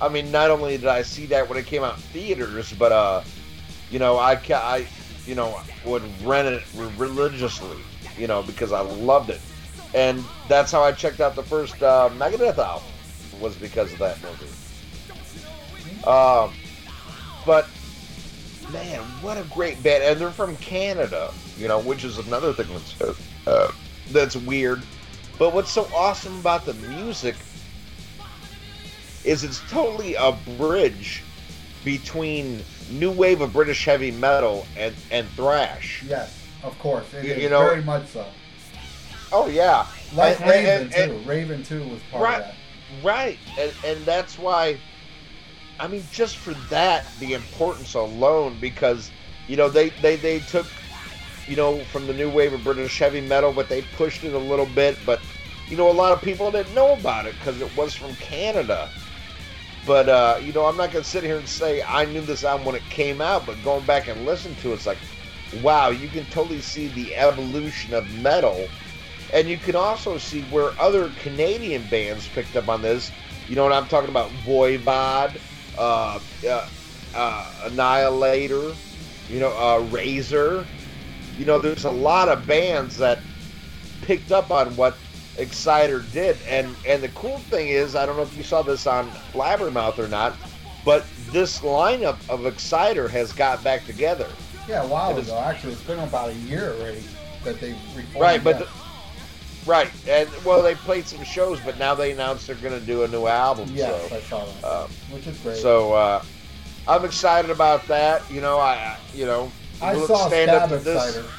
[0.00, 2.90] I mean, not only did I see that when it came out in theaters, but
[2.90, 3.22] uh,
[3.90, 4.86] you know, I I,
[5.26, 7.76] you know, would rent it religiously,
[8.16, 9.40] you know, because I loved it,
[9.94, 12.88] and that's how I checked out the first uh, Megadeth album
[13.40, 14.46] was because of that movie.
[16.06, 16.52] Um,
[17.44, 17.68] but
[18.72, 22.66] man, what a great band, and they're from Canada, you know, which is another thing
[22.72, 23.70] that's uh,
[24.10, 24.82] that's weird.
[25.38, 27.34] But what's so awesome about the music
[29.24, 31.22] is it's totally a bridge
[31.84, 36.02] between new wave of British heavy metal and and thrash.
[36.06, 37.12] Yes, of course.
[37.14, 38.24] It You- is you know- very much so.
[39.32, 41.28] Oh yeah, Like And- Raven and- and- too.
[41.28, 42.40] Raven too was part Right.
[42.40, 42.54] of that.
[43.02, 44.78] Right, and, and that's why,
[45.80, 49.10] I mean, just for that, the importance alone, because
[49.48, 50.66] you know they they they took,
[51.48, 54.38] you know, from the new wave of British heavy metal, but they pushed it a
[54.38, 55.20] little bit, but
[55.68, 58.88] you know, a lot of people didn't know about it because it was from Canada.
[59.86, 62.66] But uh, you know, I'm not gonna sit here and say I knew this album
[62.66, 64.98] when it came out, but going back and listening to it, it's like,
[65.62, 68.68] wow, you can totally see the evolution of metal,
[69.32, 73.12] and you can also see where other Canadian bands picked up on this.
[73.48, 74.30] You know what I'm talking about?
[74.44, 75.36] Voivod,
[75.78, 76.18] uh,
[76.48, 76.68] uh,
[77.14, 78.74] uh, Annihilator,
[79.28, 80.66] you know, uh, Razor.
[81.38, 83.22] You know, there's a lot of bands that
[84.02, 84.98] picked up on what
[85.38, 88.86] Exciter did, and and the cool thing is, I don't know if you saw this
[88.86, 90.38] on Blabbermouth or not,
[90.84, 94.28] but this lineup of Exciter has got back together.
[94.68, 95.38] Yeah, a while ago.
[95.38, 97.02] Actually, it's been about a year already
[97.44, 98.14] that they reformed.
[98.20, 98.68] Right, but the,
[99.66, 103.02] right, and well, they played some shows, but now they announced they're going to do
[103.04, 103.68] a new album.
[103.74, 104.16] yes, so.
[104.16, 105.56] I saw that, um, which is great.
[105.56, 106.22] So uh,
[106.88, 108.22] I'm excited about that.
[108.30, 109.50] You know, I- you know
[109.82, 111.16] I will it saw stand up to this?
[111.16, 111.32] Exciter.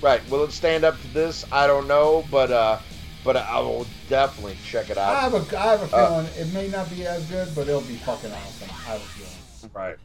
[0.00, 0.30] Right?
[0.30, 1.44] Will it stand up to this?
[1.50, 2.78] I don't know, but uh,
[3.24, 5.14] but I will definitely check it out.
[5.16, 7.66] I have a, I have a Uh, feeling it may not be as good, but
[7.68, 8.68] it'll be fucking awesome.
[8.70, 9.72] I have a feeling.
[9.74, 9.96] Right.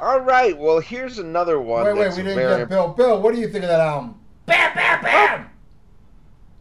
[0.00, 0.56] All right.
[0.56, 1.84] Well, here's another one.
[1.84, 2.58] Wait, wait, we didn't very.
[2.60, 2.88] get Bill.
[2.88, 4.14] Bill, what do you think of that album?
[4.46, 5.50] Bam, bam, bam,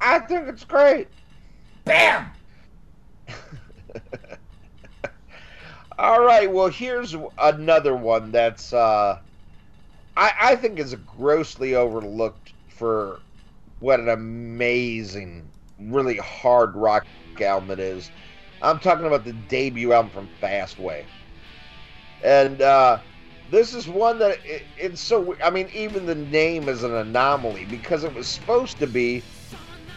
[0.01, 1.07] I think it's great.
[1.85, 2.25] bam.
[5.99, 6.51] All right.
[6.51, 9.19] Well, here's another one that's uh,
[10.15, 13.19] I I think is grossly overlooked for
[13.79, 15.49] what an amazing,
[15.79, 17.07] really hard rock
[17.41, 18.11] album it is.
[18.61, 21.05] I'm talking about the debut album from Fastway,
[22.23, 22.99] and uh,
[23.49, 25.35] this is one that it, it's so.
[25.43, 29.23] I mean, even the name is an anomaly because it was supposed to be,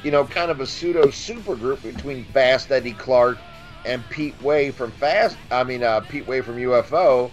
[0.03, 3.39] you know, kind of a pseudo supergroup between Fast Eddie Clark
[3.85, 5.37] and Pete Way from Fast.
[5.51, 7.31] I mean, uh, Pete Way from UFO.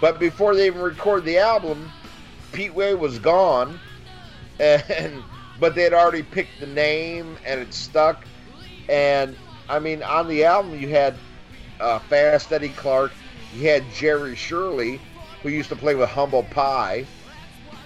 [0.00, 1.90] But before they even recorded the album,
[2.52, 3.78] Pete Way was gone,
[4.60, 5.22] and
[5.60, 8.24] but they had already picked the name and it stuck.
[8.88, 9.36] And
[9.68, 11.14] I mean, on the album you had
[11.80, 13.12] uh, Fast Eddie Clark,
[13.54, 15.00] you had Jerry Shirley,
[15.42, 17.06] who used to play with Humble Pie.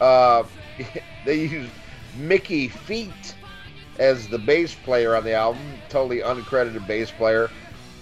[0.00, 0.44] Uh,
[1.24, 1.72] they used
[2.16, 3.34] Mickey Feat
[3.98, 7.50] as the bass player on the album, totally uncredited bass player.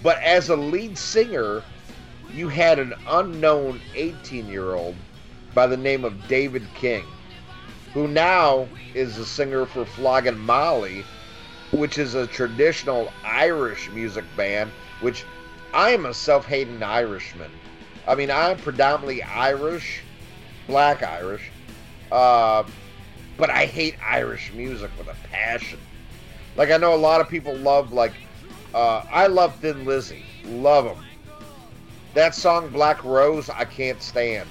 [0.07, 1.65] But as a lead singer,
[2.33, 4.95] you had an unknown 18 year old
[5.53, 7.05] by the name of David King,
[7.93, 11.05] who now is a singer for Flogging Molly,
[11.73, 14.70] which is a traditional Irish music band,
[15.01, 15.24] which
[15.74, 17.51] I am a self hating Irishman.
[18.07, 20.03] I mean, I'm predominantly Irish,
[20.69, 21.51] black Irish,
[22.12, 22.62] uh,
[23.37, 25.81] but I hate Irish music with a passion.
[26.55, 28.12] Like, I know a lot of people love, like,
[28.77, 30.23] uh, I love Thin Lizzy.
[30.44, 31.03] Love them.
[32.12, 34.47] That song, Black Rose, I can't stand.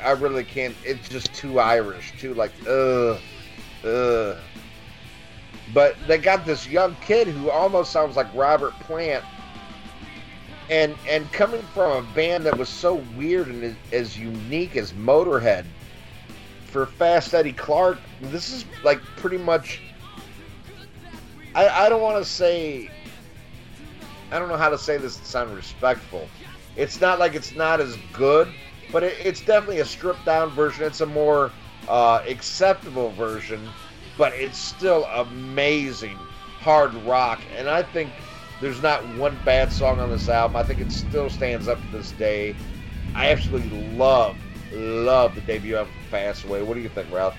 [0.00, 0.76] I really can't.
[0.84, 3.18] It's just too Irish, too like, ugh,
[3.84, 4.36] ugh.
[5.74, 9.24] But they got this young kid who almost sounds like Robert Plant.
[10.70, 15.64] And and coming from a band that was so weird and as, unique as Motorhead,
[16.66, 19.80] for Fast Eddie Clark, this is like pretty much.
[21.56, 22.90] I I don't want to say.
[24.30, 26.28] I don't know how to say this to sound respectful.
[26.76, 28.48] It's not like it's not as good,
[28.92, 30.84] but it, it's definitely a stripped down version.
[30.84, 31.50] It's a more
[31.88, 33.68] uh, acceptable version,
[34.16, 36.18] but it's still amazing
[36.60, 37.40] hard rock.
[37.56, 38.10] And I think
[38.60, 40.56] there's not one bad song on this album.
[40.56, 42.54] I think it still stands up to this day.
[43.14, 44.36] I absolutely love,
[44.72, 46.64] love the debut album Fast Fastway.
[46.64, 47.36] What do you think, Ralph?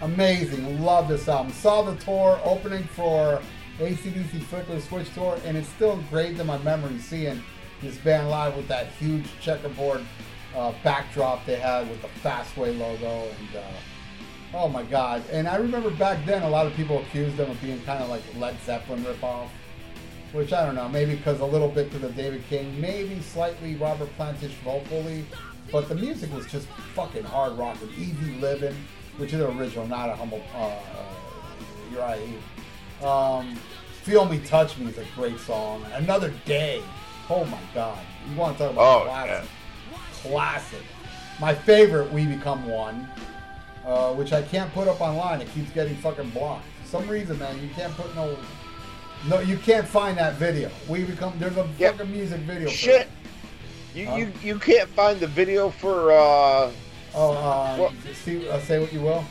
[0.00, 0.80] Amazing.
[0.84, 1.52] Love this album.
[1.52, 3.42] Saw the tour opening for
[3.78, 7.42] ACDC Flick of the Switch tour, and it's still engraved in my memory seeing
[7.80, 10.04] this band live with that huge checkerboard
[10.56, 13.28] uh, backdrop they had with the Fastway logo.
[13.28, 13.62] And uh,
[14.54, 15.22] oh my God.
[15.30, 18.08] And I remember back then a lot of people accused them of being kind of
[18.08, 19.48] like Led Zeppelin ripoff.
[20.32, 23.76] Which I don't know, maybe because a little bit to the David King, maybe slightly
[23.76, 25.24] Robert Plantish vocally,
[25.72, 28.74] but the music was just fucking hard rock with Easy Living,
[29.16, 30.42] which is original, not a humble.
[30.54, 30.80] Uh, uh,
[31.90, 32.20] you're right.
[33.02, 33.56] Um,
[34.02, 35.84] Feel Me, Touch Me is a great song.
[35.94, 36.82] Another Day.
[37.30, 37.98] Oh my God.
[38.30, 39.50] You want to talk about Oh, classic?
[40.22, 40.82] Classic.
[41.40, 43.08] My favorite, We Become One,
[43.86, 45.40] uh, which I can't put up online.
[45.40, 46.64] It keeps getting fucking blocked.
[46.82, 48.36] For some reason, man, you can't put no.
[49.28, 50.70] No, you can't find that video.
[50.88, 51.90] We become there's a Yeah.
[51.92, 52.68] fucking music video.
[52.68, 53.00] For Shit.
[53.02, 53.08] it.
[53.94, 54.16] You, Huh?
[54.16, 56.70] you you can't find the video for uh
[57.14, 57.32] Oh,
[57.78, 57.92] Well-
[58.24, 59.24] see, uh, say what you will.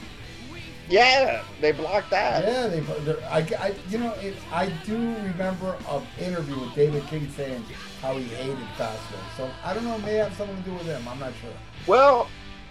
[0.90, 2.82] Yeah they blocked that Yeah, they.
[3.26, 7.64] I, I, you know, it, I do remember an interview with David King saying
[8.02, 9.20] how he hated Fastway.
[9.36, 11.08] So I don't know, it may have something to do with him.
[11.08, 11.52] I'm not sure.
[11.88, 12.28] well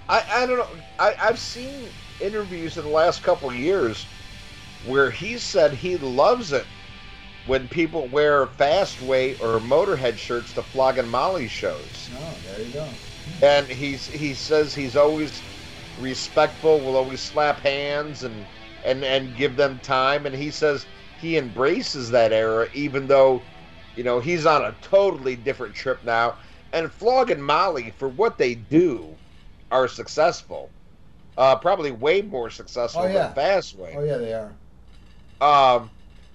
[0.08, 0.68] I I don't know
[0.98, 1.88] I I've seen
[2.20, 4.06] interviews in the last couple of years
[4.86, 6.64] where he said he loves it
[7.46, 12.08] when people wear Fastway or Motorhead shirts to Flogging Molly shows.
[12.18, 12.88] Oh, there you go.
[13.42, 15.42] And he's he says he's always
[15.98, 18.46] respectful, will always slap hands and
[18.84, 20.26] and and give them time.
[20.26, 20.86] And he says
[21.20, 23.42] he embraces that era, even though
[23.96, 26.36] you know he's on a totally different trip now.
[26.72, 29.16] And Flogging Molly, for what they do,
[29.70, 30.70] are successful.
[31.36, 33.32] Uh, probably way more successful Oh, yeah.
[33.34, 33.96] than Fastway.
[33.96, 34.52] Oh yeah, they are.
[35.40, 35.90] Um,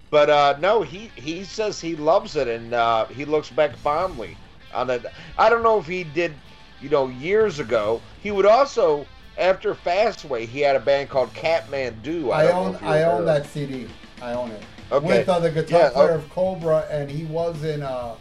[0.10, 4.38] but uh, no, he he says he loves it, and uh, he looks back fondly
[4.74, 5.06] on it.
[5.38, 6.34] I don't know if he did,
[6.82, 8.02] you know, years ago.
[8.22, 9.06] He would also,
[9.38, 12.34] after Fastway, he had a band called Katmandu.
[12.34, 13.88] I, know own I own that CD.
[14.22, 14.62] I own it.
[14.92, 15.06] Okay.
[15.06, 16.16] With uh, the guitar Yeah, player oh.
[16.16, 18.16] of Cobra, and he was in uh,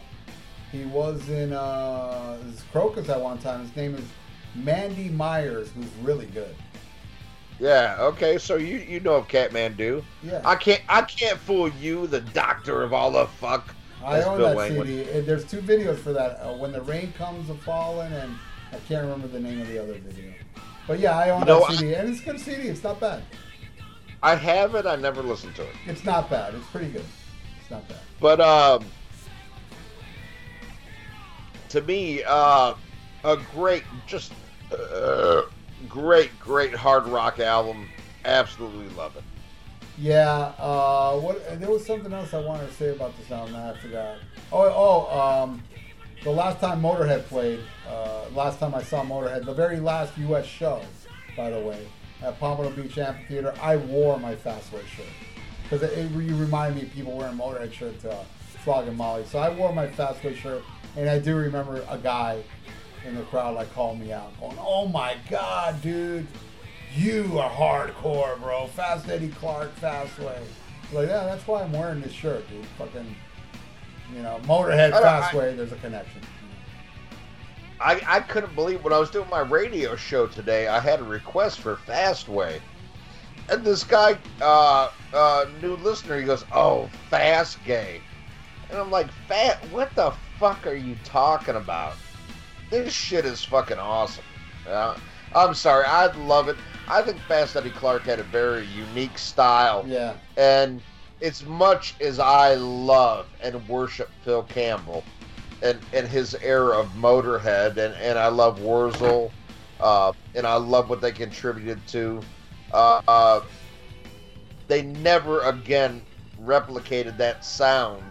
[0.71, 2.37] he was in uh,
[2.73, 3.61] Krokus at one time.
[3.61, 4.05] His name is
[4.55, 6.55] Mandy Myers, who's really good.
[7.59, 7.97] Yeah.
[7.99, 8.37] Okay.
[8.37, 10.03] So you you know of Katmandu.
[10.23, 13.75] Yeah, I can't I can't fool you, the doctor of all the fuck.
[14.03, 14.87] I That's own Bill that Langwood.
[14.87, 15.19] CD.
[15.19, 16.39] There's two videos for that.
[16.41, 18.33] Uh, when the rain comes a falling, and
[18.71, 20.31] I can't remember the name of the other video.
[20.87, 22.67] But yeah, I own know, that I- CD, and it's a good CD.
[22.67, 23.23] It's not bad.
[24.23, 24.85] I have it.
[24.85, 25.75] I never listened to it.
[25.87, 26.53] It's not bad.
[26.53, 27.05] It's pretty good.
[27.59, 27.97] It's not bad.
[28.19, 28.85] But um,
[31.69, 32.75] to me, uh,
[33.23, 34.33] a great, just
[34.71, 35.43] uh,
[35.89, 37.89] great, great hard rock album.
[38.25, 39.23] Absolutely love it.
[39.97, 41.59] Yeah, uh, what?
[41.59, 43.55] There was something else I wanted to say about this album.
[43.55, 44.17] I forgot.
[44.51, 45.63] Oh, oh, um,
[46.23, 50.45] the last time Motorhead played, uh, last time I saw Motorhead, the very last U.S.
[50.45, 50.81] show,
[51.35, 51.87] by the way,
[52.21, 55.05] at Pompano Beach Amphitheater, I wore my Fastway shirt
[55.63, 58.23] because it, it, you remind me of people wearing Motorhead shirt to uh,
[58.63, 59.25] Flogging Molly.
[59.25, 60.63] So I wore my Fastway shirt,
[60.95, 62.43] and I do remember a guy
[63.05, 66.27] in the crowd like called me out, going, "Oh my God, dude!"
[66.95, 68.67] You are hardcore, bro.
[68.67, 70.37] Fast Eddie Clark, Fastway.
[70.91, 72.65] Like, yeah, that's why I'm wearing this shirt, dude.
[72.77, 73.15] Fucking,
[74.15, 75.55] you know, Motorhead, I don't- I- Fastway.
[75.57, 76.21] There's a connection.
[77.79, 80.67] I, I couldn't believe when I was doing my radio show today.
[80.67, 82.59] I had a request for Fastway,
[83.49, 88.01] and this guy, uh, uh, new listener, he goes, "Oh, Fast Gay,"
[88.69, 89.57] and I'm like, "Fat?
[89.71, 91.93] What the fuck are you talking about?
[92.69, 94.23] This shit is fucking awesome."
[94.69, 94.95] Uh,
[95.33, 96.57] I'm sorry, I love it.
[96.87, 100.13] I think Fast Eddie Clark had a very unique style, Yeah.
[100.37, 100.83] and
[101.21, 105.03] as much as I love and worship Phil Campbell
[105.61, 109.31] and, and his era of Motorhead, and, and I love Wurzel,
[109.79, 112.21] uh, and I love what they contributed to,
[112.73, 113.41] uh, uh,
[114.67, 116.01] they never again
[116.43, 118.03] replicated that sound.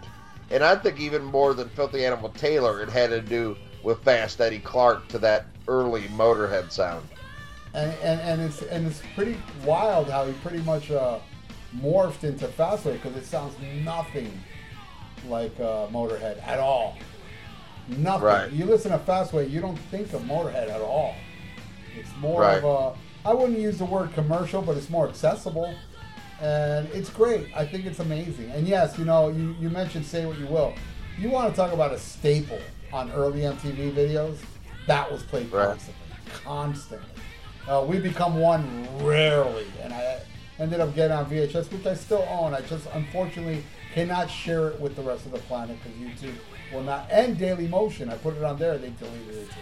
[0.49, 4.39] And I think even more than Philthy Animal Taylor, it had to do with Fast
[4.39, 7.07] Eddie Clark to that early Motorhead sound.
[7.73, 11.19] And, and, and it's and it's pretty wild how he pretty much uh,
[11.75, 14.31] morphed into Fastway because it sounds nothing
[15.29, 16.97] like uh, Motorhead at all.
[17.87, 18.23] Nothing.
[18.23, 18.51] Right.
[18.51, 21.15] You listen to Fastway, you don't think of Motorhead at all.
[21.97, 22.57] It's more Right.
[22.63, 25.75] of a I wouldn't use the word commercial, but it's more accessible.
[26.41, 27.49] And it's great.
[27.55, 28.49] I think it's amazing.
[28.49, 30.73] And yes, you know, you, you mentioned Say What You Will.
[31.19, 32.57] You want to talk about a staple
[32.91, 34.37] on early MTV videos?
[34.87, 35.67] That was played Right.
[35.67, 36.01] constantly.
[36.43, 37.07] Constantly.
[37.67, 40.17] Uh, we become one rarely, and I
[40.61, 42.53] ended up getting on VHS, which I still own.
[42.53, 43.63] I just unfortunately
[43.93, 46.35] cannot share it with the rest of the planet because YouTube
[46.71, 47.09] will not.
[47.11, 49.55] And Daily Motion, I put it on there, they deleted it too.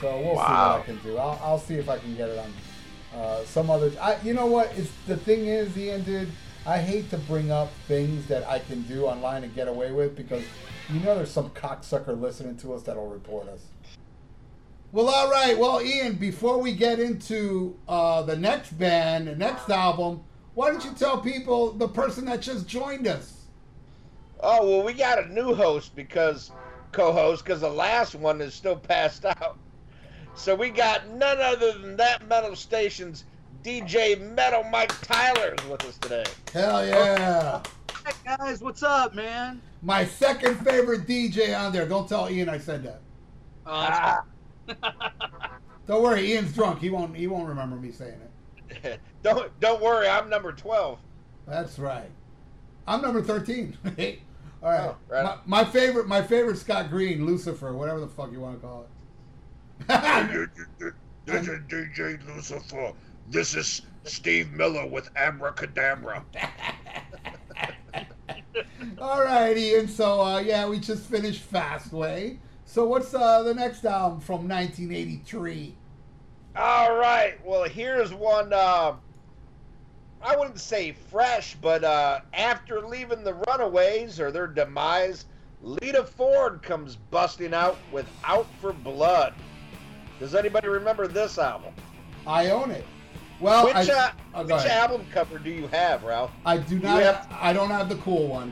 [0.00, 1.18] So we'll see what I can do.
[1.18, 3.90] I'll, I'll see if I can get it on uh, some other.
[4.00, 4.72] I, you know what?
[4.76, 6.30] It's the thing is, Ian, dude.
[6.66, 10.16] I hate to bring up things that I can do online and get away with
[10.16, 10.42] because
[10.88, 13.60] you know there's some cocksucker listening to us that'll report us.
[14.94, 15.58] Well, all right.
[15.58, 20.22] Well, Ian, before we get into uh, the next band, the next album,
[20.54, 23.46] why don't you tell people the person that just joined us?
[24.38, 26.52] Oh well, we got a new host because
[26.92, 29.58] co-host because the last one is still passed out.
[30.36, 33.24] So we got none other than that metal station's
[33.64, 36.24] DJ Metal Mike Tyler is with us today.
[36.52, 37.62] Hell yeah!
[38.06, 39.60] Hey guys, what's up, man?
[39.82, 41.84] My second favorite DJ on there.
[41.84, 43.00] Don't tell Ian I said that.
[43.66, 44.24] Oh, that's Ah,
[45.86, 46.80] Don't worry, Ian's drunk.
[46.80, 47.14] He won't.
[47.14, 48.20] He won't remember me saying it.
[49.22, 50.98] don't don't worry, I'm number twelve.
[51.46, 52.10] That's right.
[52.86, 53.76] I'm number thirteen.
[53.84, 54.62] All right.
[54.62, 55.38] Oh, right.
[55.46, 56.08] My, my favorite.
[56.08, 58.90] My favorite Scott Green, Lucifer, whatever the fuck you want to call it.
[61.26, 62.92] This is DJ Lucifer.
[63.28, 66.24] This is Steve Miller with Abracadabra.
[68.98, 69.88] All right, Ian.
[69.88, 72.38] So uh, yeah, we just finished Fastway.
[72.74, 75.76] So what's uh, the next album from 1983?
[76.56, 78.52] All right, well here's one.
[78.52, 78.94] Uh,
[80.20, 85.26] I wouldn't say fresh, but uh, after leaving the Runaways or their demise,
[85.62, 89.34] Lita Ford comes busting out with Out for Blood.
[90.18, 91.74] Does anybody remember this album?
[92.26, 92.84] I own it.
[93.38, 96.32] Well, which I, uh, oh, which album cover do you have, Ralph?
[96.44, 97.00] I do not.
[97.00, 98.50] Have, I don't have the cool one.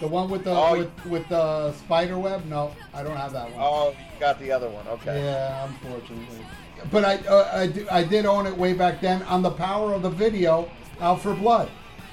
[0.00, 2.44] The one with the Oh, with, with the spider web.
[2.46, 3.60] No, I don't have that one.
[3.60, 4.86] Oh, you got the other one.
[4.86, 5.24] Okay.
[5.24, 6.44] Yeah, unfortunately.
[6.92, 9.92] But I, uh, I, do, I did own it way back then on the power
[9.94, 10.70] of the video,
[11.00, 11.68] Out for Blood.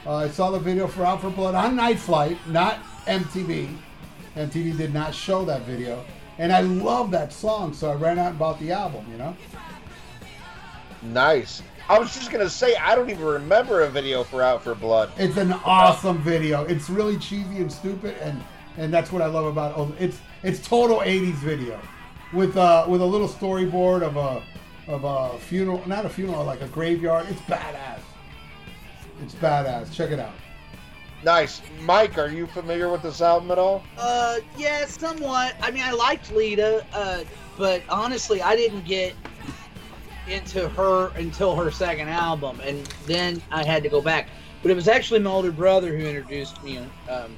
[0.05, 3.75] Uh, I saw the video for Out for Blood on Night Flight, not MTV.
[4.35, 6.03] MTV did not show that video.
[6.39, 9.35] And I love that song, so I ran out and bought the album, you know?
[11.01, 11.61] Nice.
[11.87, 15.11] I was just gonna say I don't even remember a video for Out for Blood.
[15.17, 16.63] It's an awesome video.
[16.63, 18.43] It's really cheesy and stupid, and
[18.77, 20.03] and that's what I love about it.
[20.03, 21.79] It's it's total '80s video,
[22.33, 24.41] with uh with a little storyboard of a
[24.91, 27.27] of a funeral, not a funeral, like a graveyard.
[27.29, 27.99] It's badass.
[29.21, 29.93] It's badass.
[29.93, 30.33] Check it out.
[31.23, 31.61] Nice.
[31.81, 33.83] Mike, are you familiar with this album at all?
[33.97, 35.55] Uh, yeah, somewhat.
[35.61, 37.23] I mean, I liked Lita, uh,
[37.57, 39.15] but honestly, I didn't get
[40.27, 44.27] into her until her second album, and then I had to go back.
[44.61, 46.79] But it was actually my older brother who introduced me.
[47.09, 47.35] Um,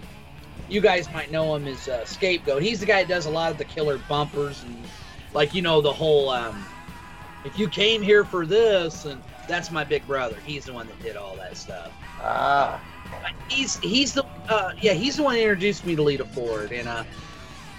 [0.70, 2.62] you guys might know him as uh, Scapegoat.
[2.62, 4.78] He's the guy that does a lot of the killer bumpers and,
[5.34, 6.30] like, you know, the whole.
[6.30, 6.66] Um,
[7.46, 10.38] if you came here for this, and that's my big brother.
[10.46, 11.92] He's the one that did all that stuff.
[12.22, 12.82] Ah.
[13.48, 16.88] He's he's the uh, yeah he's the one that introduced me to Lita Ford and
[16.88, 17.06] uh,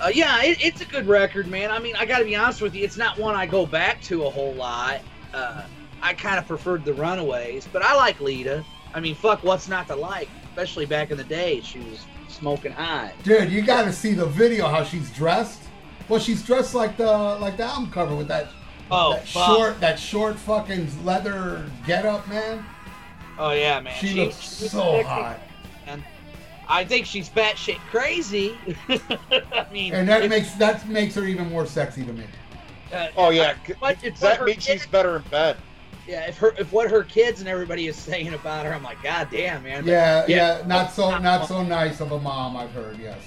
[0.00, 1.70] uh yeah it, it's a good record man.
[1.70, 4.00] I mean I got to be honest with you it's not one I go back
[4.02, 5.00] to a whole lot.
[5.34, 5.62] Uh,
[6.00, 8.64] I kind of preferred the Runaways but I like Lita.
[8.94, 10.28] I mean fuck what's not to like?
[10.50, 13.12] Especially back in the day she was smoking high.
[13.22, 15.62] Dude, you got to see the video how she's dressed.
[16.08, 18.48] Well, she's dressed like the like the album cover with that
[18.90, 22.64] oh that short that short fucking leather getup, man.
[23.38, 23.94] oh yeah man.
[23.98, 25.38] She, looks she's so hot.
[26.68, 26.76] Man.
[26.78, 28.56] I think she's batshit crazy
[28.88, 32.24] I mean And that makes that makes her even more sexy to me.
[32.92, 33.54] uh, Oh yeah.
[33.78, 35.56] What- it's Does that what her mean she's better in bed?
[36.06, 39.02] Yeah, if her if what her kids and everybody is saying about her, I'm like,
[39.02, 39.84] God damn, man.
[39.84, 40.58] But, Yeah, Yeah.
[40.60, 42.56] yeah, not so not so nice of a mom.
[42.56, 42.98] I've heard.
[42.98, 43.18] Yes.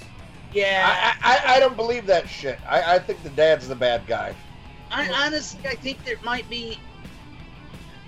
[0.52, 1.14] yeah.
[1.22, 2.58] I, I, I don't believe that shit.
[2.68, 4.34] I, I think the dad's the bad guy.
[4.90, 6.76] I, honestly, I think there might be.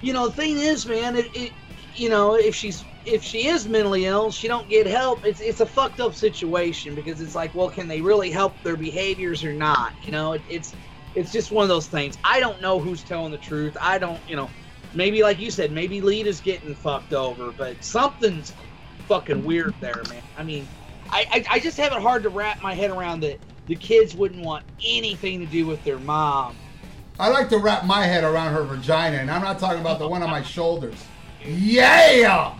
[0.02, 1.52] You know, the thing is, man, it, it
[1.94, 5.24] you know, if she's if she is mentally ill, she don't get help.
[5.24, 8.76] It's it's a fucked up situation because it's like, well, can they really help their
[8.76, 9.92] behaviors or not?
[10.02, 10.74] You know, it, it's
[11.14, 12.18] it's just one of those things.
[12.24, 13.76] I don't know who's telling the truth.
[13.80, 14.50] I don't, you know,
[14.94, 18.52] maybe like you said, maybe Lita's getting fucked over, but something's
[19.06, 20.22] fucking weird there, man.
[20.38, 20.66] I mean,
[21.10, 24.14] I I, I just have it hard to wrap my head around that the kids
[24.14, 26.56] wouldn't want anything to do with their mom.
[27.18, 30.08] I like to wrap my head around her vagina, and I'm not talking about the
[30.08, 30.96] one on my shoulders.
[31.44, 32.54] Yeah.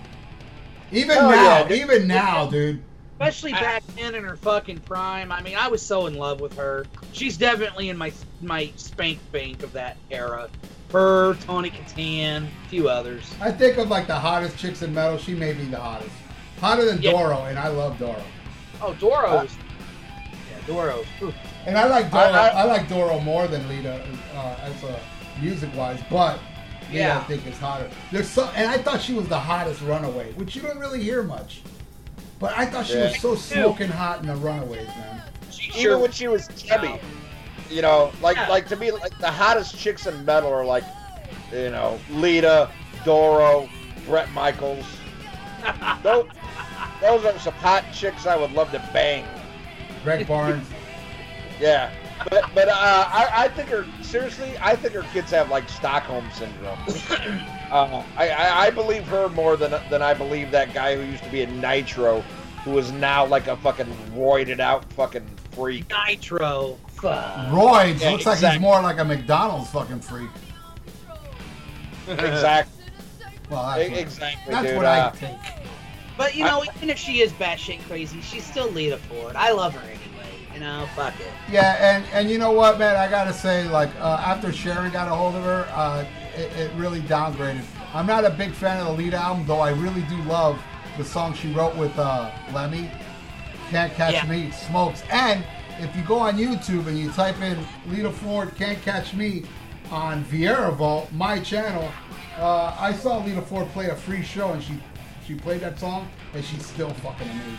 [0.94, 2.82] Even Oh, now, yeah, even now, dude.
[3.20, 5.30] Especially back then in her fucking prime.
[5.32, 6.84] I mean, I was so in love with her.
[7.12, 10.48] She's definitely in my my spank bank of that era.
[10.92, 13.22] Her, Tony Katan, a few others.
[13.40, 15.18] I think of like the hottest chicks in metal.
[15.18, 16.10] She may be the hottest,
[16.60, 17.12] hotter than Yeah.
[17.12, 18.22] Doro, and I love Doro.
[18.82, 19.56] Oh, Doro's.
[20.50, 21.04] yeah, Doro.
[21.22, 21.32] Ooh.
[21.66, 22.22] And I like Doro.
[22.24, 24.04] I- I, I- like Doro more than Lita
[24.36, 25.00] uh, as a
[25.40, 26.38] music wise, but
[26.94, 27.18] Lita Yeah.
[27.18, 27.90] I think is hotter.
[28.12, 31.22] There's so, and I thought she was the hottest Runaway, which you don't really hear
[31.22, 31.60] much.
[32.38, 33.08] But I thought she Yeah.
[33.08, 35.22] was so smoking hot in the Runaways, man.
[35.50, 36.98] She Even sure when she was chubby.
[37.70, 38.48] You know, like Yeah.
[38.48, 40.84] like to me, like the hottest chicks in metal are like,
[41.52, 42.70] you know, Lita,
[43.04, 43.68] Doro,
[44.06, 44.84] Bret Michaels.
[46.02, 46.26] those,
[47.00, 49.24] those are some hot chicks I would love to bang.
[50.02, 50.66] Greg Barnes.
[51.60, 51.90] Yeah,
[52.30, 54.54] but but uh, I I think her seriously.
[54.60, 56.78] I think her kids have like Stockholm syndrome.
[57.70, 61.24] uh, I, I I believe her more than than I believe that guy who used
[61.24, 62.20] to be in Nitro,
[62.64, 65.90] who is now like a fucking roided out fucking freak.
[66.08, 66.78] Nitro.
[66.88, 67.48] Fuck.
[67.52, 70.30] Royds Yeah, looks like he's more like a McDonald's fucking freak.
[72.08, 72.84] exactly,
[73.50, 74.76] Well, that's what, exactly, that's dude.
[74.76, 75.38] what uh, I think.
[76.16, 79.34] But you know, even if she is batshit crazy, she's still Lita Ford.
[79.36, 79.93] I love her anyway.
[80.54, 81.26] You know, fuck it.
[81.50, 82.96] Yeah, and and you know what, man?
[82.96, 86.04] I gotta say, like uh, after Sharon got a hold of her, uh,
[86.36, 87.64] it, it really downgraded.
[87.92, 89.60] I'm not a big fan of the lead album, though.
[89.60, 90.60] I really do love
[90.96, 92.90] the song she wrote with uh, Lemmy.
[93.70, 94.26] Can't catch Yeah.
[94.26, 95.02] me, smokes.
[95.10, 95.44] And
[95.80, 97.58] if you go on YouTube and you type in
[97.88, 99.42] Lita Ford Can't Catch Me
[99.90, 101.90] on Vieira Vault, my channel,
[102.38, 104.74] uh, I saw Lita Ford play a free show and she
[105.26, 107.56] she played that song and she's still fucking amazing.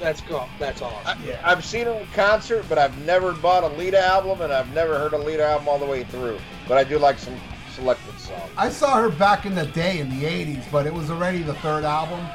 [0.00, 0.48] That's cool.
[0.58, 1.18] That's awesome.
[1.26, 1.40] Yeah.
[1.44, 4.98] I've seen her in concert, but I've never bought a Lita album, and I've never
[4.98, 6.38] heard a Lita album all the way through.
[6.68, 7.34] But I do like some
[7.74, 8.50] selected songs.
[8.56, 11.54] I saw her back in the day in the '80s, but it was already the
[11.54, 12.26] third album,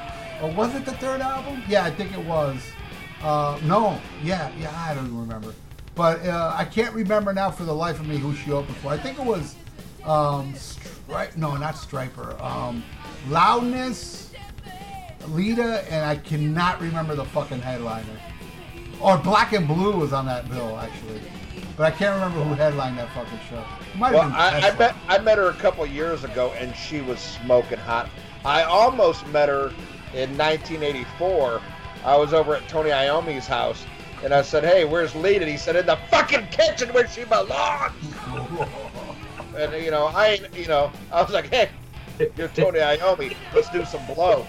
[0.41, 1.63] or was it the third album?
[1.67, 2.57] Yeah, I think it was.
[3.23, 5.53] Uh, no, yeah, yeah, I don't remember,
[5.93, 8.87] but uh, I can't remember now for the life of me who she opened for.
[8.89, 9.55] I think it was
[10.03, 12.39] um, Stri- No, not Stryper.
[12.41, 12.83] Um,
[13.29, 14.30] Loudness,
[15.29, 18.19] Lita, and I cannot remember the fucking headliner.
[18.99, 21.21] Or Black and Blue was on that bill actually,
[21.75, 23.63] but I can't remember who headlined that fucking show.
[23.95, 27.19] Might Well, I, I met I met her a couple years ago, and she was
[27.19, 28.09] smoking hot.
[28.45, 29.73] I almost met her
[30.13, 31.61] in 1984.
[32.03, 33.83] I was over at Tony Iommi's house,
[34.23, 37.23] and I said, "Hey, where's Lita?" And he said, "In the fucking kitchen where she
[37.23, 37.95] belongs."
[39.57, 41.69] and you know, I you know, I was like, "Hey,
[42.37, 43.35] you're Tony Iommi.
[43.53, 44.45] Let's do some blow."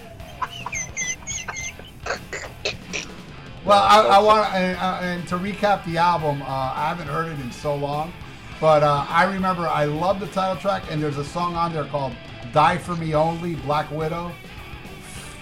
[3.65, 6.41] Well, I, I want and, uh, and to recap the album.
[6.41, 8.11] Uh, I haven't heard it in so long,
[8.59, 11.85] but uh, I remember I love the title track, and there's a song on there
[11.85, 12.13] called
[12.51, 14.33] "Die for Me Only" Black Widow.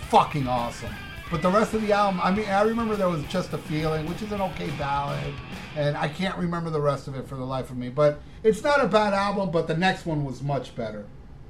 [0.09, 0.93] Fucking awesome.
[1.31, 4.05] But the rest of the album, I mean, I remember there was "Just a Feeling,"
[4.05, 5.33] which is an okay ballad,
[5.75, 7.89] and I can't remember the rest of it for the life of me.
[7.89, 9.49] But it's not a bad album.
[9.49, 11.05] But the next one was much better.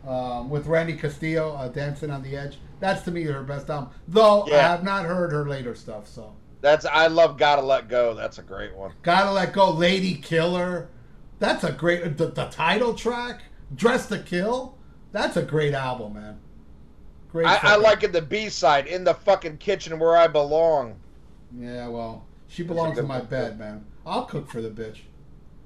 [0.07, 3.89] Um, with Randy Castillo, uh, "Dancing on the Edge." That's to me her best album.
[4.07, 6.33] Though I have not heard her later stuff, so.
[6.61, 8.93] That's I love "Gotta Let Go." That's a great one.
[9.03, 10.89] Gotta Let Go, Lady Killer.
[11.39, 12.17] That's a great.
[12.17, 13.41] The, the title track,
[13.75, 14.77] Dress to Kill.
[15.11, 16.39] That's a great album, man.
[17.31, 17.47] Great.
[17.47, 20.95] I, I like it the B side in the fucking kitchen where I belong.
[21.57, 23.85] Yeah, well, she belongs in my one, bed, man.
[24.05, 24.99] I'll cook for the bitch.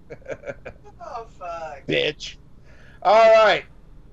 [1.07, 1.85] Oh fuck.
[1.87, 2.35] bitch.
[3.03, 3.63] All right.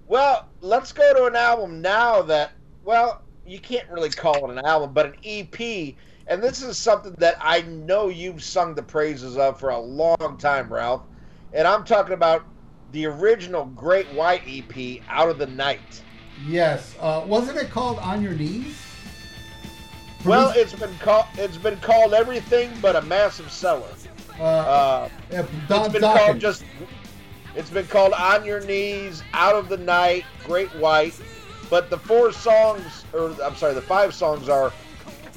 [0.08, 2.52] Well, let's go to an album now that,
[2.84, 5.94] well, you can't really call it an album, but an EP.
[6.26, 10.36] And this is something that I know you've sung the praises of for a long
[10.38, 11.02] time, Ralph.
[11.52, 12.44] And I'm talking about
[12.92, 16.02] the original Great White EP, Out of the Night.
[16.46, 16.94] Yes.
[17.00, 18.76] Uh, wasn't it called On Your Knees?
[20.24, 23.88] Well, it's been called it's been called everything but a massive seller.
[24.38, 25.08] uh, Uh,
[25.68, 26.16] Don it's been Dokken.
[26.26, 26.64] called just
[27.54, 31.20] it's been called on your knees out of the night great white.
[31.70, 34.72] But the four songs or i'm sorry the five songs are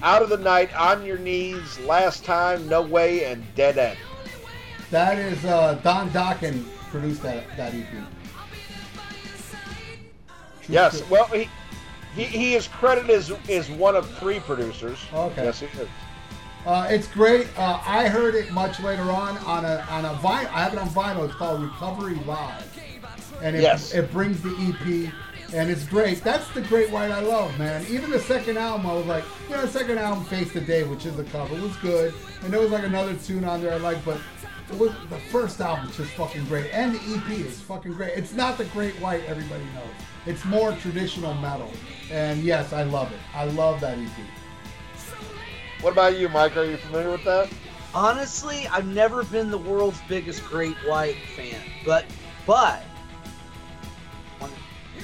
[0.01, 3.97] out of the night on your knees last time no way and dead end.
[4.91, 7.89] That is uh, Don Dokken produced that that EP.
[7.89, 8.03] True
[10.67, 11.49] yes well he
[12.15, 14.99] he, he is credited as, as one of three producers.
[15.13, 15.43] Okay.
[15.43, 15.87] yes he is
[16.65, 17.47] Uh, it's great.
[17.57, 20.47] Uh, I heard it much later on on a on a vinyl.
[20.51, 21.25] I have it on vinyl.
[21.25, 22.79] It's called Recovery Live,
[23.41, 23.93] and it, Yes.
[23.93, 25.11] it brings the EP,
[25.53, 26.23] and it's great.
[26.23, 27.85] That's the Great White I love, man.
[27.87, 30.83] Even the second album, I was like, you know, the second album, Face the Day,
[30.83, 32.13] which is a cover, was good,
[32.43, 34.19] and there was like another tune on there I like, but.
[34.67, 38.13] It was, the first album is just fucking great, and the EP is fucking great.
[38.17, 39.93] It's not the Great White everybody knows.
[40.25, 41.71] It's more traditional metal,
[42.11, 43.19] and yes, I love it.
[43.35, 44.09] I love that EP.
[45.85, 47.47] What about you mike are you familiar with that
[47.95, 52.03] Honestly, I've never been the world's biggest Great White fan, but
[52.45, 52.83] but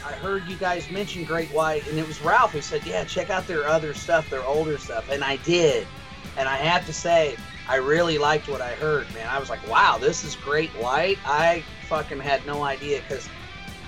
[0.05, 3.29] I heard you guys mention Great White, and it was Ralph who said, "Yeah, check
[3.29, 5.87] out their other stuff, their older stuff," and I did,
[6.35, 7.37] and I have to say,
[7.69, 9.29] I really liked what I heard, man.
[9.29, 13.29] I was like, "Wow, this is Great White." I fucking had no idea because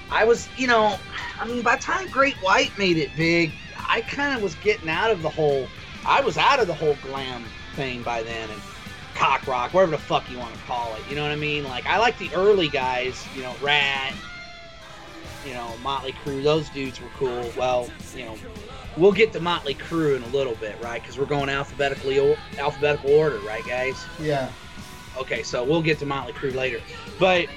[0.10, 0.96] I was, you know,
[1.42, 4.88] I mean, by the time Great White made it big, I kind of was getting
[4.88, 5.68] out of the whole.
[6.06, 8.62] I was out of the whole glam thing by then, and
[9.16, 11.02] cock rock, whatever the fuck you want to call it.
[11.10, 11.64] You know what I mean?
[11.64, 14.14] Like I like the early guys, you know, Ratt,
[15.46, 16.44] you know, Motley Crue.
[16.44, 17.52] Those dudes were cool.
[17.58, 18.36] Well, you know,
[18.98, 21.02] we'll get to Motley Crue in a little bit, right?
[21.02, 24.04] Because we're going alphabetically alphabetical order, right, guys?
[24.20, 24.50] Yeah.
[25.18, 26.82] Okay, so we'll get to Motley Crue later.
[27.20, 27.48] But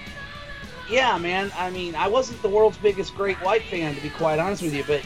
[0.90, 4.38] yeah, man, I mean, I wasn't the world's biggest Great White fan, to be quite
[4.38, 4.84] honest with you.
[4.86, 5.00] But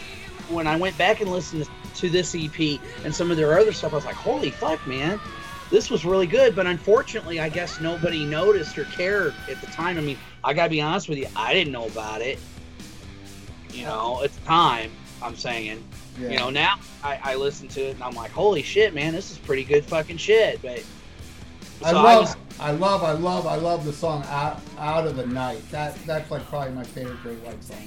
[0.49, 3.93] when I went back and listened to this EP and some of their other stuff,
[3.93, 5.21] I was like, holy fuck, man.
[5.71, 9.99] This was really good, but unfortunately, I guess nobody noticed or cared at the time.
[9.99, 12.39] I mean, I gotta be honest with you, I didn't know about it.
[13.73, 14.91] You know, at the time,
[15.23, 15.83] I'm saying.
[16.21, 16.29] Yeah.
[16.31, 19.31] You know, now I, I listen to it and I'm like, holy shit, man, this
[19.31, 20.61] is pretty good fucking shit.
[20.61, 20.83] But
[21.85, 25.17] I so love, was- I love, I love, I love the song "Out, Out of
[25.17, 27.79] the Night." That that's like probably my favorite Great White song.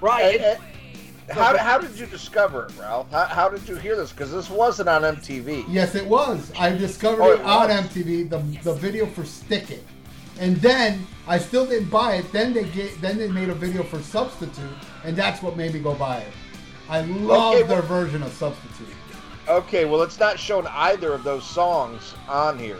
[0.00, 0.40] right.
[0.40, 0.56] Eh,
[1.30, 4.48] how, how did you discover it ralph how, how did you hear this because this
[4.50, 6.52] wasn't on mtv Yes, it was.
[6.58, 7.68] I discovered Oh, it, it on?
[7.70, 9.84] MTV, the the video for "Stick It,"
[10.38, 12.30] and then I still didn't buy it.
[12.32, 14.64] Then they get, then they made a video for "Substitute,"
[15.04, 16.32] and that's what made me go buy it.
[16.88, 18.94] I love Okay, their well- version of "Substitute."
[19.48, 22.78] Okay, well, it's not shown either of those songs on here.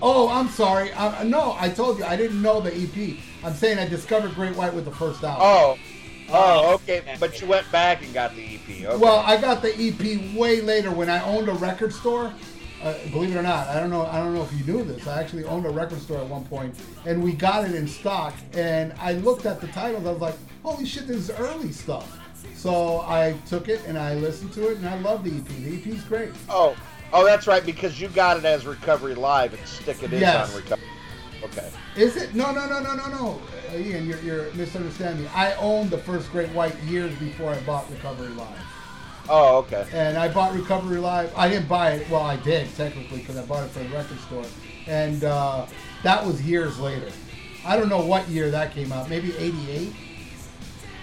[0.00, 0.92] Oh, I'm sorry.
[0.94, 3.16] I, no, I told you I didn't know the EP.
[3.44, 5.42] I'm saying I discovered Great White with the first album.
[5.44, 5.76] Oh,
[6.30, 7.02] oh, okay.
[7.18, 8.84] But you went back and got the EP.
[8.84, 8.96] Okay.
[8.96, 12.32] Well, I got the EP way later when I owned a record store.
[12.82, 14.06] Uh, believe it or not, I don't know.
[14.06, 15.06] I don't know if you knew this.
[15.08, 16.76] I actually owned a record store at one point,
[17.06, 18.34] and we got it in stock.
[18.52, 20.06] And I looked at the titles.
[20.06, 22.16] I was like, "Holy shit, this is early stuff."
[22.54, 25.46] So I took it and I listened to it, and I love the EP.
[25.84, 26.30] The EP's great.
[26.48, 26.76] oh,
[27.12, 27.64] oh, that's right.
[27.66, 30.50] Because you got it as Recovery Live and Stick It In Yes.
[30.50, 30.86] on Recovery.
[31.44, 31.70] Okay.
[31.96, 32.34] Is it?
[32.34, 33.40] No, no, no, no, no, no.
[33.72, 35.30] Uh, Ian, you're, you're misunderstanding me.
[35.34, 38.58] I owned the first Great White years before I bought Recovery Live.
[39.30, 39.86] Oh, okay.
[39.92, 41.32] and I bought Recovery Live.
[41.36, 42.10] I didn't buy it.
[42.10, 44.44] Well, I did technically because I bought it from the record store,
[44.86, 45.66] and uh,
[46.02, 47.10] that was years later.
[47.64, 49.08] I don't know what year that came out.
[49.10, 49.92] Maybe '88.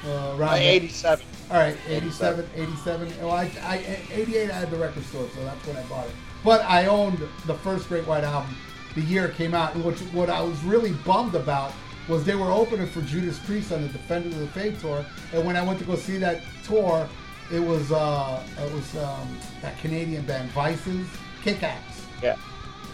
[0.05, 1.25] Uh, around Uh, 87.
[1.51, 3.13] All right, 87, 87.
[3.21, 6.11] Well, I, I, 88, I had the record store, so that's when I bought it.
[6.43, 8.55] But I owned the first Great White album
[8.95, 9.75] the year it came out.
[9.75, 11.71] And which, what I was really bummed about
[12.07, 15.05] was they were opening for Judas Priest on the Defenders of the Faith tour.
[15.33, 17.07] And when I went to go see that tour,
[17.51, 21.07] it was uh, it was um, that Canadian band Vices,
[21.43, 22.35] Kick Axe Yeah.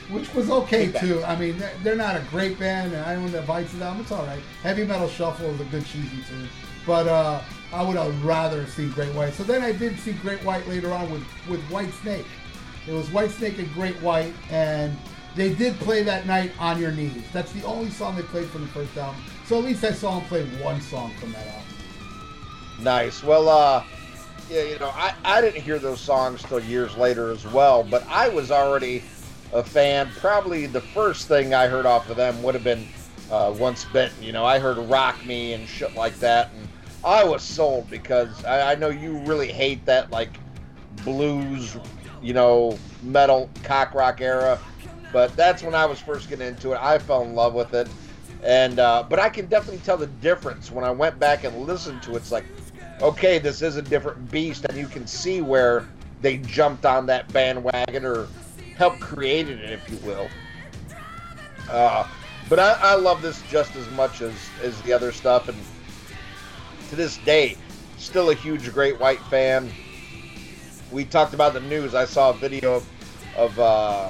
[0.09, 1.23] which was okay too.
[1.23, 4.01] I mean, they're, they're not a great band, and I own the Vices album.
[4.01, 4.41] It's all right.
[4.61, 6.49] Heavy Metal Shuffle is a good cheesy tune,
[6.85, 7.41] but uh,
[7.73, 9.33] I would have rather seen Great White.
[9.33, 12.25] So then I did see Great White later on with with Whitesnake.
[12.87, 14.97] It was Whitesnake and Great White, and
[15.35, 17.23] they did play that night on your knees.
[17.31, 19.21] That's the only song they played from the first album.
[19.45, 21.63] So at least I saw them play one song from that album.
[22.81, 23.23] Nice.
[23.23, 23.83] Well, uh,
[24.49, 28.05] yeah, you know, I, I didn't hear those songs till years later as well, but
[28.07, 29.03] I was already
[29.53, 30.09] a fan.
[30.19, 32.87] Probably the first thing I heard off of them would have been
[33.31, 34.21] uh, Once Bitten.
[34.21, 36.67] You know, I heard Rock Me and shit like that, and
[37.03, 40.31] I was sold because I, I know you really hate that, like,
[41.03, 41.77] blues,
[42.21, 44.59] you know, metal, cock rock era.
[45.11, 46.79] But that's when I was first getting into it.
[46.81, 47.87] I fell in love with it.
[48.43, 52.01] And, uh, but I can definitely tell the difference when I went back and listened
[52.03, 52.17] to it.
[52.17, 52.45] It's like,
[53.01, 55.87] okay, this is a different beast, and you can see where
[56.21, 58.27] they jumped on that bandwagon or
[58.77, 60.27] helped created it, if you will.
[61.69, 62.07] Uh,
[62.49, 65.57] but I, I love this just as much as, as the other stuff, and
[66.89, 67.57] to this day,
[67.97, 69.71] still a huge Great White fan.
[70.91, 71.95] We talked about the news.
[71.95, 72.87] I saw a video of,
[73.37, 74.09] of uh,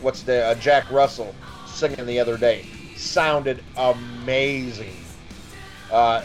[0.00, 1.34] what's the uh, Jack Russell
[1.66, 2.66] singing the other day.
[2.96, 4.96] Sounded amazing
[5.90, 6.22] uh,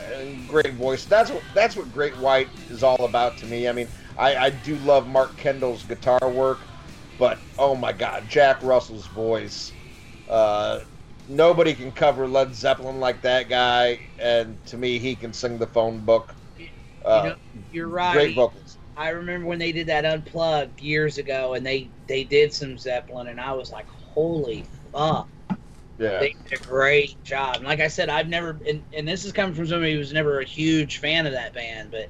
[0.48, 1.06] great voice.
[1.06, 3.68] That's what that's what Great White is all about to me.
[3.68, 3.88] I mean,
[4.18, 6.60] I, I do love Mark Kendall's guitar work,
[7.18, 9.72] but oh my God, Jack Russell's voice.
[10.30, 10.82] Uh,
[11.30, 15.68] nobody can cover Led Zeppelin like that guy, and to me, he can sing the
[15.68, 16.34] phone book.
[17.06, 17.36] Uh, you know,
[17.72, 18.14] you're right.
[18.14, 18.62] Great vocals.
[18.95, 23.28] I remember when they did that unplugged years ago, and they they did some Zeppelin,
[23.28, 25.28] and I was like, holy fuck.
[25.99, 26.20] Yeah.
[26.20, 27.57] They did a great job.
[27.57, 30.11] And like I said, I've never, and, and this is coming from somebody who was
[30.11, 32.10] never a huge fan of that band, but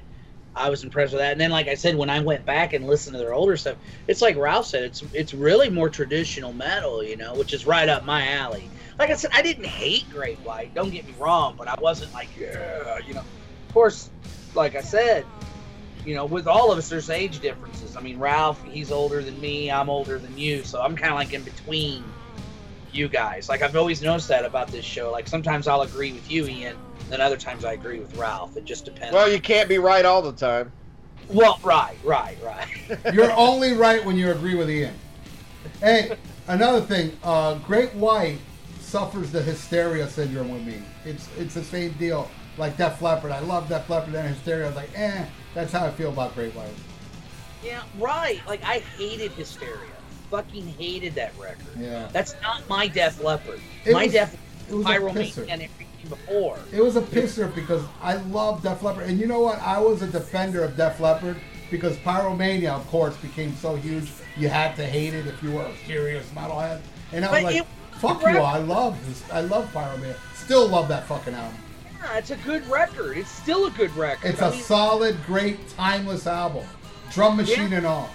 [0.56, 1.34] I was impressed with that.
[1.34, 3.78] And then, like I said, when I went back and listened to their older stuff,
[4.08, 7.90] it's like Ralph said, it's it's really more traditional metal, you know, which is right
[7.90, 8.70] up my alley.
[9.00, 10.74] Like I said, I didn't hate Great White.
[10.74, 13.24] Don't get me wrong, but I wasn't like, yeah, you know.
[13.68, 14.12] Of course,
[14.54, 15.26] like I said,
[16.06, 17.96] you know, with all of us, there's age differences.
[17.96, 19.72] I mean, Ralph, he's older than me.
[19.72, 22.04] I'm older than you, so I'm kind of like in between
[22.92, 23.50] you guys.
[23.50, 25.12] Like I've always noticed that about this show.
[25.12, 28.56] Like sometimes I'll agree with you, Ian, and then other times I agree with Ralph.
[28.58, 29.14] It just depends.
[29.14, 30.72] Well, you can't be right all the time.
[31.30, 33.14] well, right, right, right.
[33.14, 34.94] You're only right when you agree with Ian.
[35.80, 36.18] Hey,
[36.48, 38.40] another thing, uh, Great White
[38.80, 40.82] suffers the hysteria syndrome with me.
[41.06, 43.32] It's it's the same deal like Def Leppard.
[43.32, 44.66] I love Def Leppard and hysteria.
[44.66, 46.68] I was like, eh, that's how I feel about Great White.
[47.64, 48.40] yeah, right.
[48.48, 49.78] Like I hated Hysteria.
[50.32, 51.66] Fucking hated that record.
[51.78, 52.10] Yeah.
[52.12, 53.60] That's not my Def Leppard.
[53.86, 54.38] It my was- Def
[54.70, 55.42] it was a Pyromania pisser.
[55.50, 56.58] and everything before.
[56.72, 59.60] It was a pisser because I love Def Leppard, and you know what?
[59.62, 61.38] I was a defender of Def Leppard
[61.70, 64.10] because Pyromania, of course, became so huge.
[64.38, 66.80] You had to hate it if you were a serious metalhead.
[67.12, 67.68] And I was But like,
[68.00, 68.40] "Fuck you!
[68.40, 69.24] I love this.
[69.32, 70.16] I love Pyromania.
[70.36, 71.58] Still love that fucking album.
[72.04, 73.18] Yeah, it's a good record.
[73.18, 74.30] It's still a good record.
[74.32, 76.66] It's I a mean, solid, great, timeless album.
[77.12, 77.78] Drum machine Yeah.
[77.78, 78.10] and all.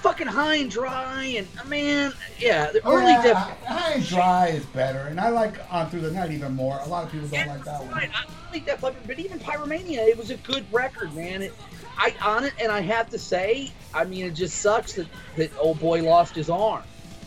[0.00, 3.36] fucking high and dry, and uh, man, yeah, the Oh, early yeah, Def.
[3.66, 6.78] High and Dry is better, and I like On Through the Night even more.
[6.84, 7.90] A lot of people don't like that one.
[7.92, 11.42] Right, I like Def Leppard, but even Pyromania, it was a good record, man.
[11.42, 11.52] It,
[11.98, 15.50] I on it, and I have to say, I mean, it just sucks that that
[15.58, 16.82] old boy lost his arm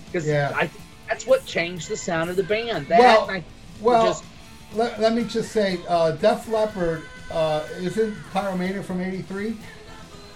[0.08, 0.52] because Yeah.
[0.56, 0.68] I
[1.08, 2.88] that's what changed the sound of the band.
[2.88, 3.44] That Well, and I,
[3.82, 4.24] Well, just
[4.74, 9.56] let, let me just say, uh, Def Leppard uh, isn't Pyromania from '83.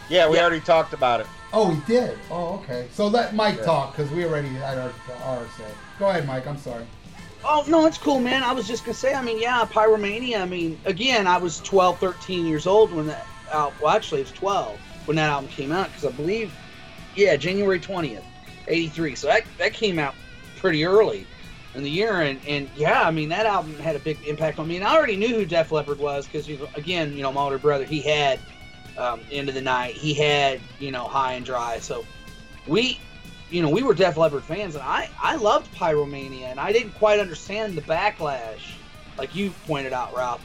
[0.10, 0.42] Yeah, we Yeah.
[0.44, 1.28] already talked about it.
[1.54, 2.18] Oh, he did.
[2.30, 2.88] Oh, okay.
[2.94, 3.66] So let Mike Yeah.
[3.66, 4.92] talk because we already had our,
[5.24, 5.66] our say.
[6.00, 6.48] Go ahead, Mike.
[6.48, 6.86] I'm sorry.
[7.44, 8.44] Oh no, it's cool, man.
[8.44, 10.42] I was just gonna say, I mean, yeah, Pyromania.
[10.42, 13.26] I mean, again, I was 12, 13 years old when that.
[13.52, 16.54] Out, well, actually, it was 12 when that album came out because I believe,
[17.16, 18.22] yeah, January 20th,
[18.70, 19.16] 83.
[19.16, 20.16] So that that came out
[20.58, 21.26] pretty early
[21.76, 24.68] in the year, and and yeah, I mean, that album had a big impact on
[24.68, 24.76] me.
[24.78, 27.86] And I already knew who Def Leppard was because, again, you know, my older brother,
[27.86, 28.40] he had
[28.98, 32.06] um, End of the Night, he had you know High and Dry, so
[32.68, 33.00] we
[33.52, 36.94] you know, we were Def Leppard fans, and I I loved Pyromania, and I didn't
[36.94, 38.76] quite understand the backlash,
[39.18, 40.44] like you pointed out, Ralph.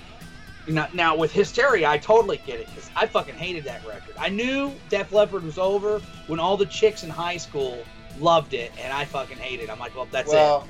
[0.69, 4.16] Now, now with Hysteria, I totally get it because I fucking hated that record.
[4.19, 7.85] I knew Def Leppard was over when all the chicks in high school
[8.19, 9.70] loved it, and I fucking hated it.
[9.70, 10.66] I'm like, well, that's well,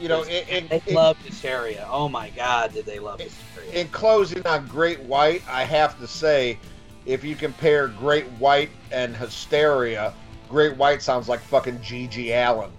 [0.00, 0.84] you know, in, in, it.
[0.84, 1.86] They in- loved Hysteria.
[1.90, 3.72] Oh my god, did they love Hysteria?
[3.72, 6.58] in closing on Great White, I have to say,
[7.06, 10.14] if you compare Great White and Hysteria,
[10.48, 12.32] Great White sounds like fucking G.G.
[12.32, 12.70] Allen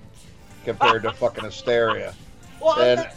[0.63, 2.13] compared to fucking Hysteria.
[2.61, 3.09] well, and-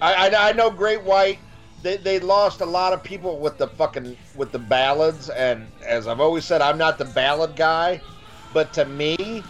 [0.00, 1.38] I, I, I know Great White.
[1.82, 6.06] They, they lost a lot of people with the fucking with the ballads, and as
[6.06, 8.00] I've always said, I'm not the ballad guy,
[8.54, 9.42] but to me,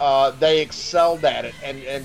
[0.00, 1.54] uh, they excelled at it.
[1.64, 2.04] And and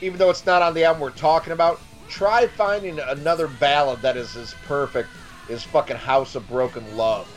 [0.00, 4.16] even though it's not on the album we're talking about, try finding another ballad that
[4.16, 5.08] is as perfect
[5.50, 7.28] as fucking House of Broken Love.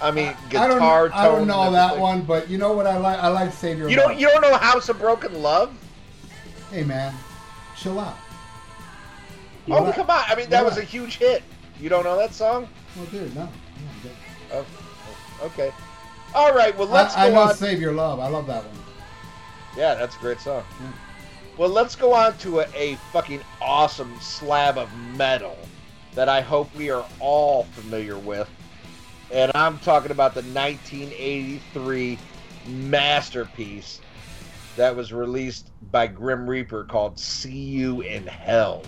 [0.00, 1.12] I mean, I guitar don't, tone.
[1.12, 3.18] I don't know that one, but you know what I like?
[3.18, 3.88] I like Savior.
[3.88, 4.10] You Love.
[4.10, 5.72] don't you don't know House of Broken Love?
[6.70, 7.14] Hey man,
[7.76, 8.16] chill out.
[9.68, 10.24] Oh come on!
[10.26, 11.44] I mean, that was a huge hit.
[11.80, 12.68] You don't know that song?
[12.96, 13.44] Well, dude, no.
[13.44, 13.50] no.
[14.52, 14.66] Oh,
[15.44, 15.72] okay.
[16.34, 16.76] All right.
[16.76, 17.54] Well, let's I, I know on.
[17.54, 18.18] Save Your Love.
[18.18, 18.84] I love that one.
[19.76, 20.64] Yeah, that's a great song.
[20.78, 20.92] Mm.
[21.62, 25.56] Well, let's go on to a, a fucking awesome slab of metal
[26.12, 28.50] that I hope we are all familiar with.
[29.30, 32.18] And I'm talking about the 1983
[32.66, 34.00] masterpiece
[34.74, 38.82] that was released by Grim Reaper called See You in Hell.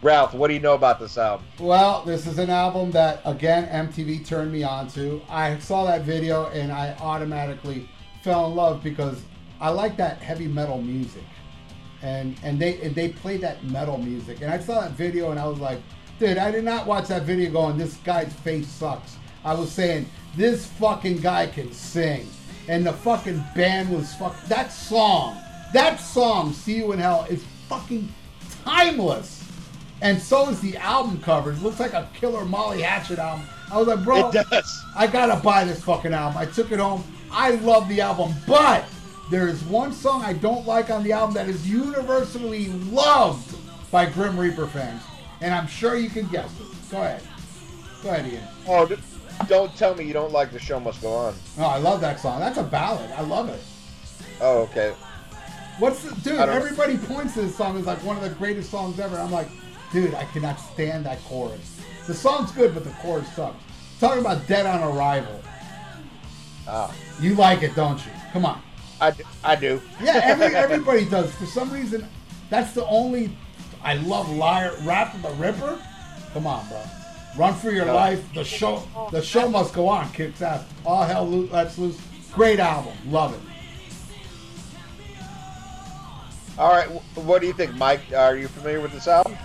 [0.00, 1.44] Ralph, what do you know about this album?
[1.60, 5.20] Well, this is an album that again MTV turned me on to.
[5.28, 7.90] I saw that video and I automatically
[8.22, 9.20] fell in love because
[9.60, 11.24] I like that heavy metal music,
[12.02, 14.40] and and they and they played that metal music.
[14.40, 15.80] And I saw that video and I was like,
[16.18, 19.16] dude, I did not watch that video going, this guy's face sucks.
[19.44, 20.06] I was saying
[20.36, 22.28] this fucking guy can sing,
[22.68, 24.40] and the fucking band was fuck.
[24.44, 25.36] That song,
[25.72, 28.12] that song, "See You in Hell," is fucking
[28.64, 29.44] timeless.
[30.00, 31.50] And so is the album cover.
[31.52, 33.46] It looks like a Killer Molly Hatchet album.
[33.70, 34.84] I was like, bro, It does.
[34.96, 36.38] I gotta buy this fucking album.
[36.38, 37.02] I took it home.
[37.30, 38.84] I love the album, but
[39.30, 43.56] there is one song I don't like on the album that is universally loved
[43.90, 45.02] by Grim Reaper fans,
[45.40, 46.66] and I'm sure you can guess it.
[46.90, 47.22] Go ahead.
[48.02, 48.44] Go ahead, Ian.
[48.66, 48.88] Oh,
[49.48, 51.34] don't tell me you don't like The Show Must Go On.
[51.58, 52.40] Oh, I love that song.
[52.40, 53.10] That's a ballad.
[53.12, 53.60] I love it.
[54.40, 54.94] Oh, okay.
[55.78, 56.40] What's the, dude?
[56.40, 59.16] Everybody points to this song as like one of the greatest songs ever.
[59.16, 59.48] I'm like,
[59.92, 61.80] dude, I cannot stand that chorus.
[62.06, 63.62] The song's good, but the chorus sucks.
[64.00, 65.40] Talking about Dead on Arrival.
[66.66, 68.12] Ah, You like it, don't you?
[68.32, 68.60] Come on.
[69.00, 69.80] I, d- I do.
[70.02, 71.32] Yeah, every, everybody does.
[71.34, 72.06] For some reason,
[72.50, 73.36] that's the only.
[73.82, 75.78] I love Liar Rap the Ripper.
[76.32, 76.82] Come on, bro.
[77.36, 77.94] Run for your No.
[77.94, 78.24] life.
[78.34, 80.10] The show, the show must go on.
[80.12, 80.64] Kicks ass.
[80.84, 81.98] All hell lo- lets loose.
[82.32, 82.92] Great album.
[83.06, 83.40] Love it.
[86.58, 88.00] All right, what do you think, Mike?
[88.16, 89.36] Are you familiar with this album?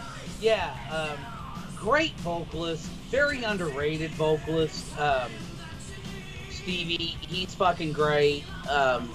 [0.42, 1.18] Yeah, um,
[1.78, 5.00] great vocalist, very underrated vocalist.
[5.00, 5.30] Um,
[6.50, 8.44] Stevie, he's fucking great.
[8.68, 9.10] Um,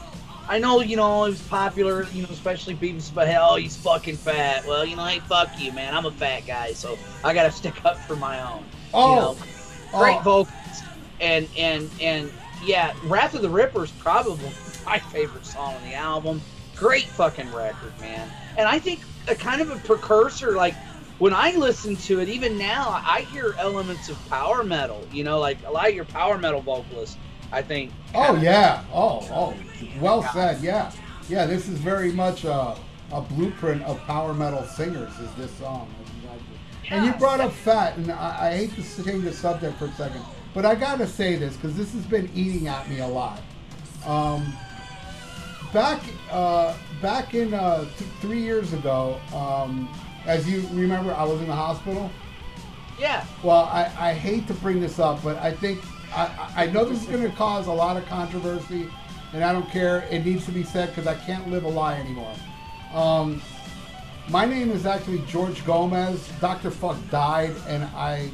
[0.49, 4.16] I know, you know, he was popular, you know, especially Beavis but hell, he's fucking
[4.16, 4.66] fat.
[4.66, 5.95] Well, you know, hey, fuck you, man.
[5.95, 8.65] I'm a fat guy, so I gotta stick up for my own.
[8.95, 9.37] Oh, you know,
[9.93, 10.45] great oh.
[10.45, 10.83] vocals,
[11.20, 12.33] and and and
[12.65, 14.51] yeah, Wrath of the Ripper is probably
[14.87, 16.41] my favorite song on the album.
[16.75, 18.31] Great fucking record, man.
[18.57, 20.75] And I think a kind of a precursor, like
[21.19, 25.07] when I listen to it, even now, I hear elements of power metal.
[25.12, 27.19] You know, like a lot of your power metal vocalists.
[27.53, 27.93] I think.
[28.15, 28.85] Oh yeah.
[28.93, 29.55] Oh oh.
[30.01, 30.61] Well said.
[30.61, 30.93] Yeah.
[31.29, 31.47] Yeah.
[31.47, 32.77] This is very much a,
[33.12, 35.19] a blueprint of power metal singers.
[35.19, 35.93] Is this song?
[36.91, 39.93] And you brought up fat, and I, I hate to change the subject for a
[39.93, 40.23] second,
[40.55, 43.43] but I gotta say this because this has been eating at me a lot.
[44.07, 44.55] Um,
[45.73, 46.01] back
[46.31, 49.89] uh, back in uh, th- three years ago, um,
[50.25, 52.11] as you remember, I was in the hospital.
[52.99, 53.25] Yeah.
[53.43, 55.81] Well, I, I hate to bring this up, but I think
[56.15, 58.89] I, I know this is going to cause a lot of controversy,
[59.33, 60.07] and I don't care.
[60.11, 62.35] It needs to be said because I can't live a lie anymore.
[62.93, 63.43] Um,
[64.29, 66.29] my name is actually George Gomez.
[66.41, 66.71] Dr.
[66.71, 68.31] Fuck died, and I,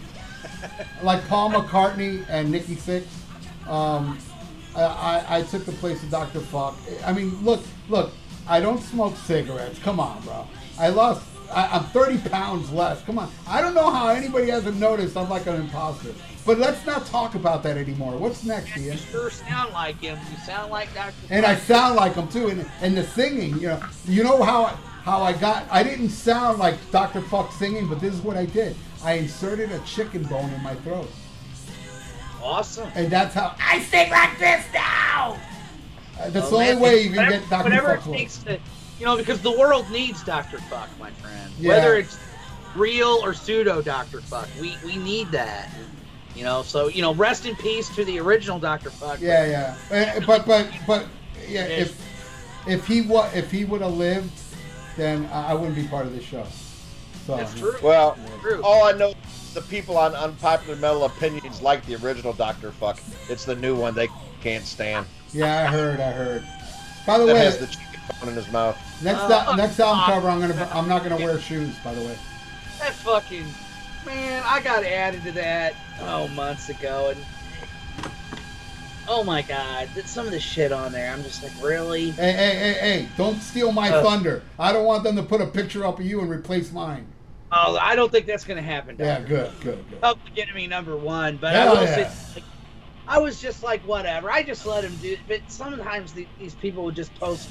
[1.03, 3.07] like Paul McCartney and Nikki Sixx,
[3.69, 4.19] Um,
[4.77, 6.41] I, I, took the place of Dr.
[6.41, 6.77] Fuck.
[7.07, 8.13] I mean, look, look,
[8.49, 9.79] I don't smoke cigarettes.
[9.79, 10.47] Come on, bro.
[10.79, 11.25] I lost,
[11.55, 13.01] I'm 30 pounds less.
[13.03, 13.31] Come on.
[13.47, 16.13] I don't know how anybody hasn't noticed I'm like an imposter.
[16.47, 18.17] But let's not talk about that anymore.
[18.19, 18.99] What's next, You Ian?
[18.99, 20.19] sure sound like him.
[20.31, 21.15] You sound like Dr.
[21.31, 22.49] And I sound like him too.
[22.49, 24.71] And, and the singing, you know, you know how I,
[25.05, 27.23] how I got, I didn't sound like Dr.
[27.23, 28.77] Fuck singing, but this is what I did.
[29.03, 31.09] I inserted a chicken bone in my throat.
[32.43, 32.91] awesome.
[32.95, 35.39] And that's how I sing like this now.
[36.21, 37.65] Uh, That's the Well, only way you can whatever- get Dr.
[37.65, 38.59] Whatever Fuck it takes to,
[39.01, 40.59] you know, because the world needs Dr.
[40.59, 41.51] Fuck, my friend.
[41.59, 41.71] Yeah.
[41.71, 42.19] Whether it's
[42.77, 44.21] real or pseudo Dr.
[44.21, 45.71] Fuck, we we need that.
[46.35, 48.91] You know, so you know, rest in peace to the original Dr.
[48.91, 49.21] Fuck.
[49.21, 50.17] Yeah, yeah.
[50.17, 51.07] Uh, But but but
[51.49, 52.01] yeah, if
[52.67, 54.33] if he wa- if he would have lived,
[54.97, 56.45] then I I wouldn't be part of this show.
[57.27, 57.75] So That's true.
[57.83, 58.61] Well, True.
[58.63, 62.99] all I know is the people on unpopular metal opinions like the original Doctor Fuck.
[63.31, 64.09] It's the new one they
[64.43, 65.07] can't stand.
[65.33, 66.45] yeah, I heard, I heard.
[67.07, 68.77] By the That way, has the chicken bone in his mouth.
[69.03, 71.75] next Uh, next album uh, cover, I'm gonna I'm not gonna wear shoes.
[71.85, 72.19] By the way.
[72.81, 73.47] That fucking
[74.07, 77.25] man, I got added to that oh months ago, and
[79.09, 82.11] oh my god, some of the shit on there, I'm just like, really?
[82.11, 83.09] Hey hey hey hey!
[83.17, 84.03] Don't steal my Uh.
[84.03, 84.43] thunder.
[84.59, 87.07] I don't want them to put a picture up of you and replace mine.
[87.53, 88.97] Oh, I don't think that's gonna happen.
[88.99, 89.29] Yeah, Dr.
[89.29, 90.01] good, good, good.
[90.01, 92.09] Public Enemy number one, but Hell I will yeah.
[92.11, 92.45] say, like,
[93.07, 94.31] I was just like, whatever.
[94.31, 95.21] I just let him do it.
[95.29, 97.49] But sometimes the, these people would just post.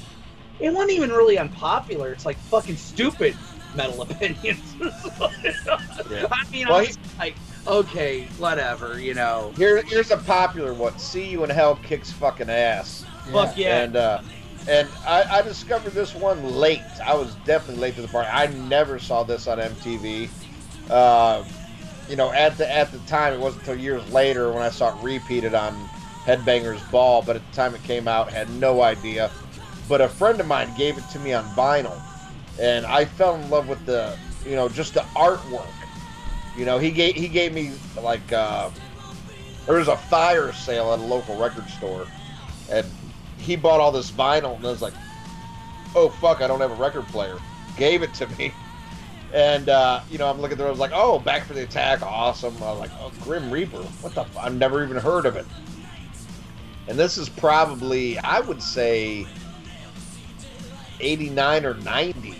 [0.60, 2.12] It wasn't even really unpopular.
[2.12, 3.36] It's like fucking stupid
[3.76, 4.60] metal opinions.
[5.20, 7.34] I mean, Well, he- like,
[7.66, 9.52] okay, whatever, you know.
[9.56, 10.98] Here, here's a popular one.
[10.98, 13.04] See you in hell kicks fucking ass.
[13.32, 13.82] Fuck yeah.
[13.82, 14.20] And uh,
[14.68, 16.82] and I, I discovered this one late.
[17.04, 18.28] I was definitely late to the party.
[18.30, 20.28] I never saw this on MTV.
[20.90, 21.44] Uh,
[22.08, 24.96] you know, at the at the time, it wasn't until years later when I saw
[24.98, 25.72] it repeated on
[26.26, 27.22] Headbangers Ball.
[27.22, 29.30] But at the time it came out, had no idea.
[29.88, 31.98] But a friend of mine gave it to me on vinyl,
[32.60, 34.16] and I fell in love with the,
[34.46, 35.66] you know, just the artwork.
[36.56, 38.70] You know, he gave he gave me like uh,
[39.66, 42.06] there was a fire sale at a local record store,
[42.70, 42.86] and
[43.38, 44.94] he bought all this vinyl, and I was like,
[45.96, 47.38] "Oh fuck, I don't have a record player."
[47.76, 48.52] Gave it to me,
[49.34, 50.66] and uh, you know, I'm looking through.
[50.66, 53.78] I was like, "Oh, Back for the Attack, awesome!" I was like, "Oh, Grim Reaper,
[53.78, 54.20] what the?
[54.20, 54.38] F-?
[54.38, 55.46] I've never even heard of it."
[56.86, 59.26] And this is probably, I would say,
[61.00, 62.34] 89 or 90.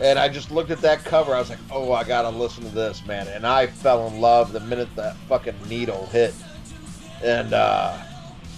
[0.00, 1.34] And I just looked at that cover.
[1.34, 4.52] I was like, "Oh, I gotta listen to this, man!" And I fell in love
[4.52, 6.34] the minute that fucking needle hit.
[7.22, 7.96] And uh,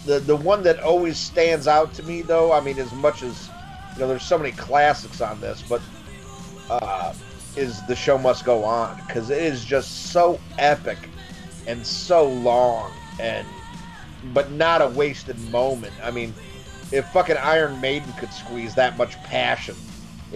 [0.07, 3.51] the the one that always stands out to me, though, I mean, as much as
[3.95, 5.83] you know, there's so many classics on this, but
[6.71, 7.13] uh,
[7.55, 10.99] is the show must go on because it is just so epic
[11.67, 12.91] and so long,
[13.21, 13.47] and
[14.33, 15.93] but not a wasted moment.
[16.03, 16.33] I mean,
[16.93, 19.77] if fucking Iron Maiden could squeeze that much passion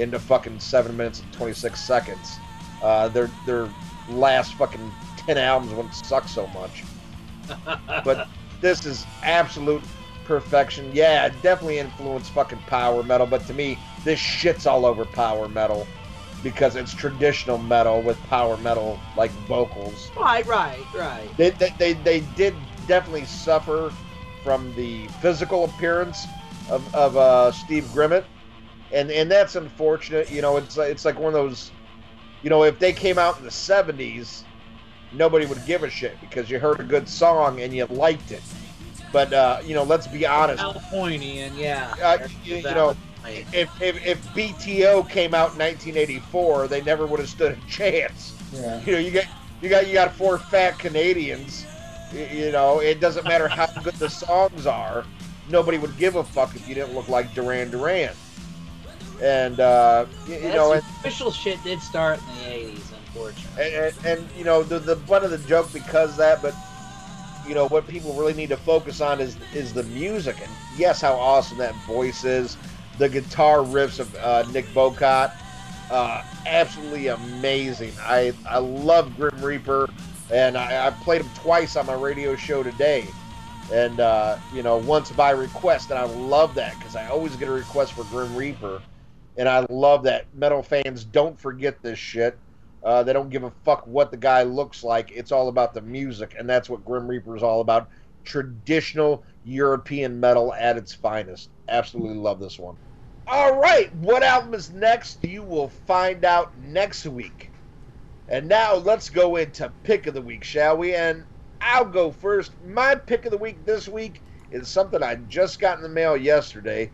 [0.00, 2.38] into fucking seven minutes and 26 seconds.
[2.82, 3.68] Uh, their their
[4.08, 6.84] last fucking 10 albums wouldn't suck so much.
[8.04, 8.28] but
[8.60, 9.82] this is absolute
[10.24, 10.90] perfection.
[10.92, 15.48] Yeah, it definitely influenced fucking power metal, but to me, this shit's all over power
[15.48, 15.86] metal
[16.42, 21.28] because it's traditional metal with power metal like vocals Right, right, right.
[21.36, 22.54] they, they, they, they did
[22.86, 23.92] definitely suffer
[24.42, 26.26] from the physical appearance
[26.70, 28.24] of, of uh, Steve Grimmett,
[28.92, 30.30] and and that's unfortunate.
[30.30, 31.70] You know, it's like- it's like one of those,
[32.42, 34.42] you know, if they came out in the '70s,
[35.12, 38.42] nobody would give a shit because you heard a good song and you liked it.
[39.12, 40.60] But uh, you know, let's be honest.
[40.60, 41.94] Californian, yeah.
[42.02, 42.96] Uh, you, you know,
[43.26, 48.34] if, if if BTO came out in 1984, they never would have stood a chance
[48.52, 48.80] Yeah.
[48.84, 49.24] you know, you got
[49.60, 51.66] you got you got four fat Canadians.
[52.12, 55.04] You know, it doesn't matter how good the songs are.
[55.48, 58.12] Nobody would give a fuck if you didn't look like Duran Duran.
[59.22, 63.74] And uh, y- you, know, and, official shit did start in the '80s, unfortunately.
[63.74, 66.54] and, and, and you know the the butt of the joke because that, but
[67.46, 70.36] you know what people really need to focus on is is the music.
[70.40, 72.56] And yes, how awesome that voice is.
[72.98, 75.34] The guitar riffs of uh, Nick Bowcott,
[75.90, 77.92] uh, absolutely amazing.
[78.00, 79.88] I I love Grim Reaper,
[80.30, 83.06] and I, I played him twice on my radio show today.
[83.72, 87.48] And uh, you know, once by request, and I love that because I always get
[87.48, 88.80] a request for Grim Reaper,
[89.40, 92.38] and I love that metal fans don't forget this shit.
[92.84, 95.10] Uh, they don't give a fuck what the guy looks like.
[95.12, 97.88] It's all about the music, and that's what Grim Reaper is all about.
[98.22, 101.48] Traditional European metal at its finest.
[101.70, 102.76] Absolutely love this one.
[103.26, 105.24] All right, what album is next?
[105.24, 107.50] You will find out next week.
[108.28, 110.94] And now let's go into pick of the week, shall we?
[110.94, 111.24] And
[111.62, 112.52] I'll go first.
[112.66, 116.14] My pick of the week this week is something I just got in the mail
[116.14, 116.90] yesterday,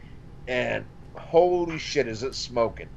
[0.46, 0.84] and
[1.28, 2.88] holy shit, is it smoking!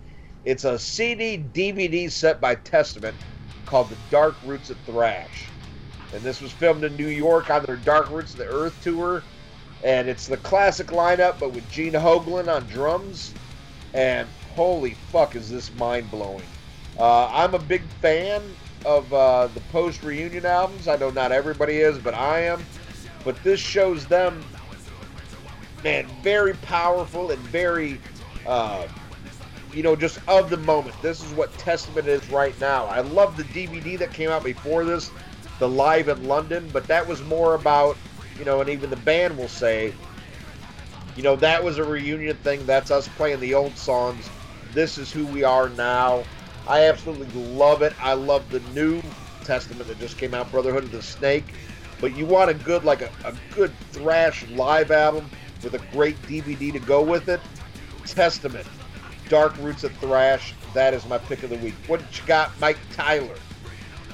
[0.45, 3.15] It's a CD DVD set by Testament
[3.65, 5.45] called The Dark Roots of Thrash.
[6.14, 9.22] And this was filmed in New York on their Dark Roots of the Earth tour.
[9.84, 13.34] And it's the classic lineup, but with Gene Hoglan on drums.
[13.93, 16.43] And holy fuck, is this mind blowing!
[16.97, 18.41] Uh, I'm a big fan
[18.85, 20.88] of uh, the post reunion albums.
[20.88, 22.65] I know not everybody is, but I am.
[23.23, 24.43] But this shows them,
[25.84, 27.99] man, very powerful and very,
[28.49, 28.88] uh,
[29.71, 30.99] you know, just of the moment.
[31.03, 32.85] This is what Testament is right now.
[32.85, 35.11] I love the DVD that came out before this,
[35.59, 37.95] the Live in London, but that was more about,
[38.39, 39.93] you know, and even the band will say,
[41.15, 42.65] you know, that was a reunion thing.
[42.65, 44.27] That's us playing the old songs.
[44.73, 46.23] This is who we are now.
[46.67, 47.93] I absolutely love it.
[48.01, 49.03] I love the new
[49.43, 51.45] Testament that just came out, Brotherhood of the Snake.
[52.01, 55.30] But you want a good, like a, a good thrash live album
[55.63, 57.41] with a great DVD to go with it.
[58.14, 58.68] Testament,
[59.27, 60.53] Dark Roots of Thrash.
[60.73, 61.76] That is my pick of the week.
[61.88, 63.36] What you got, Mike Tyler?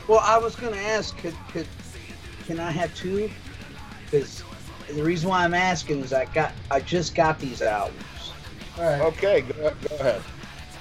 [0.07, 1.67] Well, I was going to ask, could, could
[2.45, 3.29] can I have two?
[4.05, 4.43] Because
[4.93, 8.03] the reason why I'm asking is I got I just got these albums.
[8.77, 9.01] All right.
[9.01, 10.21] Okay, go, go ahead.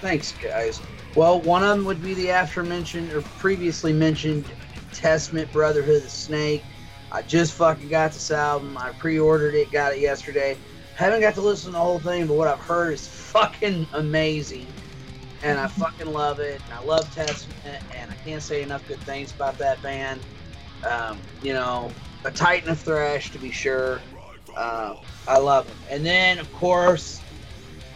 [0.01, 0.81] Thanks, guys.
[1.15, 4.45] Well, one of them would be the aforementioned or previously mentioned
[4.93, 6.63] Testament Brotherhood of the Snake.
[7.11, 8.77] I just fucking got this album.
[8.77, 10.59] I pre-ordered it, got it yesterday.
[10.97, 14.69] Haven't got to listen to the whole thing, but what I've heard is fucking amazing,
[15.43, 16.61] and I fucking love it.
[16.65, 20.21] And I love Testament, and I can't say enough good things about that band.
[20.89, 21.91] Um, you know,
[22.25, 24.01] a titan of thrash to be sure.
[24.57, 24.95] Uh,
[25.27, 25.77] I love them.
[25.91, 27.21] And then, of course,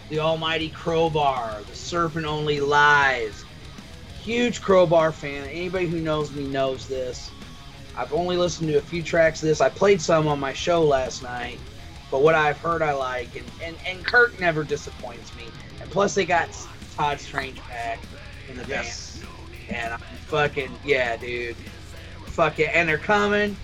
[0.08, 3.44] the almighty Crowbar, the Serpent Only Lies.
[4.22, 5.46] Huge Crowbar fan.
[5.48, 7.30] Anybody who knows me knows this.
[7.96, 9.60] I've only listened to a few tracks of this.
[9.60, 11.58] I played some on my show last night,
[12.10, 15.44] but what I've heard I like, and, and, and Kirk never disappoints me.
[15.80, 16.48] And plus, they got
[16.96, 17.98] Todd Strange back
[18.48, 19.18] in the Yes.
[19.68, 19.76] band.
[19.84, 21.56] And I'm fucking, yeah, dude.
[22.26, 22.70] Fuck it.
[22.74, 23.56] And they're coming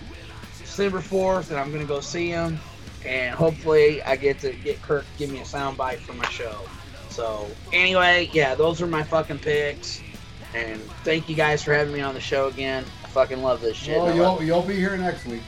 [0.59, 2.59] December 4th, and I'm going to go see them
[3.05, 6.57] and hopefully I get to get Kirk give me a soundbite for my show.
[7.11, 10.01] So anyway, yeah, those are my fucking picks.
[10.55, 12.85] And thank you guys for having me on the show again.
[13.05, 14.01] I fucking love this shit.
[14.01, 15.43] Well, you'll, you'll be here next week.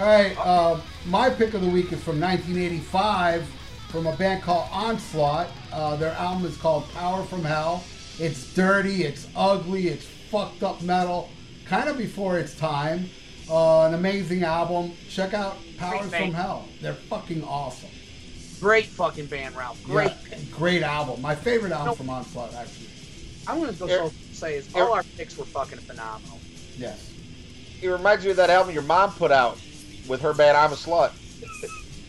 [0.00, 0.34] All right.
[0.38, 3.46] Uh, my pick of the week is from 1985
[3.90, 5.48] from a band called Onslaught.
[5.70, 7.84] Uh, their album is called Power from Hell.
[8.18, 11.28] It's dirty, it's ugly, it's fucked up metal,
[11.66, 13.10] kind of before its time.
[13.50, 14.92] Uh, an amazing album.
[15.10, 16.10] Check out Power band.
[16.10, 16.66] from Hell.
[16.80, 17.90] They're fucking awesome.
[18.58, 19.84] Great fucking band, Ralph.
[19.84, 20.12] Great.
[20.30, 21.20] Yeah, great album.
[21.20, 21.94] My favorite album No.
[21.94, 22.86] from Onslaught, actually.
[23.46, 26.38] I'm gonna go so say is all our picks were fucking phenomenal.
[26.78, 27.12] Yes.
[27.82, 29.58] It reminds me of that album your mom put out
[30.10, 31.12] with her band I'm a Slut.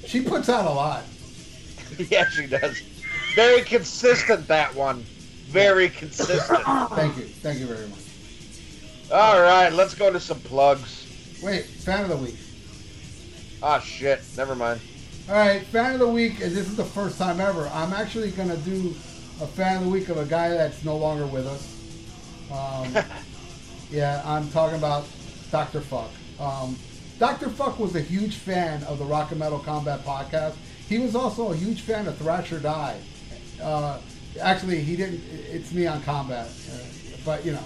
[0.05, 1.03] She puts out a lot.
[2.09, 2.81] yeah, she does.
[3.35, 5.05] Very consistent, that one.
[5.47, 6.63] Very consistent.
[6.89, 7.23] Thank you.
[7.23, 7.99] Thank you very much.
[9.13, 11.39] All right, let's go to some plugs.
[11.43, 12.35] Wait, fan of the week.
[13.61, 14.21] Ah, shit.
[14.35, 14.81] Never mind.
[15.29, 17.69] All right, fan of the week, and this is the first time ever.
[17.73, 18.89] I'm actually gonna do
[19.41, 21.77] a fan of the week of a guy that's no longer with us.
[22.51, 23.03] Um,
[23.91, 25.05] yeah, I'm talking about
[25.51, 25.81] Dr.
[25.81, 26.09] Fuck.
[26.39, 26.75] Um,
[27.21, 27.49] Dr.
[27.49, 30.55] Fuck was a huge fan of the Rock and Metal Combat podcast.
[30.89, 32.99] He was also a huge fan of Thrasher Die.
[33.61, 33.99] Uh,
[34.41, 35.21] actually, he didn't.
[35.29, 36.77] It's me on Combat, uh,
[37.23, 37.63] but you know.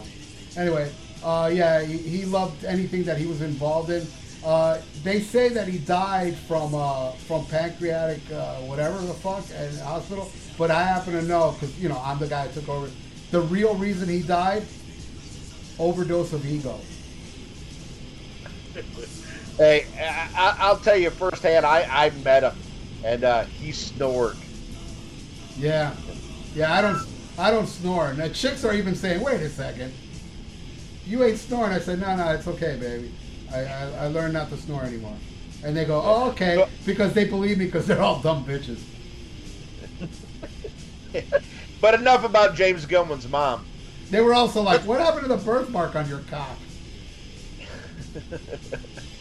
[0.57, 0.91] Anyway,
[1.23, 4.06] uh, yeah, he, he loved anything that he was involved in.
[4.44, 9.73] Uh, they say that he died from uh, from pancreatic uh, whatever the fuck in
[9.77, 12.68] the hospital, but I happen to know because you know I'm the guy that took
[12.68, 12.91] over.
[13.32, 14.65] The real reason he died,
[15.80, 16.77] overdose of ego.
[19.57, 22.65] Hey, I, I- I'll tell you firsthand, I, I met him,
[23.02, 24.45] and uh, he snored.
[25.56, 25.99] Yeah,
[26.53, 26.73] yeah.
[26.73, 27.07] I don't
[27.38, 28.14] I don't snore.
[28.14, 29.95] Now chicks are even saying, "Wait a second,
[31.03, 33.14] you ain't snoring." I said, "No, no, it's okay, baby.
[33.48, 35.23] I I, I learned not to snore anymore."
[35.61, 38.90] And they go, "Oh, okay," because they believe me because they're all dumb bitches.
[41.82, 43.68] But enough about James Gilman's mom.
[44.10, 46.68] They were also like, "What happened to the birthmark on your cock?"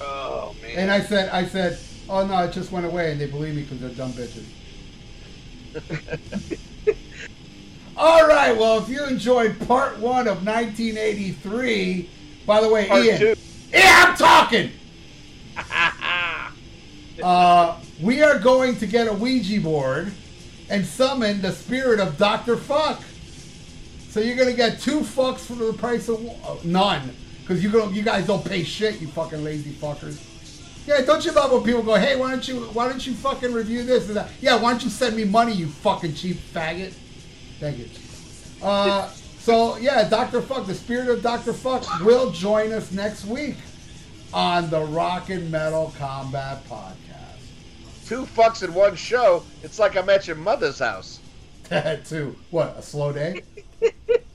[0.00, 0.72] Oh man.
[0.76, 1.78] And I said, "I said,
[2.08, 4.44] oh no, it just went away," and they believe me because they're dumb bitches.
[7.96, 8.56] All right.
[8.56, 12.10] Well, if you enjoyed part one of 1983,
[12.46, 13.34] by the way, Part Ian, two.
[13.72, 14.70] yeah, I'm talking.
[17.22, 20.12] uh, we are going to get a Ouija board
[20.68, 23.02] and summon the spirit of Doctor Fuck.
[24.10, 27.14] So you're gonna get two fucks for the price of one- uh, none.
[27.46, 30.20] Because you don't, you guys don't pay shit, you fucking lazy fuckers.
[30.84, 33.52] Yeah, don't you love when people go, hey, why don't you, why don't you fucking
[33.52, 34.30] review this and that?
[34.40, 36.92] Yeah, why don't you send me money, you fucking cheap faggot?
[37.60, 37.88] Thank you.
[38.60, 39.08] Uh,
[39.38, 40.42] so yeah, Dr.
[40.42, 41.52] Fuck, the spirit of Dr.
[41.52, 43.54] Fuck will join us next week
[44.34, 48.06] on the Rock and Metal Combat Podcast.
[48.06, 49.44] Two fucks in one show.
[49.62, 51.20] It's like I'm at your mother's house.
[52.04, 52.34] Two.
[52.50, 53.42] What, a slow day?